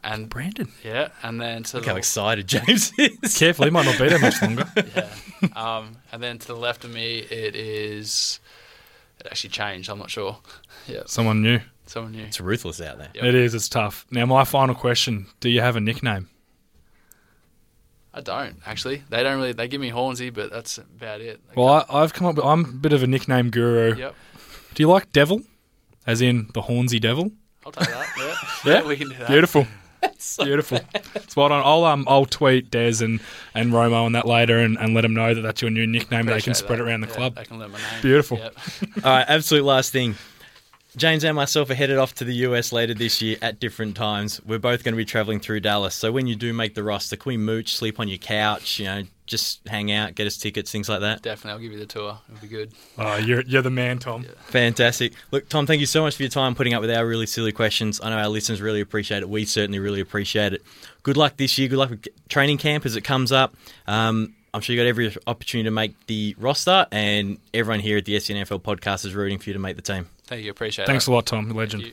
and 0.05 0.29
Brandon. 0.29 0.71
yeah, 0.85 1.09
and 1.23 1.41
then 1.41 1.63
to 1.65 1.77
Look 1.79 1.85
the 1.87 1.91
how 1.93 1.97
excited 1.97 2.47
James 2.47 2.93
is. 2.99 3.37
Careful, 3.37 3.65
he 3.65 3.71
might 3.71 3.87
not 3.87 3.99
be 3.99 4.09
there 4.09 4.19
much 4.21 4.41
longer. 4.41 4.71
yeah, 4.77 5.09
um, 5.57 5.97
and 6.13 6.23
then 6.23 6.39
to 6.39 6.47
the 6.47 6.57
left 6.57 6.85
of 6.85 6.93
me 6.93 7.19
it 7.19 7.55
is. 7.57 8.41
It 9.19 9.27
actually 9.27 9.51
changed. 9.51 9.91
I'm 9.91 9.99
not 9.99 10.11
sure. 10.11 10.39
Yeah, 10.87 11.03
Someone 11.07 11.43
new. 11.43 11.61
someone 11.87 12.13
new. 12.13 12.25
It's 12.25 12.41
ruthless 12.41 12.81
out 12.81 12.97
there. 12.99 13.11
Yep. 13.15 13.23
It 13.25 13.35
is. 13.35 13.55
It's 13.55 13.69
tough. 13.69 14.07
Now, 14.11 14.25
my 14.27 14.45
final 14.45 14.75
question: 14.75 15.27
Do 15.41 15.49
you 15.51 15.61
have 15.61 15.77
a 15.77 15.81
nickname? 15.81 16.29
I 18.13 18.21
don't 18.21 18.57
actually. 18.67 19.03
They 19.09 19.23
don't 19.23 19.37
really. 19.39 19.53
They 19.53 19.69
give 19.69 19.81
me 19.81 19.89
Hornsey, 19.91 20.31
but 20.31 20.51
that's 20.51 20.79
about 20.79 21.21
it. 21.21 21.41
They 21.49 21.55
Well, 21.61 21.87
I, 21.89 22.03
I've 22.03 22.13
come 22.13 22.27
up. 22.27 22.37
with... 22.37 22.45
I'm 22.45 22.65
a 22.65 22.69
bit 22.69 22.93
of 22.93 23.03
a 23.03 23.07
nickname 23.07 23.51
guru. 23.51 23.95
Yep. 23.95 24.15
Do 24.75 24.83
you 24.83 24.89
like 24.89 25.13
Devil, 25.13 25.43
as 26.07 26.21
in 26.21 26.49
the 26.55 26.63
Hornsey 26.63 26.99
Devil? 26.99 27.31
I'll 27.65 27.73
take 27.73 27.89
that. 27.89 28.09
Yeah, 28.65 28.73
Yeah? 28.81 28.83
we 28.89 28.97
can 28.97 29.09
do 29.11 29.17
that. 29.17 29.29
Beautiful. 29.29 29.67
Beautiful. 30.43 30.81
Spot 31.29 31.53
on. 31.53 31.63
I'll 31.65 31.85
um 31.85 32.05
I'll 32.09 32.25
tweet 32.25 32.71
Dez 32.71 33.03
and, 33.03 33.21
and 33.55 33.71
Romo 33.73 34.05
on 34.05 34.13
that 34.13 34.27
later 34.27 34.59
and, 34.59 34.79
and 34.79 34.95
let 34.95 35.03
them 35.03 35.13
know 35.13 35.35
that 35.35 35.43
that's 35.43 35.61
your 35.61 35.71
new 35.71 35.87
nickname. 35.87 36.25
they 36.27 36.41
can 36.41 36.55
spread 36.55 36.79
that. 36.79 36.85
it 36.85 36.89
around 36.89 37.03
the 37.03 37.07
Yeah, 37.09 37.15
club. 37.15 37.35
They 37.37 37.45
can 37.45 37.59
learn 37.59 37.71
my 37.71 37.79
name. 37.79 38.01
Beautiful. 38.03 38.39
Yep. 38.39 38.55
All 39.05 39.13
right, 39.13 39.27
absolute 39.29 39.65
last 39.65 39.93
thing. 39.93 40.15
James 41.01 41.25
and 41.25 41.35
myself 41.35 41.71
are 41.71 41.75
headed 41.75 41.97
off 41.97 42.15
to 42.17 42.25
the 42.25 42.35
US 42.35 42.73
later 42.73 42.93
this 42.93 43.23
year 43.23 43.39
at 43.41 43.59
different 43.59 43.97
times. 43.97 44.39
We're 44.45 44.59
both 44.59 44.85
going 44.85 44.93
to 44.93 44.97
be 44.99 45.07
traveling 45.07 45.41
through 45.41 45.61
Dallas. 45.61 45.95
So 45.95 46.13
when 46.13 46.27
you 46.27 46.37
do 46.37 46.53
make 46.53 46.75
the 46.75 46.83
roster, 46.83 47.17
can 47.17 47.31
we 47.31 47.37
mooch, 47.39 47.75
sleep 47.75 47.99
on 47.99 48.07
your 48.09 48.19
couch, 48.19 48.79
you 48.79 48.85
know, 48.85 49.05
just 49.25 49.67
hang 49.67 49.91
out, 49.91 50.15
get 50.15 50.27
us 50.27 50.37
tickets, 50.37 50.71
things 50.71 50.91
like 50.91 51.01
that? 51.01 51.23
Definitely, 51.23 51.53
I'll 51.53 51.59
give 51.59 51.73
you 51.73 51.79
the 51.79 51.87
tour. 51.87 52.19
It'll 52.29 52.43
be 52.43 52.49
good. 52.49 52.73
Oh, 52.99 53.17
you're 53.17 53.41
you're 53.43 53.63
the 53.63 53.71
man, 53.71 53.99
Tom. 53.99 54.27
Fantastic. 54.49 55.15
Look, 55.31 55.49
Tom, 55.49 55.67
thank 55.67 55.81
you 55.81 55.87
so 55.87 56.03
much 56.03 56.17
for 56.17 56.23
your 56.23 56.31
time 56.31 56.55
putting 56.55 56.75
up 56.75 56.83
with 56.83 56.91
our 56.91 57.07
really 57.07 57.27
silly 57.27 57.53
questions. 57.53 57.99
I 58.03 58.11
know 58.11 58.19
our 58.19 58.29
listeners 58.29 58.61
really 58.61 58.83
appreciate 58.83 59.23
it. 59.23 59.29
We 59.31 59.47
certainly 59.47 59.79
really 59.79 60.01
appreciate 60.01 60.53
it. 60.53 60.63
Good 61.03 61.17
luck 61.17 61.39
this 61.39 61.57
year. 61.57 61.69
Good 61.69 61.79
luck 61.79 61.89
with 61.89 62.09
training 62.29 62.59
camp 62.59 62.85
as 62.85 62.95
it 62.97 63.05
comes 63.05 63.33
up. 63.33 63.55
Um, 63.87 64.35
I'm 64.53 64.61
sure 64.61 64.75
you 64.75 64.83
got 64.83 64.89
every 64.89 65.15
opportunity 65.29 65.69
to 65.69 65.71
make 65.71 66.07
the 66.07 66.35
roster, 66.37 66.87
and 66.91 67.39
everyone 67.55 67.79
here 67.81 67.99
at 67.99 68.05
the 68.05 68.17
SNFL 68.17 68.61
podcast 68.61 69.05
is 69.05 69.15
rooting 69.15 69.39
for 69.39 69.49
you 69.49 69.53
to 69.53 69.61
make 69.61 69.77
the 69.77 69.83
team. 69.83 70.09
Thank 70.25 70.43
you. 70.43 70.51
Appreciate 70.51 70.85
it. 70.85 70.87
Thanks 70.89 71.07
it. 71.07 71.11
a 71.11 71.15
lot, 71.15 71.27
Tom. 71.27 71.51
Legend. 71.51 71.93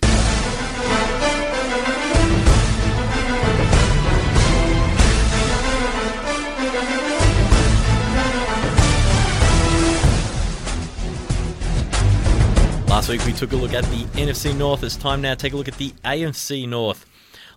Last 12.89 13.09
week 13.09 13.23
we 13.27 13.33
took 13.33 13.51
a 13.51 13.55
look 13.55 13.73
at 13.73 13.83
the 13.85 14.05
NFC 14.19 14.57
North. 14.57 14.81
It's 14.83 14.95
time 14.95 15.21
now 15.21 15.35
to 15.35 15.39
take 15.39 15.53
a 15.53 15.57
look 15.57 15.67
at 15.67 15.77
the 15.77 15.91
AFC 16.03 16.67
North. 16.67 17.05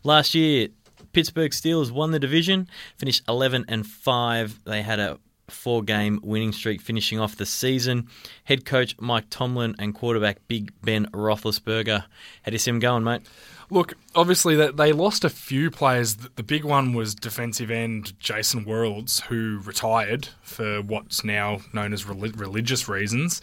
Last 0.03 0.35
year, 0.35 0.69
Pittsburgh 1.13 1.53
Steelers 1.53 1.91
won 1.91 2.11
the 2.11 2.19
division, 2.19 2.69
finished 2.97 3.23
11 3.29 3.65
and 3.69 3.87
5. 3.87 4.65
They 4.65 4.83
had 4.83 5.01
a 5.01 5.19
four 5.51 5.83
game 5.83 6.21
winning 6.23 6.53
streak 6.53 6.81
finishing 6.81 7.19
off 7.19 7.37
the 7.37 7.47
season. 7.47 8.09
Head 8.45 8.65
coach 8.65 8.97
Mike 9.01 9.27
Tomlin 9.31 9.75
and 9.79 9.95
quarterback 9.95 10.39
Big 10.49 10.73
Ben 10.83 11.07
Roethlisberger. 11.07 12.01
How 12.01 12.07
do 12.47 12.53
you 12.53 12.59
see 12.59 12.71
him 12.71 12.79
going, 12.79 13.05
mate? 13.05 13.23
Look, 13.71 13.95
obviously 14.15 14.57
that 14.57 14.77
they 14.77 14.93
lost 14.93 15.25
a 15.25 15.29
few 15.29 15.71
players. 15.71 16.17
The 16.17 16.43
big 16.43 16.65
one 16.65 16.93
was 16.93 17.15
defensive 17.15 17.71
end 17.71 18.19
Jason 18.19 18.65
Worilds, 18.65 19.23
who 19.23 19.61
retired 19.65 20.29
for 20.43 20.83
what's 20.83 21.23
now 21.23 21.61
known 21.73 21.93
as 21.93 22.05
religious 22.05 22.89
reasons. 22.89 23.41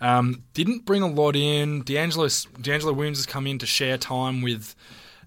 Um, 0.00 0.44
didn't 0.54 0.84
bring 0.84 1.02
a 1.02 1.08
lot 1.08 1.36
in. 1.36 1.82
D'Angelo, 1.82 2.26
DeAngelo 2.26 2.94
Williams 2.94 3.18
has 3.18 3.26
come 3.26 3.46
in 3.46 3.58
to 3.58 3.66
share 3.66 3.98
time 3.98 4.42
with 4.42 4.74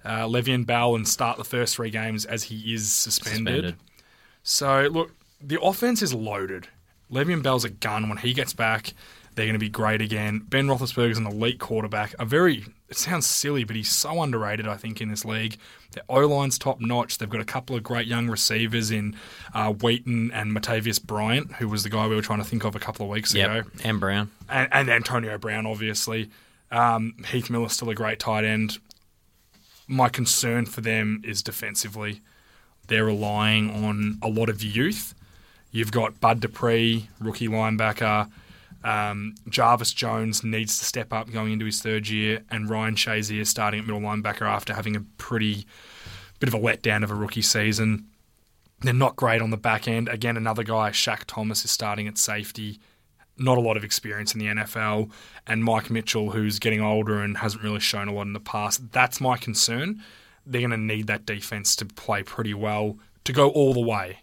uh, 0.06 0.26
Le'Veon 0.28 0.66
Bell 0.66 0.96
and 0.96 1.08
start 1.08 1.38
the 1.38 1.44
first 1.44 1.76
three 1.76 1.90
games 1.90 2.26
as 2.26 2.44
he 2.44 2.74
is 2.74 2.92
suspended. 2.92 3.38
Suspended. 3.38 3.76
So 4.44 4.88
look, 4.92 5.12
the 5.42 5.62
offense 5.62 6.02
is 6.02 6.14
loaded. 6.14 6.68
Le'Veon 7.12 7.44
Bell's 7.44 7.66
a 7.66 7.70
gun. 7.70 8.10
When 8.10 8.18
he 8.18 8.34
gets 8.34 8.54
back, 8.54 8.94
they're 9.36 9.46
going 9.46 9.54
to 9.54 9.60
be 9.60 9.70
great 9.70 10.02
again. 10.02 10.40
Ben 10.48 10.68
Roethlisberger's 10.68 11.18
an 11.18 11.28
elite 11.28 11.60
quarterback. 11.60 12.14
A 12.20 12.26
very 12.26 12.66
it 12.90 12.98
sounds 12.98 13.26
silly, 13.26 13.64
but 13.64 13.76
he's 13.78 13.90
so 13.90 14.22
underrated. 14.22 14.68
I 14.68 14.76
think 14.76 15.00
in 15.00 15.10
this 15.10 15.24
league, 15.24 15.56
their 15.94 16.04
O 16.10 16.20
line's 16.28 16.58
top 16.60 16.82
notch. 16.82 17.18
They've 17.18 17.30
got 17.30 17.40
a 17.40 17.46
couple 17.46 17.76
of 17.76 17.84
great 17.84 18.06
young 18.08 18.28
receivers 18.28 18.92
in 18.92 19.16
uh, 19.54 19.72
Wheaton 19.72 20.32
and 20.34 20.52
Martavis 20.52 21.02
Bryant, 21.02 21.54
who 21.54 21.70
was 21.70 21.84
the 21.84 21.90
guy 21.90 22.08
we 22.08 22.16
were 22.16 22.22
trying 22.22 22.40
to 22.40 22.46
think 22.46 22.66
of 22.66 22.76
a 22.76 22.80
couple 22.80 23.06
of 23.06 23.10
weeks 23.10 23.34
ago 23.34 23.64
And 23.86 24.00
Brown. 24.00 24.30
and, 24.50 24.68
and 24.74 24.90
Antonio 24.90 25.38
Brown, 25.38 25.66
obviously. 25.66 26.30
Um, 26.70 27.16
Heath 27.32 27.50
Miller's 27.50 27.74
still 27.74 27.90
a 27.90 27.96
great 27.96 28.20
tight 28.20 28.44
end. 28.44 28.78
My 29.91 30.08
concern 30.08 30.67
for 30.67 30.80
them 30.80 31.21
is 31.25 31.43
defensively. 31.43 32.21
They're 32.88 33.04
relying 33.04 33.69
on 33.84 34.19
a 34.21 34.30
lot 34.30 34.47
of 34.47 34.63
youth. 34.63 35.13
You've 35.69 35.91
got 35.91 36.21
Bud 36.21 36.39
Dupree, 36.39 37.10
rookie 37.19 37.49
linebacker. 37.49 38.32
Um, 38.86 39.36
Jarvis 39.49 39.91
Jones 39.91 40.45
needs 40.45 40.80
to 40.80 40.86
step 40.86 41.12
up 41.12 41.30
going 41.30 41.51
into 41.51 41.65
his 41.65 41.82
third 41.82 42.08
year, 42.08 42.41
and 42.49 42.69
Ryan 42.69 42.95
Shazier 42.95 43.45
starting 43.45 43.82
at 43.82 43.86
middle 43.86 43.99
linebacker 43.99 44.47
after 44.47 44.73
having 44.73 44.95
a 44.95 45.01
pretty 45.17 45.65
bit 46.39 46.47
of 46.47 46.54
a 46.54 46.60
letdown 46.60 47.04
of 47.04 47.12
a 47.12 47.15
rookie 47.15 47.41
season. 47.41 48.08
They're 48.80 48.93
not 48.93 49.17
great 49.17 49.41
on 49.41 49.49
the 49.49 49.58
back 49.58 49.89
end. 49.89 50.08
Again, 50.08 50.38
another 50.38 50.63
guy, 50.63 50.91
Shaq 50.91 51.25
Thomas, 51.27 51.65
is 51.65 51.71
starting 51.71 52.08
at 52.08 52.17
safety 52.17 52.80
not 53.41 53.58
a 53.58 53.62
lot 53.62 53.75
of 53.77 53.84
experience 53.84 54.34
in 54.34 54.39
the 54.39 54.45
NFL, 54.47 55.10
and 55.47 55.63
Mike 55.63 55.89
Mitchell, 55.89 56.32
who's 56.32 56.60
getting 56.60 56.82
older 56.82 57.19
and 57.21 57.38
hasn't 57.38 57.63
really 57.63 57.80
shown 57.80 58.08
a 58.08 58.13
lot 58.13 58.23
in 58.23 58.34
the 58.34 58.39
past. 58.39 58.91
That's 58.91 59.19
my 59.19 59.38
concern. 59.38 60.01
They're 60.45 60.62
going 60.62 60.71
to 60.71 60.77
need 60.77 61.08
that 61.08 61.25
defense 61.25 61.75
to 61.77 61.86
play 61.86 62.23
pretty 62.23 62.54
well 62.54 62.97
to 63.25 63.34
go 63.34 63.49
all 63.49 63.73
the 63.73 63.80
way, 63.82 64.19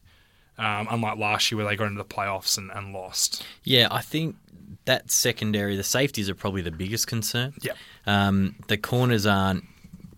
um, 0.59 0.89
unlike 0.91 1.19
last 1.19 1.51
year 1.51 1.57
where 1.59 1.67
they 1.69 1.77
got 1.77 1.87
into 1.87 1.99
the 2.03 2.05
playoffs 2.09 2.59
and, 2.59 2.71
and 2.73 2.93
lost. 2.93 3.45
Yeah, 3.65 3.89
I 3.91 4.01
think 4.03 4.37
that 4.85 5.11
secondary, 5.11 5.77
the 5.77 5.83
safeties 5.85 6.29
are 6.31 6.35
probably 6.35 6.63
the 6.63 6.71
biggest 6.71 7.07
concern. 7.07 7.55
Yeah. 7.63 7.73
Um, 8.07 8.55
the 8.69 8.77
corners 8.79 9.27
aren't, 9.27 9.65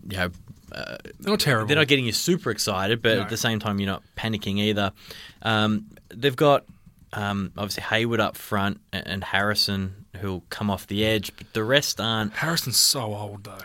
you 0.08 0.16
know, 0.16 0.30
They're 0.70 0.98
not 1.20 1.40
terrible. 1.40 1.66
they're 1.66 1.76
not 1.76 1.88
getting 1.88 2.06
you 2.06 2.12
super 2.12 2.50
excited, 2.50 3.02
but 3.02 3.16
No. 3.16 3.22
at 3.22 3.28
the 3.28 3.36
same 3.36 3.58
time, 3.58 3.80
you're 3.80 3.90
not 3.90 4.02
panicking 4.16 4.58
either. 4.58 4.92
Um, 5.42 5.86
they've 6.08 6.36
got 6.36 6.64
um, 7.12 7.52
obviously 7.56 7.82
Heyward 7.82 8.20
up 8.20 8.36
front 8.36 8.80
and, 8.92 9.24
Harrison 9.24 10.06
who'll 10.20 10.44
come 10.50 10.70
off 10.70 10.86
the 10.86 11.04
edge, 11.04 11.32
but 11.36 11.52
the 11.54 11.64
rest 11.64 12.00
aren't. 12.00 12.32
Harrison's 12.34 12.76
so 12.76 13.14
old 13.14 13.44
though. 13.44 13.58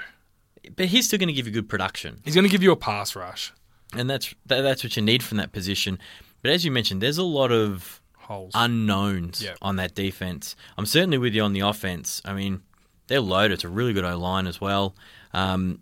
But 0.76 0.88
he's 0.88 1.08
still 1.08 1.20
going 1.20 1.28
to 1.28 1.34
give 1.34 1.46
you 1.48 1.54
good 1.54 1.70
production, 1.70 2.22
He's 2.26 2.34
going 2.36 2.46
to 2.46 2.52
give 2.52 2.64
you 2.64 2.72
a 2.72 2.76
pass 2.76 3.16
rush. 3.16 3.54
and 3.96 4.10
that's 4.10 4.34
that, 4.48 4.62
that's 4.62 4.84
what 4.84 4.96
you 4.96 5.02
need 5.04 5.22
from 5.24 5.38
that 5.38 5.52
position. 5.52 6.00
But 6.42 6.52
as 6.52 6.66
you 6.66 6.72
mentioned, 6.72 7.02
there's 7.02 7.18
a 7.20 7.24
lot 7.24 7.52
of 7.52 8.02
Holes. 8.18 8.52
unknowns 8.56 9.42
Yeah. 9.44 9.56
on 9.62 9.76
that 9.78 9.94
defense. 9.96 10.56
I'm 10.78 10.86
certainly 10.88 11.18
with 11.20 11.34
you 11.36 11.44
on 11.44 11.54
the 11.54 11.60
offense. 11.62 12.22
I 12.26 12.34
mean, 12.34 12.62
they're 13.08 13.20
loaded. 13.22 13.54
It's 13.54 13.64
a 13.64 13.70
really 13.70 13.94
good 13.94 14.06
O 14.06 14.18
line 14.18 14.48
as 14.48 14.60
well. 14.60 14.96
Um, 15.34 15.80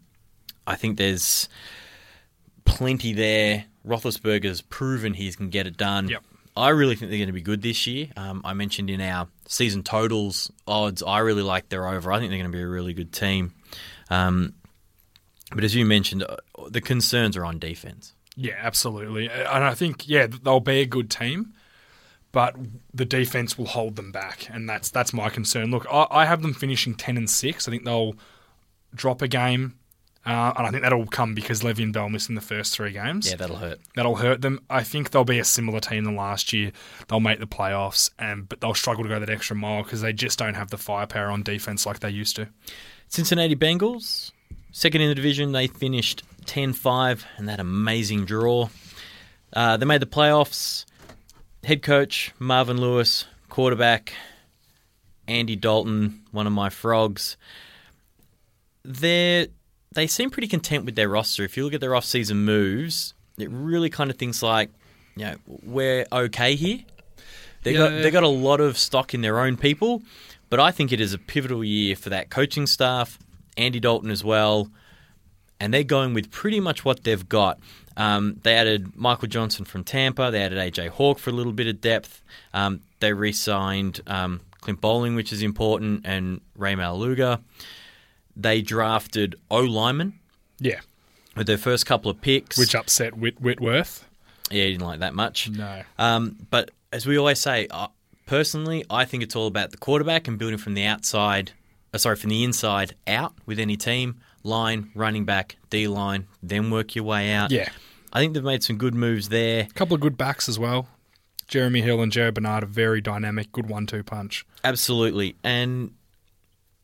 I 0.67 0.76
think 0.76 0.97
there's 0.97 1.47
plenty 2.65 3.13
there. 3.13 3.65
Roethlisberger's 3.88 4.62
proven 4.62 5.13
he 5.13 5.32
can 5.34 5.49
get 5.49 5.67
it 5.67 5.78
done. 5.78 6.08
Yep. 6.10 6.23
I 6.55 6.69
really 6.69 6.95
think 6.95 7.09
they're 7.09 7.17
going 7.17 7.27
to 7.27 7.33
be 7.33 7.41
good 7.41 7.61
this 7.61 7.87
year. 7.87 8.09
Um, 8.15 8.41
I 8.45 8.53
mentioned 8.53 8.89
in 8.89 9.01
our 9.01 9.27
season 9.47 9.83
totals 9.83 10.51
odds, 10.67 11.01
I 11.01 11.19
really 11.19 11.41
like 11.41 11.69
their 11.69 11.87
over. 11.87 12.11
I 12.11 12.19
think 12.19 12.29
they're 12.29 12.39
going 12.39 12.51
to 12.51 12.57
be 12.57 12.63
a 12.63 12.67
really 12.67 12.93
good 12.93 13.11
team. 13.11 13.53
Um, 14.09 14.53
but 15.53 15.63
as 15.63 15.75
you 15.75 15.85
mentioned, 15.85 16.23
uh, 16.23 16.37
the 16.69 16.81
concerns 16.81 17.37
are 17.37 17.45
on 17.45 17.59
defense. 17.59 18.13
Yeah, 18.35 18.55
absolutely. 18.57 19.29
And 19.29 19.63
I 19.63 19.73
think 19.73 20.07
yeah, 20.07 20.27
they'll 20.27 20.59
be 20.59 20.81
a 20.81 20.85
good 20.85 21.09
team, 21.09 21.53
but 22.31 22.55
the 22.93 23.05
defense 23.05 23.57
will 23.57 23.67
hold 23.67 23.95
them 23.95 24.11
back, 24.11 24.47
and 24.51 24.67
that's 24.67 24.89
that's 24.89 25.13
my 25.13 25.29
concern. 25.29 25.69
Look, 25.71 25.85
I, 25.91 26.07
I 26.09 26.25
have 26.25 26.41
them 26.41 26.53
finishing 26.53 26.95
ten 26.95 27.17
and 27.17 27.29
six. 27.29 27.67
I 27.67 27.71
think 27.71 27.85
they'll 27.85 28.15
drop 28.95 29.21
a 29.21 29.27
game, 29.27 29.77
uh, 30.25 30.53
and 30.55 30.65
I 30.65 30.71
think 30.71 30.83
that'll 30.83 31.05
come 31.07 31.36
because 31.36 31.62
Le'Veon 31.63 31.91
Bell 31.91 32.07
missed 32.07 32.29
in 32.29 32.36
the 32.36 32.41
first 32.41 32.73
three 32.73 32.91
games. 32.91 33.29
Yeah, 33.29 33.36
that'll 33.36 33.57
hurt. 33.57 33.79
That'll 33.95 34.15
hurt 34.15 34.41
them. 34.41 34.62
I 34.69 34.83
think 34.83 35.12
they'll 35.12 35.25
be 35.25 35.39
a 35.39 35.43
similar 35.43 35.81
team 35.81 36.05
than 36.05 36.15
last 36.15 36.53
year. 36.53 36.71
They'll 37.07 37.19
make 37.19 37.39
the 37.39 37.47
playoffs, 37.47 38.09
and 38.17 38.47
but 38.47 38.62
they'll 38.62 38.73
struggle 38.73 39.03
to 39.03 39.09
go 39.09 39.19
that 39.19 39.29
extra 39.29 39.55
mile 39.55 39.83
because 39.83 40.01
they 40.01 40.13
just 40.13 40.39
don't 40.39 40.53
have 40.53 40.69
the 40.69 40.77
firepower 40.77 41.29
on 41.29 41.43
defense 41.43 41.86
like 41.86 41.99
they 41.99 42.09
used 42.09 42.38
to. 42.38 42.47
Cincinnati 43.09 43.55
Bengals, 43.55 44.31
second 44.71 45.01
in 45.01 45.09
the 45.09 45.15
division, 45.15 45.51
they 45.51 45.67
finished 45.67 46.23
10 46.45 46.73
5 46.73 47.25
and 47.38 47.49
that 47.49 47.59
amazing 47.59 48.25
draw. 48.25 48.69
Uh, 49.51 49.77
they 49.77 49.86
made 49.86 50.01
the 50.01 50.07
playoffs. 50.07 50.86
Head 51.63 51.81
coach 51.81 52.33
Marvin 52.39 52.79
Lewis, 52.79 53.25
quarterback 53.49 54.13
Andy 55.27 55.55
Dalton, 55.55 56.23
one 56.31 56.47
of 56.47 56.53
my 56.53 56.69
frogs. 56.69 57.38
They 58.83 59.47
they 59.93 60.08
seem 60.08 60.29
pretty 60.29 60.47
content 60.47 60.86
with 60.86 60.95
their 60.95 61.10
roster. 61.10 61.43
If 61.43 61.56
you 61.58 61.63
look 61.63 61.73
at 61.73 61.82
their 61.82 61.95
off-season 61.95 62.38
moves, 62.45 63.13
it 63.38 63.49
really 63.51 63.89
kind 63.89 64.10
of 64.10 64.17
thinks 64.17 64.41
like, 64.43 64.69
you 65.15 65.25
know, 65.25 65.36
we're 65.47 66.06
okay 66.12 66.56
here. 66.56 66.79
They 67.63 67.73
got 67.73 67.91
Yeah. 67.91 68.01
they 68.01 68.12
got 68.12 68.23
a 68.23 68.27
lot 68.27 68.60
of 68.60 68.77
stock 68.77 69.13
in 69.13 69.21
their 69.21 69.39
own 69.39 69.56
people, 69.58 70.01
but 70.49 70.60
I 70.60 70.71
think 70.71 70.91
it 70.91 70.99
is 70.99 71.13
a 71.13 71.17
pivotal 71.17 71.63
year 71.63 71.95
for 71.95 72.10
that 72.10 72.29
coaching 72.29 72.67
staff, 72.67 73.17
Andy 73.58 73.79
Dalton 73.79 74.12
as 74.12 74.23
well, 74.23 74.69
and 75.60 75.73
they're 75.73 75.84
going 75.84 76.13
with 76.13 76.29
pretty 76.32 76.60
much 76.60 76.84
what 76.84 77.03
they've 77.03 77.27
got. 77.29 77.60
Um, 77.95 78.39
they 78.43 78.56
added 78.56 78.95
Michael 78.97 79.27
Johnson 79.27 79.65
from 79.65 79.84
Tampa. 79.84 80.29
They 80.32 80.41
added 80.41 80.58
AJ 80.58 80.89
Hawk 80.89 81.19
for 81.19 81.29
a 81.29 81.34
little 81.34 81.53
bit 81.53 81.67
of 81.67 81.79
depth. 81.79 82.21
Um, 82.53 82.82
they 82.99 83.13
re-signed 83.13 84.01
um, 84.08 84.41
Clint 84.62 84.82
Boling, 84.82 85.15
which 85.15 85.32
is 85.32 85.43
important, 85.43 86.01
and 86.06 86.41
Ray 86.58 86.73
Maualuga. 86.73 87.39
They 88.35 88.61
drafted 88.61 89.35
O 89.51 89.59
Lyman 89.61 90.19
Yeah, 90.59 90.79
with 91.35 91.47
their 91.47 91.57
first 91.57 91.85
couple 91.85 92.09
of 92.09 92.21
picks. 92.21 92.57
which 92.57 92.73
upset 92.75 93.17
Whit- 93.17 93.39
Whitworth. 93.41 94.05
yeah, 94.51 94.63
he 94.65 94.71
didn't 94.71 94.85
like 94.87 94.99
that 95.01 95.13
much. 95.13 95.49
No. 95.49 95.83
Um, 95.99 96.37
but 96.49 96.71
as 96.91 97.05
we 97.05 97.17
always 97.17 97.39
say, 97.39 97.67
uh, 97.71 97.87
personally, 98.25 98.83
I 98.89 99.05
think 99.05 99.23
it's 99.23 99.35
all 99.35 99.47
about 99.47 99.71
the 99.71 99.77
quarterback 99.77 100.27
and 100.27 100.37
building 100.37 100.57
from 100.57 100.73
the 100.73 100.85
outside, 100.85 101.51
uh, 101.93 101.97
sorry, 101.97 102.15
from 102.15 102.29
the 102.31 102.43
inside 102.43 102.95
out 103.07 103.33
with 103.45 103.59
any 103.59 103.77
team, 103.77 104.19
line, 104.43 104.91
running 104.95 105.25
back, 105.25 105.55
D 105.69 105.87
line, 105.87 106.27
then 106.41 106.69
work 106.71 106.95
your 106.95 107.05
way 107.05 107.31
out. 107.31 107.51
Yeah. 107.51 107.69
I 108.11 108.19
think 108.19 108.33
they've 108.33 108.43
made 108.43 108.63
some 108.63 108.77
good 108.77 108.93
moves 108.93 109.29
there. 109.29 109.63
A 109.69 109.73
couple 109.73 109.95
of 109.95 110.01
good 110.01 110.17
backs 110.17 110.47
as 110.49 110.59
well. 110.59 110.87
Jeremy 111.47 111.81
Hill 111.81 112.01
and 112.01 112.11
Gio 112.11 112.33
Bernard 112.33 112.63
are 112.63 112.67
very 112.67 113.01
dynamic, 113.01 113.51
good 113.51 113.67
one-two 113.67 114.03
punch. 114.03 114.45
Absolutely. 114.63 115.35
And 115.43 115.91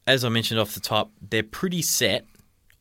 as 0.09 0.25
I 0.25 0.29
mentioned 0.29 0.59
off 0.59 0.73
the 0.73 0.79
top, 0.79 1.11
they're 1.21 1.43
pretty 1.43 1.83
set 1.83 2.25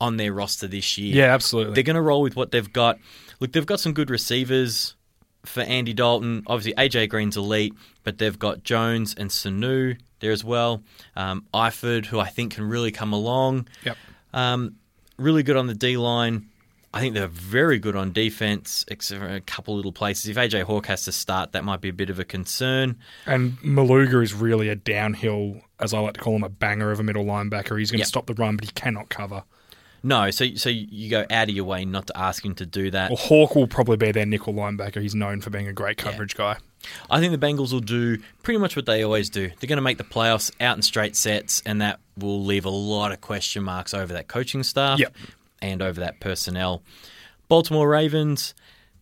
on 0.01 0.17
their 0.17 0.33
roster 0.33 0.67
this 0.67 0.97
year. 0.97 1.15
Yeah, 1.15 1.35
absolutely. 1.35 1.75
They're 1.75 1.83
going 1.83 1.97
to 1.97 2.03
roll 2.03 2.23
with 2.23 2.37
what 2.37 2.51
they've 2.53 2.73
got. 2.73 2.99
Look, 3.39 3.53
they've 3.53 3.67
got 3.67 3.81
some 3.81 3.93
good 3.93 4.09
receivers 4.09 4.95
for 5.45 5.61
Andy 5.61 5.93
Dalton. 5.93 6.43
Obviously, 6.47 6.75
AJ 6.75 7.11
Green's 7.11 7.37
elite, 7.37 7.75
but 8.03 8.17
they've 8.19 8.39
got 8.39 8.65
Jones 8.65 9.15
and 9.15 9.29
Sanu 9.29 9.99
there 10.21 10.33
as 10.33 10.43
well. 10.43 10.83
Um, 11.17 11.45
Eifert, 11.53 12.07
who 12.07 12.19
I 12.19 12.29
think 12.29 12.55
can 12.55 12.65
really 12.65 12.93
come 12.93 13.13
along. 13.13 13.69
Yep. 13.85 13.97
Um, 14.33 14.77
really 15.19 15.43
good 15.43 15.57
on 15.57 15.67
the 15.67 15.75
D 15.75 15.97
line. 15.99 16.49
I 16.93 17.01
think 17.01 17.15
they're 17.15 17.27
very 17.29 17.79
good 17.79 17.97
on 17.97 18.13
defense, 18.13 18.85
except 18.89 19.21
for 19.21 19.29
a 19.29 19.41
couple 19.41 19.77
little 19.77 19.93
places. 19.93 20.29
If 20.29 20.37
AJ 20.37 20.63
Hawk 20.63 20.87
has 20.87 21.05
to 21.05 21.13
start, 21.13 21.53
that 21.53 21.65
might 21.65 21.81
be 21.83 21.91
a 21.91 21.93
bit 21.93 22.09
of 22.09 22.19
a 22.19 22.25
concern. 22.25 22.97
And 23.27 23.59
Maualuga 23.59 24.23
is 24.23 24.33
really 24.33 24.69
a 24.71 24.75
downhill, 24.75 25.61
as 25.79 25.93
I 25.93 25.99
like 26.01 26.15
to 26.15 26.21
call 26.21 26.35
him, 26.37 26.45
a 26.45 26.49
banger 26.49 26.91
of 26.91 26.99
a 26.99 27.03
middle 27.03 27.25
linebacker. 27.25 27.79
He's 27.79 27.91
going 27.91 28.01
to 28.01 28.07
stop 28.07 28.27
the 28.27 28.35
run, 28.35 28.57
but 28.57 28.65
he 28.65 28.71
cannot 28.73 29.11
cover. 29.11 29.45
No, 30.03 30.31
so 30.31 30.47
so 30.55 30.69
you 30.71 31.11
go 31.11 31.27
out 31.29 31.49
of 31.49 31.55
your 31.55 31.65
way 31.65 31.85
not 31.85 32.07
to 32.07 32.17
ask 32.17 32.45
him 32.45 32.55
to 32.57 32.67
do 32.67 32.91
that. 32.93 33.11
Well, 33.11 33.19
Hawk 33.19 33.57
will 33.57 33.67
probably 33.67 33.97
be 33.97 34.13
their 34.13 34.27
nickel 34.27 34.55
linebacker. 34.55 35.03
He's 35.03 35.15
known 35.15 35.41
for 35.41 35.51
being 35.51 35.67
a 35.67 35.73
great 35.73 35.99
coverage 35.99 36.37
guy. 36.37 36.59
I 37.11 37.19
think 37.19 37.39
the 37.39 37.47
Bengals 37.47 37.73
will 37.73 37.81
do 37.81 38.19
pretty 38.43 38.59
much 38.59 38.77
what 38.77 38.87
they 38.87 39.03
always 39.03 39.29
do. 39.29 39.49
They're 39.49 39.67
going 39.69 39.79
to 39.79 39.83
make 39.83 39.99
the 39.99 40.05
playoffs 40.05 40.53
out 40.61 40.77
in 40.77 40.83
straight 40.83 41.17
sets, 41.17 41.61
and 41.67 41.81
that 41.83 41.99
will 42.17 42.45
leave 42.45 42.65
a 42.65 42.71
lot 42.71 43.11
of 43.11 43.21
question 43.21 43.65
marks 43.65 43.93
over 43.93 44.13
that 44.13 44.29
coaching 44.29 44.63
staff 44.63 45.01
Yep. 45.01 45.17
And 45.61 45.83
over 45.83 46.01
that 46.01 46.21
personnel. 46.21 46.83
Baltimore 47.49 47.89
Ravens 47.89 48.55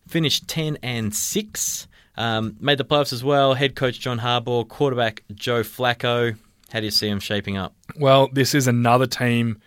finished 0.07 0.47
10 0.47 0.77
and 0.81 1.13
6, 1.13 1.87
um, 2.15 2.55
made 2.59 2.77
the 2.77 2.85
playoffs 2.85 3.13
as 3.13 3.23
well. 3.23 3.53
Head 3.53 3.75
coach 3.75 3.99
John 3.99 4.19
Harbaugh, 4.19 4.67
quarterback 4.67 5.23
Joe 5.33 5.61
Flacco. 5.61 6.37
How 6.71 6.79
do 6.79 6.85
you 6.85 6.91
see 6.91 7.09
them 7.09 7.19
shaping 7.19 7.57
up? 7.57 7.75
Well, 7.99 8.29
this 8.31 8.53
is 8.55 8.67
another 8.67 9.07
team 9.07 9.61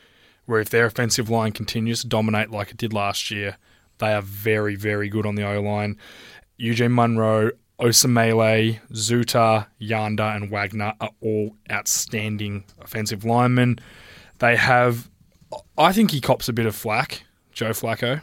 where 0.47 0.61
if 0.61 0.71
their 0.71 0.87
offensive 0.87 1.31
line 1.31 1.53
continues 1.53 2.01
to 2.01 2.09
dominate 2.09 2.51
like 2.51 2.71
it 2.71 2.77
did 2.77 2.93
last 2.93 3.31
year, 3.31 3.57
they 3.99 4.13
are 4.13 4.23
very, 4.23 4.75
very 4.75 5.09
good 5.09 5.27
on 5.27 5.35
the 5.35 5.47
O 5.49 5.61
line. 5.61 5.97
Eugene 6.57 6.95
Monroe, 6.95 7.53
Osemele, 7.81 8.81
Zuttah, 8.93 9.67
Yanda, 9.81 10.37
and 10.37 10.51
Wagner 10.51 10.93
are 11.01 11.11
all 11.23 11.57
outstanding 11.71 12.65
offensive 12.81 13.25
linemen. 13.25 13.79
They 14.39 14.57
have, 14.57 15.09
I 15.77 15.93
think 15.93 16.11
he 16.11 16.21
cops 16.21 16.49
a 16.49 16.53
bit 16.53 16.67
of 16.67 16.75
flack, 16.75 17.25
Joe 17.53 17.71
Flacco. 17.71 18.23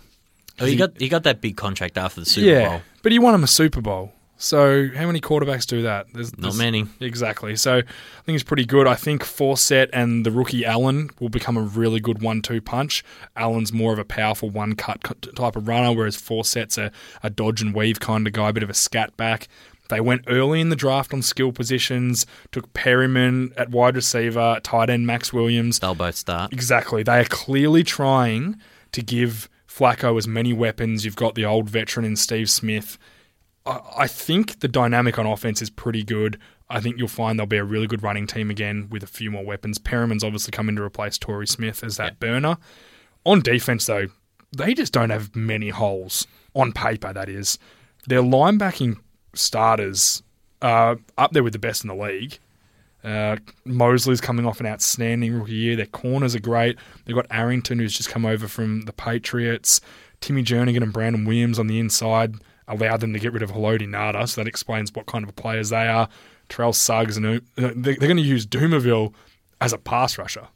Oh, 0.59 0.65
he 0.65 0.75
got 0.75 0.99
he 0.99 1.09
got 1.09 1.23
that 1.23 1.41
big 1.41 1.55
contract 1.55 1.97
after 1.97 2.21
the 2.21 2.25
Super 2.25 2.47
yeah, 2.47 2.69
Bowl. 2.69 2.81
but 3.03 3.11
he 3.11 3.19
won 3.19 3.35
him 3.35 3.43
a 3.43 3.47
Super 3.47 3.81
Bowl. 3.81 4.13
So 4.39 4.89
how 4.95 5.07
many 5.07 5.19
quarterbacks 5.19 5.65
do 5.65 5.81
that? 5.81 6.05
There's, 6.13 6.37
Not 6.37 6.55
many. 6.55 6.85
Exactly. 6.99 7.55
So 7.55 7.77
I 7.77 8.21
think 8.23 8.35
it's 8.35 8.43
pretty 8.43 8.65
good. 8.65 8.85
I 8.85 8.93
think 8.93 9.23
Forsett 9.23 9.89
and 9.93 10.23
the 10.25 10.31
rookie 10.31 10.63
Allen 10.63 11.09
will 11.19 11.29
become 11.29 11.57
a 11.57 11.61
really 11.61 11.99
good 11.99 12.21
one-two 12.21 12.61
punch. 12.61 13.03
Allen's 13.35 13.73
more 13.73 13.93
of 13.93 13.99
a 13.99 14.05
powerful 14.05 14.51
one-cut 14.51 15.01
type 15.35 15.55
of 15.55 15.67
runner, 15.67 15.91
whereas 15.91 16.15
Forsett's 16.15 16.77
a, 16.77 16.91
a 17.23 17.31
dodge 17.31 17.63
and 17.63 17.73
weave 17.73 17.99
kind 17.99 18.27
of 18.27 18.33
guy, 18.33 18.49
a 18.49 18.53
bit 18.53 18.61
of 18.61 18.69
a 18.69 18.75
scat 18.75 19.17
back. 19.17 19.47
They 19.89 19.99
went 19.99 20.23
early 20.27 20.61
in 20.61 20.69
the 20.69 20.75
draft 20.75 21.13
on 21.13 21.21
skill 21.21 21.51
positions, 21.51 22.25
took 22.51 22.71
Perriman 22.73 23.53
at 23.57 23.69
wide 23.69 23.95
receiver, 23.95 24.59
tight 24.63 24.89
end 24.89 25.07
Maxx 25.07 25.31
Williams. 25.31 25.79
They'll 25.79 25.95
both 25.95 26.15
start. 26.15 26.53
Exactly. 26.53 27.03
They 27.03 27.19
are 27.19 27.25
clearly 27.25 27.83
trying 27.83 28.57
to 28.91 29.01
give 29.01 29.49
Flacco 29.67 30.17
as 30.17 30.27
many 30.27 30.53
weapons. 30.53 31.05
You've 31.05 31.15
got 31.15 31.35
the 31.35 31.45
old 31.45 31.69
veteran 31.69 32.05
in 32.05 32.15
Steve 32.15 32.49
Smith. 32.49 32.97
I 33.65 33.79
I 33.97 34.07
think 34.07 34.59
the 34.59 34.67
dynamic 34.67 35.19
on 35.19 35.25
offense 35.25 35.61
is 35.61 35.69
pretty 35.69 36.03
good. 36.03 36.39
I 36.69 36.79
think 36.81 36.97
you'll 36.97 37.07
find 37.07 37.39
they'll 37.39 37.45
be 37.45 37.57
a 37.57 37.63
really 37.63 37.87
good 37.87 38.03
running 38.03 38.27
team 38.27 38.49
again 38.49 38.87
with 38.89 39.03
a 39.03 39.07
few 39.07 39.31
more 39.31 39.45
weapons. 39.45 39.77
Perriman's 39.77 40.23
obviously 40.23 40.51
come 40.51 40.67
in 40.69 40.75
to 40.75 40.83
replace 40.83 41.17
Torrey 41.17 41.47
Smith 41.47 41.83
as 41.83 41.97
that 41.97 42.19
burner. 42.19 42.57
On 43.25 43.41
defense, 43.41 43.85
though, 43.85 44.07
they 44.55 44.73
just 44.73 44.93
don't 44.93 45.09
have 45.09 45.35
many 45.35 45.69
holes. 45.69 46.27
On 46.55 46.71
paper, 46.71 47.13
that 47.13 47.29
is. 47.29 47.57
Their 48.07 48.21
linebacking 48.21 48.97
starters 49.37 50.23
are 50.61 50.97
up 51.17 51.31
there 51.31 51.43
with 51.43 51.53
the 51.53 51.59
best 51.59 51.83
in 51.83 51.87
the 51.87 51.95
league. 51.95 52.39
Uh, 53.03 53.37
Mosley's 53.63 54.19
coming 54.19 54.45
off 54.45 54.59
an 54.59 54.65
outstanding 54.65 55.39
rookie 55.39 55.53
year. 55.53 55.75
Their 55.75 55.85
corners 55.85 56.35
are 56.35 56.39
great. 56.39 56.77
They've 57.05 57.15
got 57.15 57.27
Arrington, 57.29 57.79
who's 57.79 57.95
just 57.95 58.09
come 58.09 58.25
over 58.25 58.47
from 58.47 58.81
the 58.81 58.93
Patriots. 58.93 59.79
Timmy 60.19 60.43
Jernigan 60.43 60.83
and 60.83 60.91
Brandon 60.91 61.25
Williams 61.25 61.59
on 61.59 61.67
the 61.67 61.79
inside 61.79 62.35
allowed 62.67 62.99
them 62.99 63.13
to 63.13 63.19
get 63.19 63.31
rid 63.31 63.43
of 63.43 63.51
Haloti 63.51 63.87
Ngata, 63.87 64.27
so 64.27 64.41
that 64.41 64.47
explains 64.47 64.93
what 64.93 65.05
kind 65.05 65.23
of 65.23 65.35
players 65.35 65.69
they 65.69 65.87
are. 65.87 66.09
Terrell 66.49 66.73
Suggs, 66.73 67.17
and 67.17 67.25
uh, 67.25 67.39
they're, 67.55 67.73
they're 67.73 67.95
going 67.95 68.17
to 68.17 68.23
use 68.23 68.45
Dumervil 68.45 69.13
as 69.61 69.73
a 69.73 69.77
pass 69.77 70.17
rusher. 70.17 70.47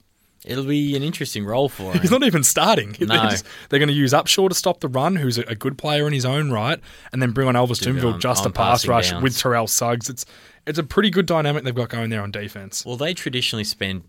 It'll 0.44 0.64
be 0.66 0.96
an 0.96 1.04
interesting 1.04 1.46
role 1.46 1.70
for 1.70 1.92
him. 1.94 2.02
He's 2.02 2.10
not 2.12 2.24
even 2.24 2.44
starting. 2.44 2.96
No. 3.00 3.06
They're, 3.08 3.30
just- 3.30 3.46
they're 3.70 3.80
going 3.80 3.90
to 3.90 3.94
use 3.96 4.12
Upshaw 4.14 4.50
to 4.50 4.56
stop 4.56 4.80
the 4.80 4.88
run, 4.88 5.16
who's 5.16 5.38
a, 5.38 5.42
a 5.44 5.56
good 5.56 5.78
player 5.78 6.08
in 6.08 6.14
his 6.14 6.26
own 6.26 6.52
right, 6.52 6.80
and 7.12 7.22
then 7.22 7.32
bring 7.32 7.48
on 7.48 7.54
Elvis 7.56 7.80
Do 7.82 8.08
on- 8.08 8.20
just 8.20 8.44
on 8.46 8.52
a 8.52 8.54
pass 8.54 8.88
rush 8.88 9.12
downs. 9.12 9.24
with 9.24 9.38
Terrell 9.38 9.68
Suggs. 9.68 10.10
It's 10.10 10.26
it's 10.66 10.80
a 10.80 10.84
pretty 10.84 11.10
good 11.10 11.26
dynamic 11.26 11.64
they've 11.64 11.74
got 11.76 11.90
going 11.90 12.10
there 12.10 12.22
on 12.22 12.32
defense. 12.32 12.86
Well, 12.86 12.98
they 12.98 13.14
traditionally 13.14 13.64
spend 13.64 14.04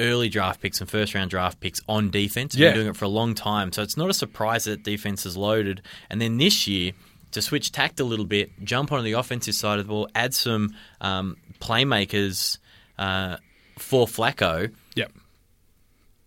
early 0.00 0.28
draft 0.28 0.60
picks 0.60 0.80
and 0.80 0.88
first 0.90 1.14
round 1.14 1.30
draft 1.30 1.60
picks 1.60 1.80
on 1.88 2.10
defense. 2.10 2.54
They've 2.54 2.62
Yeah. 2.62 2.70
been 2.70 2.76
doing 2.78 2.88
it 2.88 2.96
for 2.96 3.04
a 3.04 3.08
long 3.08 3.34
time, 3.34 3.72
so 3.72 3.82
it's 3.82 3.96
not 3.96 4.08
a 4.10 4.14
surprise 4.14 4.64
that 4.64 4.82
defense 4.82 5.24
is 5.26 5.36
loaded. 5.36 5.82
And 6.10 6.20
then 6.20 6.38
this 6.38 6.66
year, 6.66 6.92
to 7.32 7.40
switch 7.42 7.70
tact 7.72 8.00
a 8.00 8.04
little 8.04 8.24
bit, 8.24 8.50
jump 8.64 8.90
onto 8.92 9.04
the 9.04 9.12
offensive 9.12 9.54
side 9.54 9.78
of 9.78 9.86
the 9.86 9.90
ball, 9.90 10.08
add 10.14 10.34
some 10.34 10.74
um, 11.00 11.36
playmakers 11.60 12.58
uh, 12.98 13.36
for 13.78 14.06
Flacco. 14.06 14.72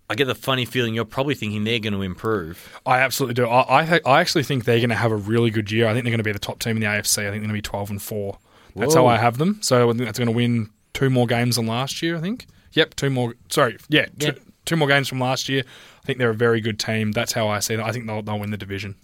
I 0.10 0.16
get 0.16 0.26
the 0.26 0.36
funny 0.36 0.66
feeling 0.66 0.94
you're 0.94 1.06
probably 1.06 1.36
thinking 1.36 1.64
they're 1.64 1.80
going 1.80 1.94
to 1.94 2.02
improve. 2.02 2.80
I 2.86 3.00
absolutely 3.00 3.34
do. 3.34 3.48
I 3.48 3.82
I, 3.82 4.02
I 4.06 4.22
actually 4.22 4.44
think 4.44 4.66
they're 4.66 4.78
going 4.80 4.90
to 4.90 4.96
have 4.96 5.12
a 5.12 5.16
really 5.16 5.50
good 5.50 5.72
year. 5.72 5.88
I 5.88 5.94
think 5.94 6.04
they're 6.04 6.12
going 6.12 6.20
to 6.20 6.24
be 6.24 6.32
the 6.32 6.40
top 6.40 6.60
team 6.60 6.78
in 6.78 6.82
the 6.82 6.88
AFC. 6.88 7.20
I 7.20 7.32
think 7.32 7.34
they're 7.34 7.40
going 7.40 7.50
to 7.50 7.54
be 7.54 7.62
twelve 7.62 7.90
and 7.90 8.02
four. 8.02 8.38
That's 8.76 8.94
Whoa. 8.94 9.02
how 9.04 9.08
I 9.08 9.18
have 9.18 9.38
them. 9.38 9.60
So 9.62 9.90
I 9.90 9.94
think 9.94 10.06
that's 10.06 10.20
going 10.20 10.28
to 10.28 10.36
win 10.36 10.70
two 10.94 11.10
more 11.10 11.26
games 11.28 11.56
than 11.56 11.66
last 11.66 12.02
year. 12.02 12.18
I 12.18 12.22
think. 12.22 12.46
Yep, 12.74 12.96
two 12.96 13.10
more. 13.10 13.36
Sorry, 13.50 13.78
yeah, 13.88 14.08
Yeah. 14.18 14.32
Two, 14.32 14.42
two 14.66 14.76
more 14.76 14.88
games 14.88 15.08
from 15.08 15.20
last 15.20 15.48
year. 15.48 15.64
I 15.66 16.06
think 16.06 16.20
they're 16.20 16.30
a 16.30 16.36
very 16.36 16.60
good 16.60 16.78
team. 16.78 17.14
That's 17.14 17.32
how 17.32 17.48
I 17.48 17.60
see 17.60 17.76
them. 17.76 17.86
I 17.86 17.92
think 17.94 18.06
they'll, 18.06 18.22
they'll 18.22 18.38
win 18.38 18.52
the 18.52 18.58
division. 18.58 18.96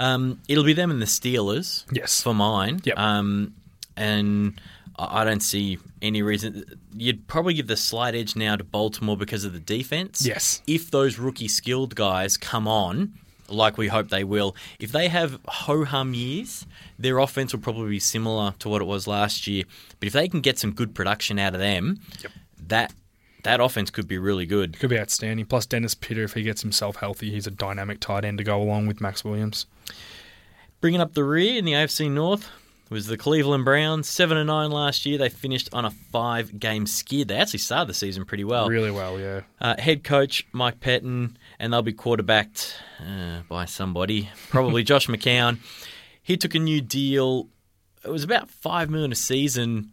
Um, 0.00 0.40
it'll 0.48 0.64
be 0.64 0.72
them 0.72 0.90
and 0.90 1.00
the 1.00 1.06
Steelers. 1.06 1.84
Yes. 1.92 2.22
for 2.22 2.34
mine. 2.34 2.80
Yep. 2.84 2.98
Um, 2.98 3.54
and 3.96 4.60
I 4.98 5.24
don't 5.24 5.40
see 5.40 5.78
any 6.00 6.22
reason. 6.22 6.64
You'd 6.94 7.26
probably 7.28 7.54
give 7.54 7.66
the 7.66 7.76
slight 7.76 8.14
edge 8.14 8.34
now 8.34 8.56
to 8.56 8.64
Baltimore 8.64 9.16
because 9.16 9.44
of 9.44 9.52
the 9.52 9.60
defense. 9.60 10.24
Yes. 10.24 10.62
If 10.66 10.90
those 10.90 11.18
rookie 11.18 11.48
skilled 11.48 11.94
guys 11.94 12.36
come 12.36 12.66
on, 12.66 13.12
like 13.48 13.76
we 13.76 13.88
hope 13.88 14.08
they 14.08 14.24
will, 14.24 14.56
if 14.80 14.92
they 14.92 15.08
have 15.08 15.38
ho 15.46 15.84
hum 15.84 16.14
years, 16.14 16.66
their 16.98 17.18
offense 17.18 17.52
will 17.52 17.60
probably 17.60 17.90
be 17.90 18.00
similar 18.00 18.54
to 18.58 18.68
what 18.68 18.80
it 18.80 18.86
was 18.86 19.06
last 19.06 19.46
year. 19.46 19.64
But 20.00 20.06
if 20.06 20.12
they 20.12 20.28
can 20.28 20.40
get 20.40 20.58
some 20.58 20.72
good 20.72 20.94
production 20.94 21.38
out 21.38 21.54
of 21.54 21.60
them, 21.60 22.00
that 22.66 22.92
that 23.42 23.60
offense 23.60 23.90
could 23.90 24.08
be 24.08 24.18
really 24.18 24.46
good. 24.46 24.78
Could 24.78 24.90
be 24.90 24.98
outstanding. 24.98 25.46
Plus 25.46 25.66
Dennis 25.66 25.94
Pitta, 25.94 26.22
if 26.22 26.32
he 26.32 26.42
gets 26.42 26.62
himself 26.62 26.96
healthy, 26.96 27.30
he's 27.30 27.46
a 27.46 27.50
dynamic 27.50 28.00
tight 28.00 28.24
end 28.24 28.38
to 28.38 28.44
go 28.44 28.60
along 28.60 28.86
with 28.86 29.00
Maxx 29.00 29.24
Williams. 29.24 29.66
Bringing 30.80 31.00
up 31.00 31.14
the 31.14 31.24
rear 31.24 31.58
in 31.58 31.64
the 31.64 31.72
AFC 31.72 32.10
North 32.10 32.48
was 32.90 33.06
the 33.06 33.16
Cleveland 33.16 33.64
Browns. 33.64 34.08
Seven 34.08 34.36
and 34.36 34.46
nine 34.46 34.70
last 34.70 35.06
year. 35.06 35.18
They 35.18 35.28
finished 35.28 35.68
on 35.72 35.84
a 35.84 35.90
five-game 35.90 36.86
skid. 36.86 37.28
They 37.28 37.36
actually 37.36 37.58
started 37.58 37.88
the 37.88 37.94
season 37.94 38.24
pretty 38.24 38.44
well. 38.44 38.68
Really 38.68 38.90
well, 38.90 39.18
yeah. 39.18 39.40
Uh, 39.60 39.74
head 39.78 40.04
coach 40.04 40.46
Mike 40.52 40.80
Pettine, 40.80 41.36
and 41.58 41.72
they'll 41.72 41.82
be 41.82 41.92
quarterbacked 41.92 42.76
uh, 43.00 43.40
by 43.48 43.64
somebody, 43.64 44.30
probably 44.50 44.82
Josh 44.84 45.08
McCown. 45.08 45.58
He 46.22 46.36
took 46.36 46.54
a 46.54 46.58
new 46.58 46.80
deal. 46.80 47.48
It 48.04 48.10
was 48.10 48.24
about 48.24 48.48
five 48.48 48.90
million 48.90 49.12
a 49.12 49.16
season. 49.16 49.92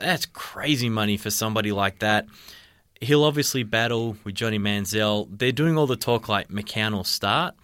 That's 0.00 0.26
crazy 0.26 0.88
money 0.88 1.16
for 1.16 1.30
somebody 1.30 1.72
like 1.72 1.98
that. 2.00 2.26
He'll 3.00 3.24
obviously 3.24 3.62
battle 3.62 4.16
with 4.24 4.34
Johnny 4.34 4.58
Manziel. 4.58 5.28
They're 5.30 5.52
doing 5.52 5.76
all 5.76 5.86
the 5.86 5.96
talk 5.96 6.28
like 6.28 6.48
McCown 6.48 6.92
will 6.92 7.04
start. 7.04 7.54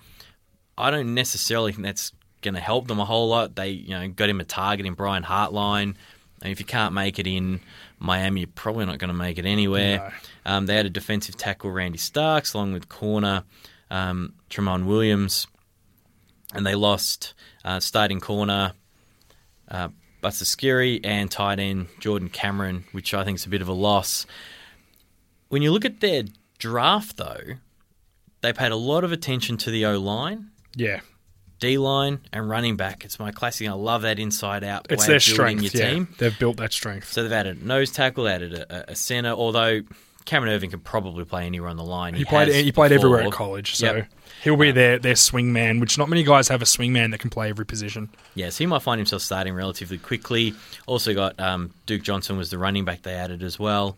I 0.77 0.91
don't 0.91 1.15
necessarily 1.15 1.73
think 1.73 1.85
that's 1.85 2.13
going 2.43 2.55
to 2.55 2.61
help 2.61 2.88
them 2.88 3.01
a 3.01 3.05
whole 3.05 3.28
lot. 3.28 3.55
They, 3.55 3.70
you 3.70 3.90
know, 3.90 4.09
got 4.09 4.28
him 4.28 4.40
a 4.40 4.45
target 4.45 4.86
in 4.86 4.95
Brian 4.95 5.22
Hartline. 5.22 5.95
And 6.43 6.51
if 6.51 6.59
you 6.59 6.66
can't 6.66 6.93
make 6.93 7.18
it 7.18 7.26
in 7.26 7.61
Miami, 7.99 8.40
you're 8.40 8.51
probably 8.55 8.84
not 8.84 8.99
going 8.99 9.09
to 9.09 9.16
make 9.16 9.38
it 9.38 9.47
anywhere. 9.47 10.12
Um, 10.45 10.66
they 10.66 10.74
had 10.74 10.86
a 10.86 10.90
defensive 10.90 11.36
tackle, 11.36 11.70
Randy 11.70 11.99
Starks, 11.99 12.53
along 12.55 12.72
with 12.72 12.88
corner 12.88 13.45
um, 13.90 14.34
Tramon 14.51 14.86
Williams, 14.86 15.47
and 16.53 16.66
they 16.66 16.74
lost 16.74 17.34
uh, 17.64 17.78
starting 17.78 18.18
corner 18.20 18.72
uh, 19.68 19.88
Buster 20.20 20.45
Skrine 20.45 21.01
and 21.05 21.30
tight 21.30 21.59
end 21.61 21.88
Jordan 22.01 22.28
Cameron, 22.28 22.84
which 22.93 23.14
I 23.14 23.22
think 23.24 23.38
is 23.38 23.47
a 23.47 23.49
bit 23.49 23.62
of 23.62 23.68
a 23.68 23.72
loss. 23.72 24.26
When 25.49 25.62
you 25.62 25.70
look 25.70 25.84
at 25.84 26.01
their 26.01 26.24
draft, 26.59 27.18
though, 27.18 27.57
they 28.40 28.53
paid 28.53 28.72
a 28.72 28.76
lot 28.76 29.05
of 29.05 29.12
attention 29.12 29.57
to 29.59 29.70
the 29.70 29.84
O 29.86 29.99
line. 30.01 30.51
Yeah. 30.74 31.01
D 31.63 31.79
line 31.79 32.19
and 32.33 32.49
running 32.51 32.77
back. 32.77 33.05
It's 33.05 33.19
my 33.19 33.31
classic. 33.31 33.69
I 33.69 33.73
love 33.73 34.03
that 34.03 34.19
inside 34.19 34.65
out 34.65 34.87
It's 34.91 35.03
way 35.07 35.13
their 35.13 35.21
strength. 35.21 35.63
your 35.63 35.71
Yeah. 35.85 35.91
team. 35.95 36.09
They've 36.19 36.37
built 36.39 36.57
that 36.59 36.73
strength. 36.73 37.11
So 37.13 37.23
they've 37.23 37.33
added 37.33 37.63
a 37.63 37.65
nose 37.67 37.91
tackle, 37.91 38.27
added 38.29 38.53
a, 38.53 38.91
a 38.91 38.95
center. 38.97 39.31
Although 39.31 39.83
Cameron 40.25 40.53
Irving 40.53 40.71
can 40.71 40.81
probably 40.81 41.25
play 41.25 41.47
anywhere 41.47 41.69
on 41.71 41.77
the 41.77 41.85
line. 41.85 42.15
He 42.15 42.25
played. 42.25 42.49
has 42.49 42.57
He 42.57 42.71
played 42.73 42.91
before. 42.91 43.07
everywhere 43.07 43.23
at 43.23 43.33
college, 43.33 43.75
so 43.77 43.95
Yep. 43.95 44.07
he'll 44.45 44.57
be 44.57 44.71
their 44.73 44.99
their 44.99 45.17
swing 45.17 45.53
man. 45.53 45.81
Which 45.81 45.97
not 45.99 46.09
many 46.09 46.23
guys 46.25 46.49
have 46.49 46.63
a 46.63 46.67
swing 46.67 46.93
man 46.93 47.11
that 47.13 47.19
can 47.19 47.31
play 47.31 47.49
every 47.49 47.65
position. 47.67 48.09
Yes, 48.35 48.59
he 48.59 48.67
might 48.67 48.83
find 48.83 48.99
himself 48.99 49.23
starting 49.23 49.55
relatively 49.55 49.99
quickly. 49.99 50.55
Also 50.87 51.15
got 51.15 51.39
um, 51.41 51.71
Duke 51.87 52.03
Johnson 52.03 52.37
was 52.37 52.51
the 52.51 52.59
running 52.59 52.85
back 52.85 53.03
they 53.03 53.15
added 53.15 53.43
as 53.43 53.59
well. 53.59 53.97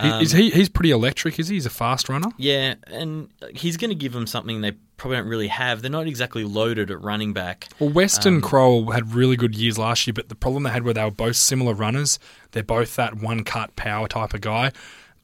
He, 0.00 0.08
Um, 0.08 0.22
is 0.22 0.32
he? 0.32 0.50
He's 0.50 0.68
pretty 0.68 0.90
electric. 0.90 1.38
Is 1.38 1.48
he? 1.48 1.56
He's 1.56 1.66
a 1.66 1.70
fast 1.70 2.08
runner. 2.08 2.28
Yeah, 2.36 2.74
and 2.86 3.28
he's 3.54 3.76
going 3.76 3.90
to 3.90 3.94
give 3.94 4.12
them 4.12 4.26
something 4.26 4.60
they 4.60 4.72
probably 4.96 5.16
don't 5.18 5.28
really 5.28 5.48
have. 5.48 5.82
They're 5.82 5.90
not 5.90 6.06
exactly 6.06 6.44
loaded 6.44 6.90
at 6.90 7.00
running 7.02 7.32
back. 7.32 7.68
Well, 7.78 7.90
West 7.90 8.26
Um, 8.26 8.34
and 8.34 8.42
Crowell 8.42 8.90
had 8.92 9.14
really 9.14 9.36
good 9.36 9.54
years 9.54 9.78
last 9.78 10.06
year, 10.06 10.14
but 10.14 10.28
the 10.28 10.34
problem 10.34 10.62
they 10.64 10.70
had 10.70 10.84
were 10.84 10.92
they 10.92 11.04
were 11.04 11.10
both 11.10 11.36
similar 11.36 11.74
runners. 11.74 12.18
They're 12.52 12.62
both 12.62 12.96
that 12.96 13.16
one 13.16 13.44
cut 13.44 13.76
power 13.76 14.08
type 14.08 14.34
of 14.34 14.40
guy. 14.40 14.72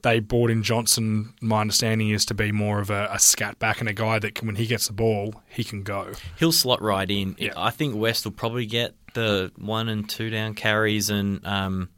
They 0.03 0.19
brought 0.19 0.51
in 0.51 0.65
Johnson. 0.65 1.33
My 1.41 1.61
understanding 1.61 2.11
is 2.11 2.25
to 2.27 2.35
be 2.35 2.51
more 2.51 2.81
of 2.81 2.91
a, 2.91 3.09
a 3.13 3.21
scat 3.21 3.61
back 3.61 3.79
and 3.79 3.89
a 3.89 3.93
guy 3.93 4.19
that 4.19 4.35
can, 4.35 4.49
when 4.49 4.57
he 4.57 4.67
gets 4.67 4.89
the 4.89 4.93
ball, 4.93 5.43
he 5.49 5.63
can 5.63 5.85
go. 5.85 6.13
He'll 6.39 6.51
slot 6.51 6.83
right 6.83 7.09
in. 7.09 7.37
Yeah. 7.39 7.53
I 7.57 7.71
think 7.71 7.95
West 7.95 8.25
will 8.25 8.33
probably 8.33 8.67
get 8.67 8.97
the 9.15 9.53
one 9.57 9.89
and 9.89 10.09
two 10.09 10.29
down 10.29 10.55
carries, 10.55 11.09
and 11.09 11.47
um, 11.47 11.89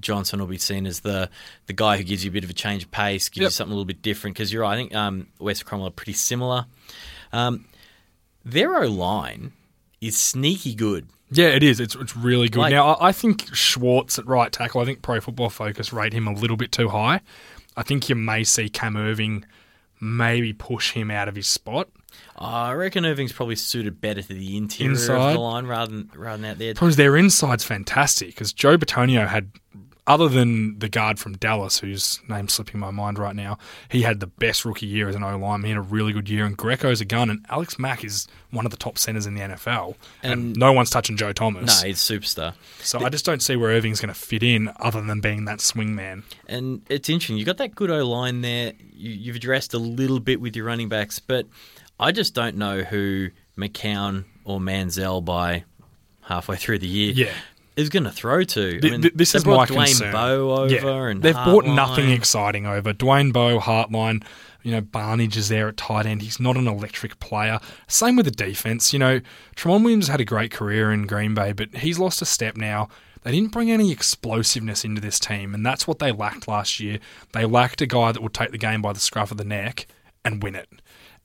Johnson 0.00 0.40
will 0.40 0.46
be 0.46 0.58
seen 0.58 0.86
as 0.86 1.00
the 1.00 1.30
the 1.66 1.72
guy 1.72 1.96
who 1.96 2.04
gives 2.04 2.24
you 2.24 2.30
a 2.30 2.32
bit 2.32 2.44
of 2.44 2.50
a 2.50 2.54
change 2.54 2.82
of 2.84 2.90
pace, 2.90 3.28
gives 3.28 3.44
you 3.44 3.50
something 3.50 3.72
a 3.72 3.74
little 3.74 3.84
bit 3.86 4.02
different. 4.02 4.36
Because 4.36 4.52
you're 4.52 4.62
right, 4.62 4.72
I 4.74 4.76
think 4.76 4.94
um, 4.94 5.26
West 5.38 5.64
Crowell 5.64 5.86
are 5.86 5.90
pretty 5.90 6.12
similar. 6.14 6.66
Um, 7.32 7.66
their 8.44 8.76
O 8.82 8.86
line 8.88 9.52
is 10.00 10.20
sneaky 10.20 10.74
good. 10.74 11.08
Yeah, 11.30 11.48
it 11.48 11.62
is. 11.62 11.80
It's, 11.80 11.94
it's 11.94 12.16
really 12.16 12.48
good. 12.48 12.60
Like- 12.60 12.72
now, 12.72 12.92
I, 12.94 13.08
I 13.08 13.12
think 13.12 13.54
Schwartz 13.54 14.18
at 14.18 14.26
right 14.26 14.52
tackle, 14.52 14.80
I 14.80 14.84
think 14.84 15.02
Pro 15.02 15.20
Football 15.20 15.50
Focus 15.50 15.92
rate 15.92 16.12
him 16.12 16.28
a 16.28 16.32
little 16.32 16.56
bit 16.56 16.70
too 16.70 16.88
high. 16.88 17.20
I 17.76 17.82
think 17.82 18.08
you 18.08 18.14
may 18.14 18.44
see 18.44 18.68
Cam 18.68 18.96
Irving 18.96 19.44
maybe 20.00 20.52
push 20.52 20.92
him 20.92 21.10
out 21.10 21.28
of 21.28 21.34
his 21.34 21.46
spot. 21.48 21.88
I 22.36 22.72
reckon 22.72 23.04
Irving's 23.06 23.32
probably 23.32 23.56
suited 23.56 24.00
better 24.00 24.22
to 24.22 24.28
the 24.28 24.56
interior 24.56 24.92
of 24.92 25.32
the 25.32 25.40
line 25.40 25.66
rather 25.66 25.90
than 25.90 26.10
rather 26.14 26.40
than 26.40 26.50
out 26.50 26.58
there. 26.58 26.74
Problem 26.74 26.90
is 26.90 26.96
their 26.96 27.16
inside's 27.16 27.64
fantastic 27.64 28.28
because 28.28 28.52
Joe 28.52 28.76
Bitonio 28.76 29.26
had, 29.26 29.50
other 30.06 30.28
than 30.28 30.78
the 30.80 30.88
guard 30.88 31.18
from 31.18 31.32
Dallas, 31.38 31.78
whose 31.78 32.20
name's 32.28 32.52
slipping 32.52 32.78
my 32.78 32.90
mind 32.90 33.18
right 33.18 33.34
now, 33.34 33.56
he 33.88 34.02
had 34.02 34.20
the 34.20 34.26
best 34.26 34.64
rookie 34.66 34.84
year 34.86 35.08
as 35.08 35.14
an 35.14 35.22
O 35.22 35.38
line. 35.38 35.62
He 35.62 35.70
had 35.70 35.78
a 35.78 35.82
really 35.82 36.12
good 36.12 36.28
year, 36.28 36.44
and 36.44 36.58
Greco's 36.58 37.00
a 37.00 37.06
gun, 37.06 37.30
and 37.30 37.44
Alex 37.48 37.78
Mack 37.78 38.04
is 38.04 38.26
one 38.50 38.66
of 38.66 38.70
the 38.70 38.76
top 38.76 38.98
centers 38.98 39.24
in 39.24 39.34
the 39.34 39.40
NFL, 39.40 39.96
and, 40.22 40.32
And- 40.32 40.56
no 40.56 40.72
one's 40.72 40.90
touching 40.90 41.16
Joe 41.16 41.32
Thomas. 41.32 41.82
No, 41.82 41.88
he's 41.88 42.10
a 42.10 42.12
superstar. 42.18 42.54
so 42.80 43.02
I 43.04 43.08
just 43.08 43.24
don't 43.24 43.42
see 43.42 43.56
where 43.56 43.70
Irving's 43.70 44.00
going 44.00 44.12
to 44.12 44.20
fit 44.20 44.42
in, 44.42 44.70
other 44.78 45.00
than 45.00 45.20
being 45.20 45.46
that 45.46 45.60
swing 45.62 45.94
man. 45.94 46.22
And 46.46 46.82
it's 46.90 47.08
interesting. 47.08 47.38
You 47.38 47.44
got 47.46 47.56
that 47.56 47.74
good 47.74 47.90
O 47.90 48.06
line 48.06 48.42
there. 48.42 48.74
You, 48.92 49.10
you've 49.10 49.36
addressed 49.36 49.72
a 49.74 49.78
little 49.78 50.20
bit 50.20 50.40
with 50.40 50.54
your 50.54 50.66
running 50.66 50.90
backs, 50.90 51.18
but 51.18 51.46
I 51.98 52.12
just 52.12 52.34
don't 52.34 52.56
know 52.56 52.82
who 52.82 53.30
McCown 53.56 54.24
or 54.44 54.60
Manziel 54.60 55.24
by 55.24 55.64
halfway 56.22 56.56
through 56.56 56.78
the 56.78 56.86
year 56.88 57.12
Yeah. 57.12 57.32
Is 57.76 57.88
going 57.88 58.04
to 58.04 58.12
throw 58.12 58.44
to. 58.44 58.80
Th- 58.80 59.00
th- 59.02 59.14
this 59.14 59.34
is 59.34 59.44
my 59.44 59.66
Dwayne 59.66 59.86
concern. 59.86 60.12
Bowe 60.12 60.50
over, 60.52 60.72
Yeah. 60.72 61.08
and 61.08 61.20
they've 61.22 61.34
brought 61.34 61.66
nothing 61.66 62.10
exciting 62.10 62.66
over. 62.66 62.92
Dwayne 62.92 63.32
Bowe, 63.32 63.58
Hartline, 63.58 64.22
you 64.62 64.70
know, 64.70 64.80
Barnidge 64.80 65.36
is 65.36 65.48
there 65.48 65.66
at 65.68 65.76
tight 65.76 66.06
end. 66.06 66.22
He's 66.22 66.38
not 66.38 66.56
an 66.56 66.68
electric 66.68 67.18
player. 67.18 67.58
Same 67.88 68.14
with 68.14 68.26
the 68.26 68.30
defense. 68.30 68.92
You 68.92 69.00
know, 69.00 69.20
Tramon 69.56 69.82
Williams 69.82 70.06
had 70.06 70.20
a 70.20 70.24
great 70.24 70.52
career 70.52 70.92
in 70.92 71.06
Green 71.08 71.34
Bay, 71.34 71.52
but 71.52 71.74
he's 71.74 71.98
lost 71.98 72.22
a 72.22 72.24
step 72.26 72.56
now. 72.56 72.88
They 73.22 73.32
didn't 73.32 73.50
bring 73.52 73.70
any 73.72 73.90
explosiveness 73.90 74.84
into 74.84 75.00
this 75.00 75.18
team, 75.18 75.52
and 75.52 75.66
that's 75.66 75.88
what 75.88 75.98
they 75.98 76.12
lacked 76.12 76.46
last 76.46 76.78
year. 76.78 77.00
They 77.32 77.44
lacked 77.44 77.80
a 77.80 77.86
guy 77.86 78.12
that 78.12 78.22
would 78.22 78.34
take 78.34 78.52
the 78.52 78.58
game 78.58 78.82
by 78.82 78.92
the 78.92 79.00
scruff 79.00 79.30
of 79.32 79.36
the 79.38 79.44
neck 79.44 79.86
and 80.24 80.42
win 80.42 80.54
it. 80.54 80.68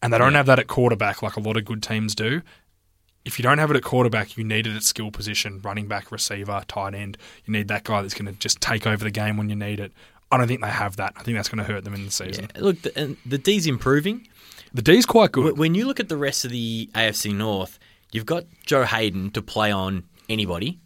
And 0.02 0.12
they 0.12 0.18
don't 0.18 0.34
have 0.34 0.46
that 0.48 0.60
at 0.60 0.68
quarterback 0.68 1.22
like 1.22 1.36
a 1.36 1.42
lot 1.42 1.58
of 1.58 1.66
good 1.66 1.84
teams 1.84 2.16
do 2.16 2.42
if 3.26 3.38
you 3.38 3.44
don't 3.44 3.58
have 3.58 3.70
it 3.72 3.78
at 3.78 3.84
quarterback, 3.84 4.38
you 4.38 4.44
need 4.44 4.66
it 4.68 4.76
at 4.76 4.84
skill 4.84 5.12
position, 5.12 5.60
running 5.64 5.88
back, 5.88 6.12
receiver, 6.12 6.64
tight 6.68 6.94
end. 6.94 7.18
You 7.46 7.54
need 7.54 7.68
that 7.68 7.84
guy 7.84 8.02
that's 8.02 8.14
going 8.14 8.34
to 8.34 8.40
just 8.40 8.62
take 8.62 8.88
over 8.88 9.04
the 9.04 9.12
game 9.12 9.38
when 9.38 9.50
you 9.50 9.56
need 9.56 9.80
it. 9.80 9.92
I 10.32 10.38
don't 10.38 10.48
think 10.48 10.62
they 10.62 10.70
have 10.70 10.96
that. 10.98 11.14
I 11.16 11.24
think 11.24 11.38
that's 11.38 11.50
going 11.50 11.66
to 11.66 11.72
hurt 11.72 11.84
them 11.84 11.94
in 11.94 12.06
the 12.06 12.12
season. 12.12 12.50
Yeah, 12.56 12.62
look, 12.62 12.82
the, 12.82 12.98
and 12.98 13.18
the 13.26 13.38
D's 13.38 13.66
improving. 13.68 14.28
The 14.74 14.82
D's 14.82 15.06
quite 15.06 15.32
good. 15.32 15.58
When 15.58 15.74
you 15.74 15.86
look 15.86 16.00
at 16.00 16.10
the 16.10 16.18
rest 16.18 16.46
of 16.46 16.52
the 16.52 16.90
AFC 16.94 17.34
North, 17.34 17.80
you've 18.12 18.28
got 18.28 18.46
Joe 18.66 18.84
Haden 18.84 19.32
to 19.32 19.42
play 19.42 19.72
on 19.72 20.04
anybody. 20.28 20.80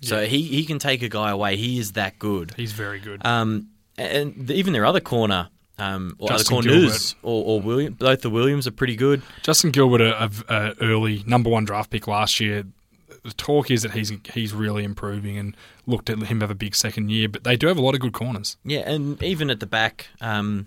So 0.00 0.26
he, 0.26 0.42
he 0.42 0.66
can 0.66 0.78
take 0.78 1.02
a 1.02 1.08
guy 1.08 1.30
away. 1.30 1.56
He 1.56 1.78
is 1.78 1.92
that 1.92 2.18
good. 2.18 2.52
He's 2.56 2.72
very 2.72 3.00
good. 3.00 3.24
Um, 3.24 3.68
and 3.96 4.50
even 4.50 4.74
their 4.74 4.84
other 4.84 5.00
corner, 5.00 5.48
um, 5.78 6.14
or 6.18 6.28
Justin 6.28 6.62
corners, 6.62 7.14
or, 7.22 7.44
or 7.44 7.60
William, 7.60 7.94
both 7.94 8.22
the 8.22 8.30
Williams 8.30 8.66
are 8.66 8.70
pretty 8.72 8.96
good. 8.96 9.22
Justin 9.42 9.70
Gilbert, 9.70 10.00
a, 10.00 10.24
a, 10.24 10.30
a 10.48 10.74
early 10.80 11.24
number 11.26 11.50
one 11.50 11.64
draft 11.64 11.90
pick 11.90 12.06
last 12.06 12.38
year. 12.40 12.64
The 13.24 13.32
talk 13.32 13.70
is 13.70 13.82
that 13.82 13.92
he's 13.92 14.12
he's 14.34 14.52
really 14.52 14.84
improving 14.84 15.38
and 15.38 15.56
looked 15.86 16.10
at 16.10 16.18
him 16.18 16.40
have 16.40 16.50
a 16.50 16.54
big 16.54 16.74
second 16.74 17.10
year. 17.10 17.28
But 17.28 17.44
they 17.44 17.56
do 17.56 17.66
have 17.68 17.78
a 17.78 17.82
lot 17.82 17.94
of 17.94 18.00
good 18.00 18.12
corners. 18.12 18.56
Yeah, 18.64 18.80
and 18.80 19.20
even 19.22 19.48
at 19.50 19.60
the 19.60 19.66
back, 19.66 20.08
um, 20.20 20.66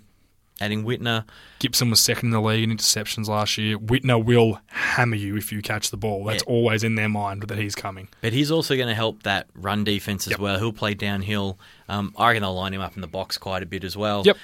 adding 0.59 0.83
Whitner. 0.83 1.23
Gipson 1.59 1.91
was 1.91 1.99
second 1.99 2.27
in 2.29 2.31
the 2.31 2.41
league 2.41 2.63
in 2.63 2.75
interceptions 2.75 3.27
last 3.27 3.59
year. 3.59 3.77
Whitner 3.77 4.23
will 4.23 4.59
hammer 4.67 5.15
you 5.15 5.37
if 5.37 5.51
you 5.51 5.61
catch 5.61 5.91
the 5.91 5.97
ball. 5.97 6.25
That's 6.25 6.43
Yeah. 6.47 6.51
always 6.53 6.83
in 6.83 6.95
their 6.95 7.09
mind 7.09 7.43
that 7.43 7.59
he's 7.59 7.75
coming. 7.75 8.07
But 8.21 8.33
he's 8.33 8.49
also 8.49 8.75
going 8.75 8.87
to 8.87 8.95
help 8.95 9.21
that 9.23 9.45
run 9.53 9.83
defense 9.83 10.25
as 10.25 10.31
Yep. 10.31 10.39
well. 10.39 10.57
He'll 10.57 10.73
play 10.73 10.95
downhill. 10.95 11.59
Um, 11.87 12.11
I 12.17 12.29
reckon 12.29 12.41
they'll 12.41 12.55
line 12.55 12.73
him 12.73 12.81
up 12.81 12.95
in 12.95 13.01
the 13.01 13.07
box 13.07 13.37
quite 13.37 13.61
a 13.61 13.67
bit 13.67 13.83
as 13.83 13.95
well. 13.95 14.23
Yep. 14.25 14.35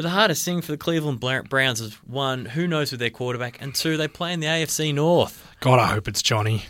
But 0.00 0.04
the 0.04 0.14
hardest 0.14 0.46
thing 0.46 0.62
for 0.62 0.72
the 0.72 0.78
Cleveland 0.78 1.20
Browns 1.20 1.78
is 1.78 1.92
one, 2.06 2.46
who 2.46 2.66
knows 2.66 2.90
with 2.90 3.00
their 3.00 3.10
quarterback, 3.10 3.60
and 3.60 3.74
two, 3.74 3.98
they 3.98 4.08
play 4.08 4.32
in 4.32 4.40
the 4.40 4.46
AFC 4.46 4.94
North. 4.94 5.46
God, 5.60 5.78
I 5.78 5.88
hope 5.88 6.08
it's 6.08 6.22
Johnny. 6.22 6.62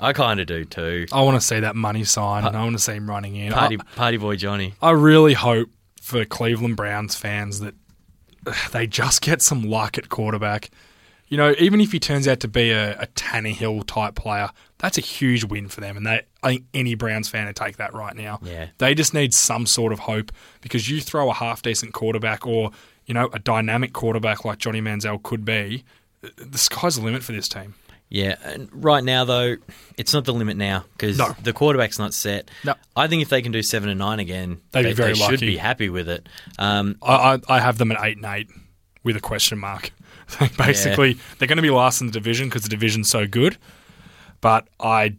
I 0.00 0.12
kind 0.12 0.40
of 0.40 0.48
do 0.48 0.64
too. 0.64 1.06
I 1.12 1.22
want 1.22 1.40
to 1.40 1.46
see 1.46 1.60
that 1.60 1.76
money 1.76 2.02
sign. 2.02 2.44
And 2.44 2.56
I 2.56 2.64
want 2.64 2.74
to 2.74 2.82
see 2.82 2.94
him 2.94 3.08
running 3.08 3.36
in. 3.36 3.52
Party, 3.52 3.78
I, 3.78 3.96
party 3.96 4.16
boy 4.16 4.34
Johnny. 4.34 4.74
I 4.82 4.90
really 4.90 5.34
hope 5.34 5.68
for 6.02 6.24
Cleveland 6.24 6.74
Browns 6.74 7.14
fans 7.14 7.60
that 7.60 7.76
they 8.72 8.88
just 8.88 9.22
get 9.22 9.40
some 9.40 9.62
luck 9.62 9.96
at 9.96 10.08
quarterback. 10.08 10.72
You 11.28 11.36
know, 11.38 11.54
even 11.58 11.80
if 11.80 11.90
he 11.92 11.98
turns 11.98 12.28
out 12.28 12.40
to 12.40 12.48
be 12.48 12.70
a, 12.70 13.00
a 13.00 13.06
Tannehill 13.08 13.86
type 13.86 14.14
player, 14.14 14.50
that's 14.78 14.98
a 14.98 15.00
huge 15.00 15.44
win 15.44 15.68
for 15.68 15.80
them. 15.80 15.96
And 15.96 16.06
they, 16.06 16.22
I 16.42 16.48
think 16.48 16.64
any 16.74 16.94
Browns 16.94 17.28
fan 17.28 17.46
would 17.46 17.56
take 17.56 17.78
that 17.78 17.94
right 17.94 18.14
now. 18.14 18.38
Yeah. 18.42 18.68
They 18.78 18.94
just 18.94 19.14
need 19.14 19.32
some 19.34 19.66
sort 19.66 19.92
of 19.92 20.00
hope 20.00 20.30
because 20.60 20.88
you 20.88 21.00
throw 21.00 21.30
a 21.30 21.34
half 21.34 21.62
decent 21.62 21.92
quarterback 21.94 22.46
or, 22.46 22.70
you 23.06 23.14
know, 23.14 23.30
a 23.32 23.38
dynamic 23.38 23.92
quarterback 23.94 24.44
like 24.44 24.58
Johnny 24.58 24.80
Manziel 24.82 25.22
could 25.22 25.44
be, 25.44 25.84
the 26.36 26.58
sky's 26.58 26.96
the 26.96 27.02
limit 27.02 27.22
for 27.22 27.32
this 27.32 27.48
team. 27.48 27.74
Yeah, 28.10 28.36
and 28.44 28.68
right 28.72 29.02
now 29.02 29.24
though, 29.24 29.56
it's 29.96 30.12
not 30.12 30.24
the 30.26 30.34
limit 30.34 30.56
now 30.56 30.84
because 30.92 31.18
No. 31.18 31.34
the 31.42 31.52
quarterback's 31.54 31.98
not 31.98 32.14
set. 32.14 32.50
No. 32.62 32.74
I 32.94 33.08
think 33.08 33.22
if 33.22 33.28
they 33.30 33.42
can 33.42 33.50
do 33.50 33.62
seven 33.62 33.88
and 33.88 33.98
nine 33.98 34.20
again, 34.20 34.60
They'd 34.70 34.84
be 34.84 34.92
very 34.92 35.14
they 35.14 35.18
should 35.18 35.40
be 35.40 35.56
happy 35.56 35.88
with 35.88 36.08
it. 36.08 36.28
Um, 36.58 36.96
I, 37.02 37.40
I, 37.48 37.56
I 37.56 37.60
have 37.60 37.78
them 37.78 37.90
at 37.90 37.98
eight 38.04 38.18
and 38.18 38.26
eight 38.26 38.50
with 39.02 39.16
a 39.16 39.20
question 39.20 39.58
mark. 39.58 39.90
Basically, 40.58 41.18
they're 41.38 41.48
going 41.48 41.56
to 41.56 41.62
be 41.62 41.70
last 41.70 42.00
in 42.00 42.06
the 42.08 42.12
division 42.12 42.48
because 42.48 42.62
the 42.62 42.68
division's 42.68 43.08
so 43.08 43.26
good, 43.26 43.56
but 44.40 44.66
I 44.80 45.16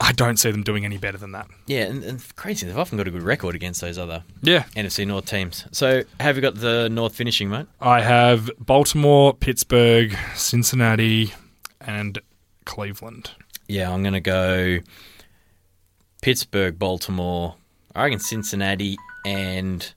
I 0.00 0.12
don't 0.12 0.36
see 0.36 0.50
them 0.50 0.62
doing 0.62 0.84
any 0.84 0.98
better 0.98 1.16
than 1.16 1.32
that. 1.32 1.46
yeah, 1.66 1.84
and, 1.84 2.04
and 2.04 2.36
crazy, 2.36 2.66
they've 2.66 2.76
often 2.76 2.98
got 2.98 3.08
a 3.08 3.10
good 3.10 3.22
record 3.22 3.54
against 3.54 3.80
those 3.80 3.96
other 3.98 4.24
Yeah, 4.42 4.64
NFC 4.74 5.06
North 5.06 5.24
teams. 5.26 5.64
So, 5.72 6.02
have 6.20 6.36
you 6.36 6.42
got 6.42 6.56
the 6.56 6.88
North 6.90 7.14
finishing, 7.14 7.48
mate? 7.48 7.66
I 7.80 8.02
have 8.02 8.50
Baltimore, 8.58 9.32
Pittsburgh, 9.34 10.14
Cincinnati, 10.34 11.32
and 11.80 12.18
Cleveland. 12.64 13.30
Yeah, 13.68 13.90
I'm 13.92 14.02
going 14.02 14.12
to 14.14 14.20
go 14.20 14.78
Pittsburgh, 16.22 16.78
Baltimore. 16.78 17.54
I 17.94 18.04
reckon 18.04 18.18
Cincinnati 18.18 18.96
and 19.24 19.92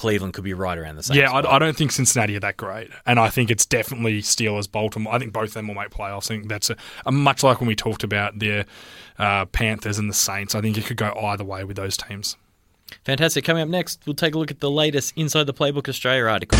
Cleveland 0.00 0.32
could 0.32 0.44
be 0.44 0.54
right 0.54 0.78
around 0.78 0.96
the 0.96 1.02
same. 1.02 1.18
yeah. 1.18 1.30
I, 1.30 1.56
I 1.56 1.58
don't 1.58 1.76
think 1.76 1.92
Cincinnati 1.92 2.34
are 2.34 2.40
that 2.40 2.56
great, 2.56 2.88
and 3.04 3.20
I 3.20 3.28
think 3.28 3.50
it's 3.50 3.66
definitely 3.66 4.22
Steelers, 4.22 4.70
Baltimore. 4.70 5.12
I 5.14 5.18
think 5.18 5.34
both 5.34 5.48
of 5.48 5.52
them 5.52 5.68
will 5.68 5.74
make 5.74 5.90
playoffs. 5.90 6.30
I 6.30 6.36
think 6.36 6.48
that's 6.48 6.70
a, 6.70 6.76
a 7.04 7.12
much 7.12 7.42
like 7.42 7.60
when 7.60 7.68
we 7.68 7.76
talked 7.76 8.02
about 8.02 8.38
the 8.38 8.64
uh, 9.18 9.44
Panthers 9.44 9.98
and 9.98 10.08
the 10.08 10.14
Saints. 10.14 10.54
I 10.54 10.62
think 10.62 10.78
it 10.78 10.86
could 10.86 10.96
go 10.96 11.12
either 11.12 11.44
way 11.44 11.64
with 11.64 11.76
those 11.76 11.98
teams. 11.98 12.38
Fantastic. 13.04 13.44
Coming 13.44 13.62
up 13.62 13.68
next, 13.68 14.00
we'll 14.06 14.14
take 14.14 14.34
a 14.34 14.38
look 14.38 14.50
at 14.50 14.60
the 14.60 14.70
latest 14.70 15.12
Inside 15.16 15.44
the 15.44 15.52
Playbook 15.52 15.86
Australia 15.86 16.24
article. 16.24 16.58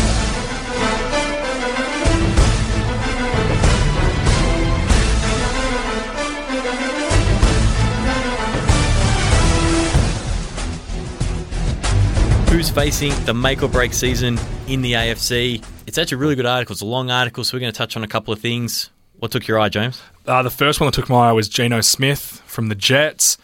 Who's 12.61 12.69
facing 12.69 13.11
the 13.25 13.33
make 13.33 13.63
or 13.63 13.67
break 13.67 13.91
season 13.91 14.37
in 14.67 14.83
the 14.83 14.93
AFC? 14.93 15.65
It's 15.87 15.97
actually 15.97 16.17
a 16.17 16.19
really 16.19 16.35
good 16.35 16.45
article. 16.45 16.73
It's 16.73 16.83
a 16.83 16.85
long 16.85 17.09
article, 17.09 17.43
so 17.43 17.57
we're 17.57 17.61
going 17.61 17.73
to 17.73 17.75
touch 17.75 17.97
on 17.97 18.03
a 18.03 18.07
couple 18.07 18.31
of 18.31 18.39
things. 18.39 18.91
What 19.17 19.31
took 19.31 19.47
your 19.47 19.59
eye, 19.59 19.69
James? 19.69 19.99
Uh, 20.27 20.43
the 20.43 20.51
first 20.51 20.79
one 20.79 20.85
that 20.85 20.93
took 20.93 21.09
my 21.09 21.29
eye 21.29 21.31
was 21.31 21.49
Geno 21.49 21.81
Smith 21.81 22.43
from 22.45 22.67
the 22.67 22.75
Jets. 22.75 23.39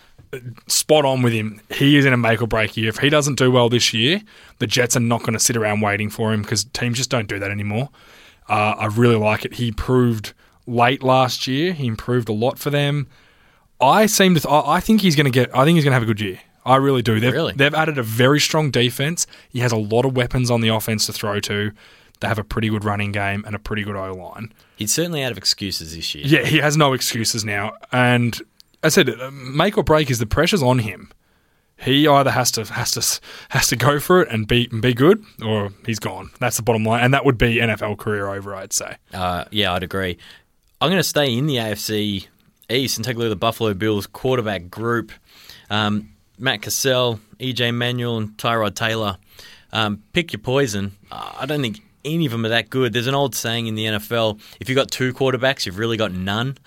Spot 0.67 1.03
on 1.03 1.23
with 1.23 1.33
him. 1.33 1.59
He 1.73 1.97
is 1.97 2.05
in 2.05 2.13
a 2.13 2.17
make 2.17 2.43
or 2.43 2.47
break 2.47 2.77
year. 2.77 2.89
If 2.89 2.99
he 2.99 3.09
doesn't 3.09 3.39
do 3.39 3.49
well 3.49 3.69
this 3.69 3.91
year, 3.91 4.21
the 4.59 4.67
Jets 4.67 4.95
are 4.95 4.99
not 4.99 5.21
going 5.21 5.33
to 5.33 5.39
sit 5.39 5.57
around 5.57 5.81
waiting 5.81 6.11
for 6.11 6.31
him 6.31 6.43
because 6.43 6.65
teams 6.65 6.97
just 6.97 7.09
don't 7.09 7.27
do 7.27 7.39
that 7.39 7.49
anymore. 7.49 7.89
Uh, 8.47 8.75
I 8.77 8.85
really 8.85 9.15
like 9.15 9.45
it. 9.45 9.55
He 9.55 9.71
proved 9.71 10.33
late 10.67 11.01
last 11.01 11.47
year. 11.47 11.73
He 11.73 11.87
improved 11.87 12.29
a 12.29 12.33
lot 12.33 12.59
for 12.59 12.69
them. 12.69 13.07
I 13.81 14.05
seem 14.05 14.35
to. 14.35 14.41
Th- 14.41 14.53
I 14.53 14.79
think 14.79 15.01
he's 15.01 15.15
going 15.15 15.25
to 15.25 15.31
get. 15.31 15.49
I 15.55 15.65
think 15.65 15.73
he's 15.73 15.83
going 15.83 15.93
to 15.93 15.95
have 15.95 16.03
a 16.03 16.05
good 16.05 16.21
year. 16.21 16.39
I 16.67 16.75
really 16.77 17.01
do. 17.01 17.19
They've, 17.19 17.33
Really? 17.33 17.53
they've 17.53 17.73
added 17.73 17.97
a 17.97 18.03
very 18.03 18.39
strong 18.39 18.69
defense. 18.71 19.25
He 19.49 19.59
has 19.59 19.71
a 19.71 19.77
lot 19.77 20.05
of 20.05 20.15
weapons 20.15 20.51
on 20.51 20.61
the 20.61 20.69
offense 20.69 21.05
to 21.07 21.13
throw 21.13 21.39
to. 21.41 21.71
They 22.19 22.27
have 22.27 22.39
a 22.39 22.43
pretty 22.43 22.69
good 22.69 22.83
running 22.83 23.11
game 23.11 23.43
and 23.45 23.55
a 23.55 23.59
pretty 23.59 23.83
good 23.83 23.95
O 23.95 24.13
line. 24.13 24.51
He's 24.75 24.91
certainly 24.93 25.23
out 25.23 25.31
of 25.31 25.37
excuses 25.37 25.95
this 25.95 26.13
year. 26.15 26.25
Yeah, 26.25 26.45
he 26.45 26.57
has 26.57 26.75
no 26.75 26.93
excuses 26.93 27.45
now. 27.45 27.73
And 27.91 28.39
I 28.83 28.89
said, 28.89 29.09
uh, 29.09 29.29
make 29.31 29.77
or 29.77 29.83
break 29.83 30.09
is 30.09 30.19
the 30.19 30.25
pressure's 30.25 30.63
on 30.63 30.79
him. 30.79 31.11
He 31.79 32.07
either 32.07 32.31
has 32.31 32.49
to 32.53 32.63
has 32.65 32.89
to 32.91 33.21
has 33.49 33.67
to 33.67 33.75
go 33.75 33.99
for 33.99 34.23
it 34.23 34.29
and 34.31 34.47
be 34.47 34.67
and 34.71 34.81
be 34.81 34.95
good, 34.95 35.23
or 35.45 35.69
he's 35.85 35.99
gone. 35.99 36.31
That's 36.39 36.57
the 36.57 36.63
bottom 36.63 36.83
line, 36.83 37.03
and 37.03 37.13
that 37.13 37.23
would 37.23 37.37
be 37.37 37.57
NFL 37.57 37.99
career 37.99 38.27
over. 38.29 38.55
I'd 38.55 38.73
say. 38.73 38.95
Uh, 39.13 39.45
yeah, 39.51 39.73
I'd 39.73 39.83
agree. 39.83 40.17
I'm 40.81 40.89
going 40.89 40.97
to 40.99 41.03
stay 41.03 41.31
in 41.37 41.45
the 41.45 41.57
AFC 41.57 42.25
East 42.67 42.97
and 42.97 43.05
take 43.05 43.15
a 43.15 43.19
look 43.19 43.27
at 43.27 43.29
the 43.29 43.35
Buffalo 43.35 43.75
Bills 43.75 44.07
quarterback 44.07 44.71
group. 44.71 45.11
Um, 45.69 46.13
Matt 46.37 46.61
Cassel, 46.61 47.19
EJ 47.39 47.73
Manuel, 47.73 48.17
and 48.17 48.29
Tyrod 48.37 48.75
Taylor. 48.75 49.17
Um, 49.73 50.03
pick 50.13 50.31
your 50.33 50.39
poison. 50.39 50.93
I 51.11 51.45
don't 51.45 51.61
think 51.61 51.81
any 52.05 52.25
of 52.25 52.31
them 52.31 52.45
are 52.45 52.49
that 52.49 52.69
good. 52.69 52.93
There's 52.93 53.07
an 53.07 53.15
old 53.15 53.35
saying 53.35 53.67
in 53.67 53.75
the 53.75 53.85
NFL 53.85 54.39
if 54.59 54.69
you've 54.69 54.75
got 54.77 54.89
two 54.91 55.13
quarterbacks, 55.13 55.65
you've 55.65 55.77
really 55.77 55.97
got 55.97 56.11
none. 56.13 56.57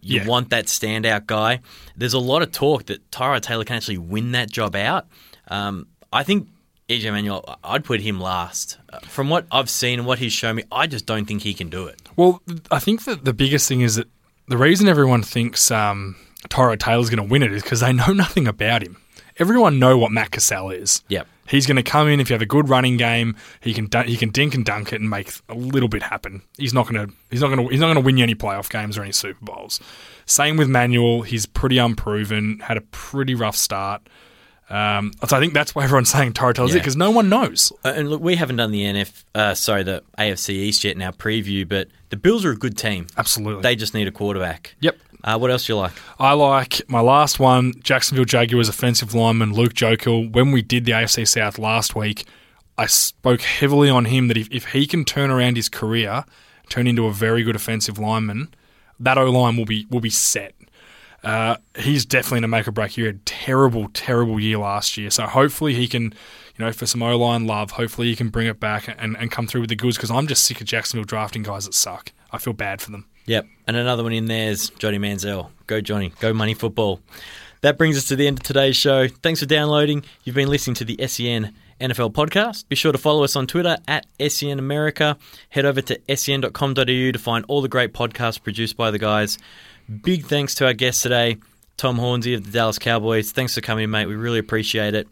You 0.00 0.20
Yeah. 0.20 0.26
want 0.26 0.50
that 0.50 0.66
standout 0.66 1.26
guy. 1.26 1.60
There's 1.96 2.14
a 2.14 2.18
lot 2.18 2.42
of 2.42 2.52
talk 2.52 2.86
that 2.86 3.10
Tyrod 3.10 3.42
Taylor 3.42 3.64
can 3.64 3.76
actually 3.76 3.98
win 3.98 4.32
that 4.32 4.50
job 4.50 4.74
out. 4.76 5.06
Um, 5.48 5.86
I 6.12 6.22
think 6.22 6.48
EJ 6.88 7.10
Manuel, 7.10 7.58
I'd 7.62 7.84
put 7.84 8.00
him 8.00 8.18
last. 8.20 8.78
Uh, 8.90 9.00
From 9.00 9.28
what 9.28 9.46
I've 9.52 9.68
seen 9.68 9.98
and 9.98 10.06
what 10.06 10.18
he's 10.20 10.32
shown 10.32 10.56
me, 10.56 10.62
I 10.72 10.86
just 10.86 11.04
don't 11.04 11.26
think 11.26 11.42
he 11.42 11.52
can 11.52 11.68
do 11.68 11.86
it. 11.86 12.00
Well, 12.16 12.40
I 12.70 12.78
think 12.78 13.04
that 13.04 13.24
the 13.26 13.34
biggest 13.34 13.68
thing 13.68 13.82
is 13.82 13.96
that 13.96 14.08
the 14.46 14.56
reason 14.56 14.88
everyone 14.88 15.22
thinks 15.22 15.70
um, 15.70 16.16
Tyrod 16.48 16.78
Taylor's 16.78 17.10
going 17.10 17.18
to 17.26 17.30
win 17.30 17.42
it 17.42 17.52
is 17.52 17.62
because 17.62 17.80
they 17.80 17.92
know 17.92 18.12
nothing 18.14 18.48
about 18.48 18.82
him. 18.82 18.96
Everyone 19.38 19.78
know 19.78 19.96
what 19.98 20.10
Matt 20.12 20.30
Cassel 20.30 20.70
is. 20.70 21.02
Yep. 21.08 21.26
He's 21.48 21.66
going 21.66 21.76
to 21.76 21.82
come 21.82 22.08
in 22.08 22.20
if 22.20 22.28
you 22.28 22.34
have 22.34 22.42
a 22.42 22.46
good 22.46 22.68
running 22.68 22.96
game. 22.98 23.34
He 23.60 23.72
can 23.72 23.86
dun- 23.86 24.06
he 24.06 24.16
can 24.16 24.28
dink 24.30 24.54
and 24.54 24.64
dunk 24.64 24.92
it 24.92 25.00
and 25.00 25.08
make 25.08 25.32
a 25.48 25.54
little 25.54 25.88
bit 25.88 26.02
happen. 26.02 26.42
He's 26.58 26.74
not 26.74 26.86
going 26.88 27.06
to 27.08 27.14
he's 27.30 27.40
not 27.40 27.48
going 27.48 27.66
to 27.66 27.70
he's 27.72 27.80
not 27.80 27.86
going 27.86 27.96
to 27.96 28.02
win 28.02 28.16
you 28.18 28.22
any 28.24 28.34
playoff 28.34 28.68
games 28.68 28.98
or 28.98 29.02
any 29.02 29.12
Super 29.12 29.42
Bowls. 29.44 29.80
Same 30.26 30.56
with 30.58 30.68
Manuel. 30.68 31.22
He's 31.22 31.46
pretty 31.46 31.78
unproven. 31.78 32.58
Had 32.58 32.76
a 32.76 32.82
pretty 32.82 33.34
rough 33.34 33.56
start. 33.56 34.02
Um, 34.70 35.12
so 35.26 35.34
I 35.34 35.40
think 35.40 35.54
that's 35.54 35.74
why 35.74 35.84
everyone's 35.84 36.10
saying 36.10 36.34
Tyrod 36.34 36.56
Taylor's 36.56 36.74
it 36.74 36.80
because 36.80 36.96
no 36.96 37.10
one 37.10 37.30
knows. 37.30 37.72
Uh, 37.82 37.94
And 37.96 38.10
look, 38.10 38.20
we 38.20 38.36
haven't 38.36 38.56
done 38.56 38.70
the 38.70 38.82
NF, 38.82 39.24
uh, 39.34 39.54
sorry, 39.54 39.82
the 39.82 40.02
AFC 40.18 40.50
East 40.50 40.84
yet 40.84 40.94
in 40.94 41.00
our 41.00 41.12
preview, 41.12 41.66
but 41.66 41.88
the 42.10 42.18
Bills 42.18 42.44
are 42.44 42.50
a 42.50 42.56
good 42.56 42.76
team. 42.76 43.06
Absolutely. 43.16 43.62
They 43.62 43.76
just 43.76 43.94
need 43.94 44.08
a 44.08 44.10
quarterback. 44.12 44.74
yep. 44.80 44.98
Uh, 45.28 45.36
what 45.36 45.50
else 45.50 45.66
do 45.66 45.74
you 45.74 45.78
like? 45.78 45.92
I 46.18 46.32
like 46.32 46.80
my 46.88 47.02
last 47.02 47.38
one, 47.38 47.74
Jacksonville 47.82 48.24
Jaguars 48.24 48.70
offensive 48.70 49.12
lineman 49.12 49.52
Luke 49.52 49.74
Joeckel. 49.74 50.32
When 50.32 50.52
we 50.52 50.62
did 50.62 50.86
the 50.86 50.92
AFC 50.92 51.28
South 51.28 51.58
last 51.58 51.94
week, 51.94 52.24
I 52.78 52.86
spoke 52.86 53.42
heavily 53.42 53.90
on 53.90 54.06
him 54.06 54.28
that 54.28 54.38
if, 54.38 54.48
if 54.50 54.72
he 54.72 54.86
can 54.86 55.04
turn 55.04 55.30
around 55.30 55.56
his 55.56 55.68
career, 55.68 56.24
turn 56.70 56.86
into 56.86 57.04
a 57.04 57.12
very 57.12 57.42
good 57.42 57.56
offensive 57.56 57.98
lineman, 57.98 58.54
that 58.98 59.18
O 59.18 59.30
line 59.30 59.58
will 59.58 59.66
be 59.66 59.86
will 59.90 60.00
be 60.00 60.08
set. 60.08 60.54
Uh, 61.22 61.56
he's 61.78 62.06
definitely 62.06 62.38
in 62.38 62.44
a 62.44 62.48
make 62.48 62.66
or 62.66 62.72
break 62.72 62.96
year. 62.96 63.10
A 63.10 63.14
terrible, 63.26 63.90
terrible 63.92 64.40
year 64.40 64.56
last 64.56 64.96
year. 64.96 65.10
So 65.10 65.26
hopefully 65.26 65.74
he 65.74 65.88
can, 65.88 66.04
you 66.04 66.64
know, 66.64 66.72
for 66.72 66.86
some 66.86 67.02
O 67.02 67.18
line 67.18 67.46
love, 67.46 67.72
hopefully 67.72 68.06
he 68.06 68.16
can 68.16 68.30
bring 68.30 68.46
it 68.46 68.60
back 68.60 68.88
and, 68.98 69.14
and 69.18 69.30
come 69.30 69.46
through 69.46 69.60
with 69.60 69.68
the 69.68 69.76
goods 69.76 69.98
because 69.98 70.10
I'm 70.10 70.26
just 70.26 70.44
sick 70.44 70.62
of 70.62 70.66
Jacksonville 70.66 71.04
drafting 71.04 71.42
guys 71.42 71.66
that 71.66 71.74
suck. 71.74 72.12
I 72.32 72.38
feel 72.38 72.54
bad 72.54 72.80
for 72.80 72.90
them. 72.92 73.04
Yep. 73.28 73.46
And 73.66 73.76
another 73.76 74.02
one 74.02 74.12
in 74.12 74.26
there 74.26 74.50
is 74.50 74.70
Johnny 74.78 74.98
Manziel. 74.98 75.50
Go, 75.66 75.80
Johnny. 75.80 76.12
Go, 76.18 76.32
money 76.32 76.54
football. 76.54 77.00
That 77.60 77.76
brings 77.76 77.96
us 77.98 78.06
to 78.06 78.16
the 78.16 78.26
end 78.26 78.38
of 78.38 78.42
today's 78.42 78.76
show. 78.76 79.06
Thanks 79.08 79.40
for 79.40 79.46
downloading. 79.46 80.04
You've 80.24 80.36
been 80.36 80.48
listening 80.48 80.76
to 80.76 80.84
the 80.84 81.06
SEN 81.06 81.54
NFL 81.80 82.12
podcast. 82.12 82.68
Be 82.68 82.76
sure 82.76 82.92
to 82.92 82.98
follow 82.98 83.24
us 83.24 83.36
on 83.36 83.46
Twitter 83.46 83.76
at 83.86 84.06
SEN 84.28 84.58
America. 84.58 85.18
Head 85.50 85.66
over 85.66 85.82
to 85.82 86.16
sen.com.au 86.16 86.84
to 86.84 87.18
find 87.18 87.44
all 87.48 87.60
the 87.60 87.68
great 87.68 87.92
podcasts 87.92 88.42
produced 88.42 88.76
by 88.76 88.90
the 88.90 88.98
guys. 88.98 89.38
Big 90.02 90.24
thanks 90.24 90.54
to 90.56 90.66
our 90.66 90.72
guest 90.72 91.02
today, 91.02 91.36
Tom 91.76 91.98
Hornsey 91.98 92.34
of 92.34 92.44
the 92.44 92.50
Dallas 92.50 92.78
Cowboys. 92.78 93.32
Thanks 93.32 93.54
for 93.54 93.60
coming, 93.60 93.90
mate. 93.90 94.06
We 94.06 94.16
really 94.16 94.38
appreciate 94.38 94.94
it. 94.94 95.06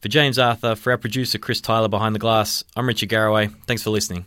For 0.00 0.08
James 0.08 0.38
Arthur, 0.38 0.74
for 0.74 0.92
our 0.92 0.98
producer 0.98 1.38
Chris 1.38 1.60
Tyler 1.60 1.88
behind 1.88 2.14
the 2.14 2.20
glass, 2.20 2.64
I'm 2.74 2.88
Richard 2.88 3.10
Garraway. 3.10 3.48
Thanks 3.66 3.82
for 3.82 3.90
listening. 3.90 4.24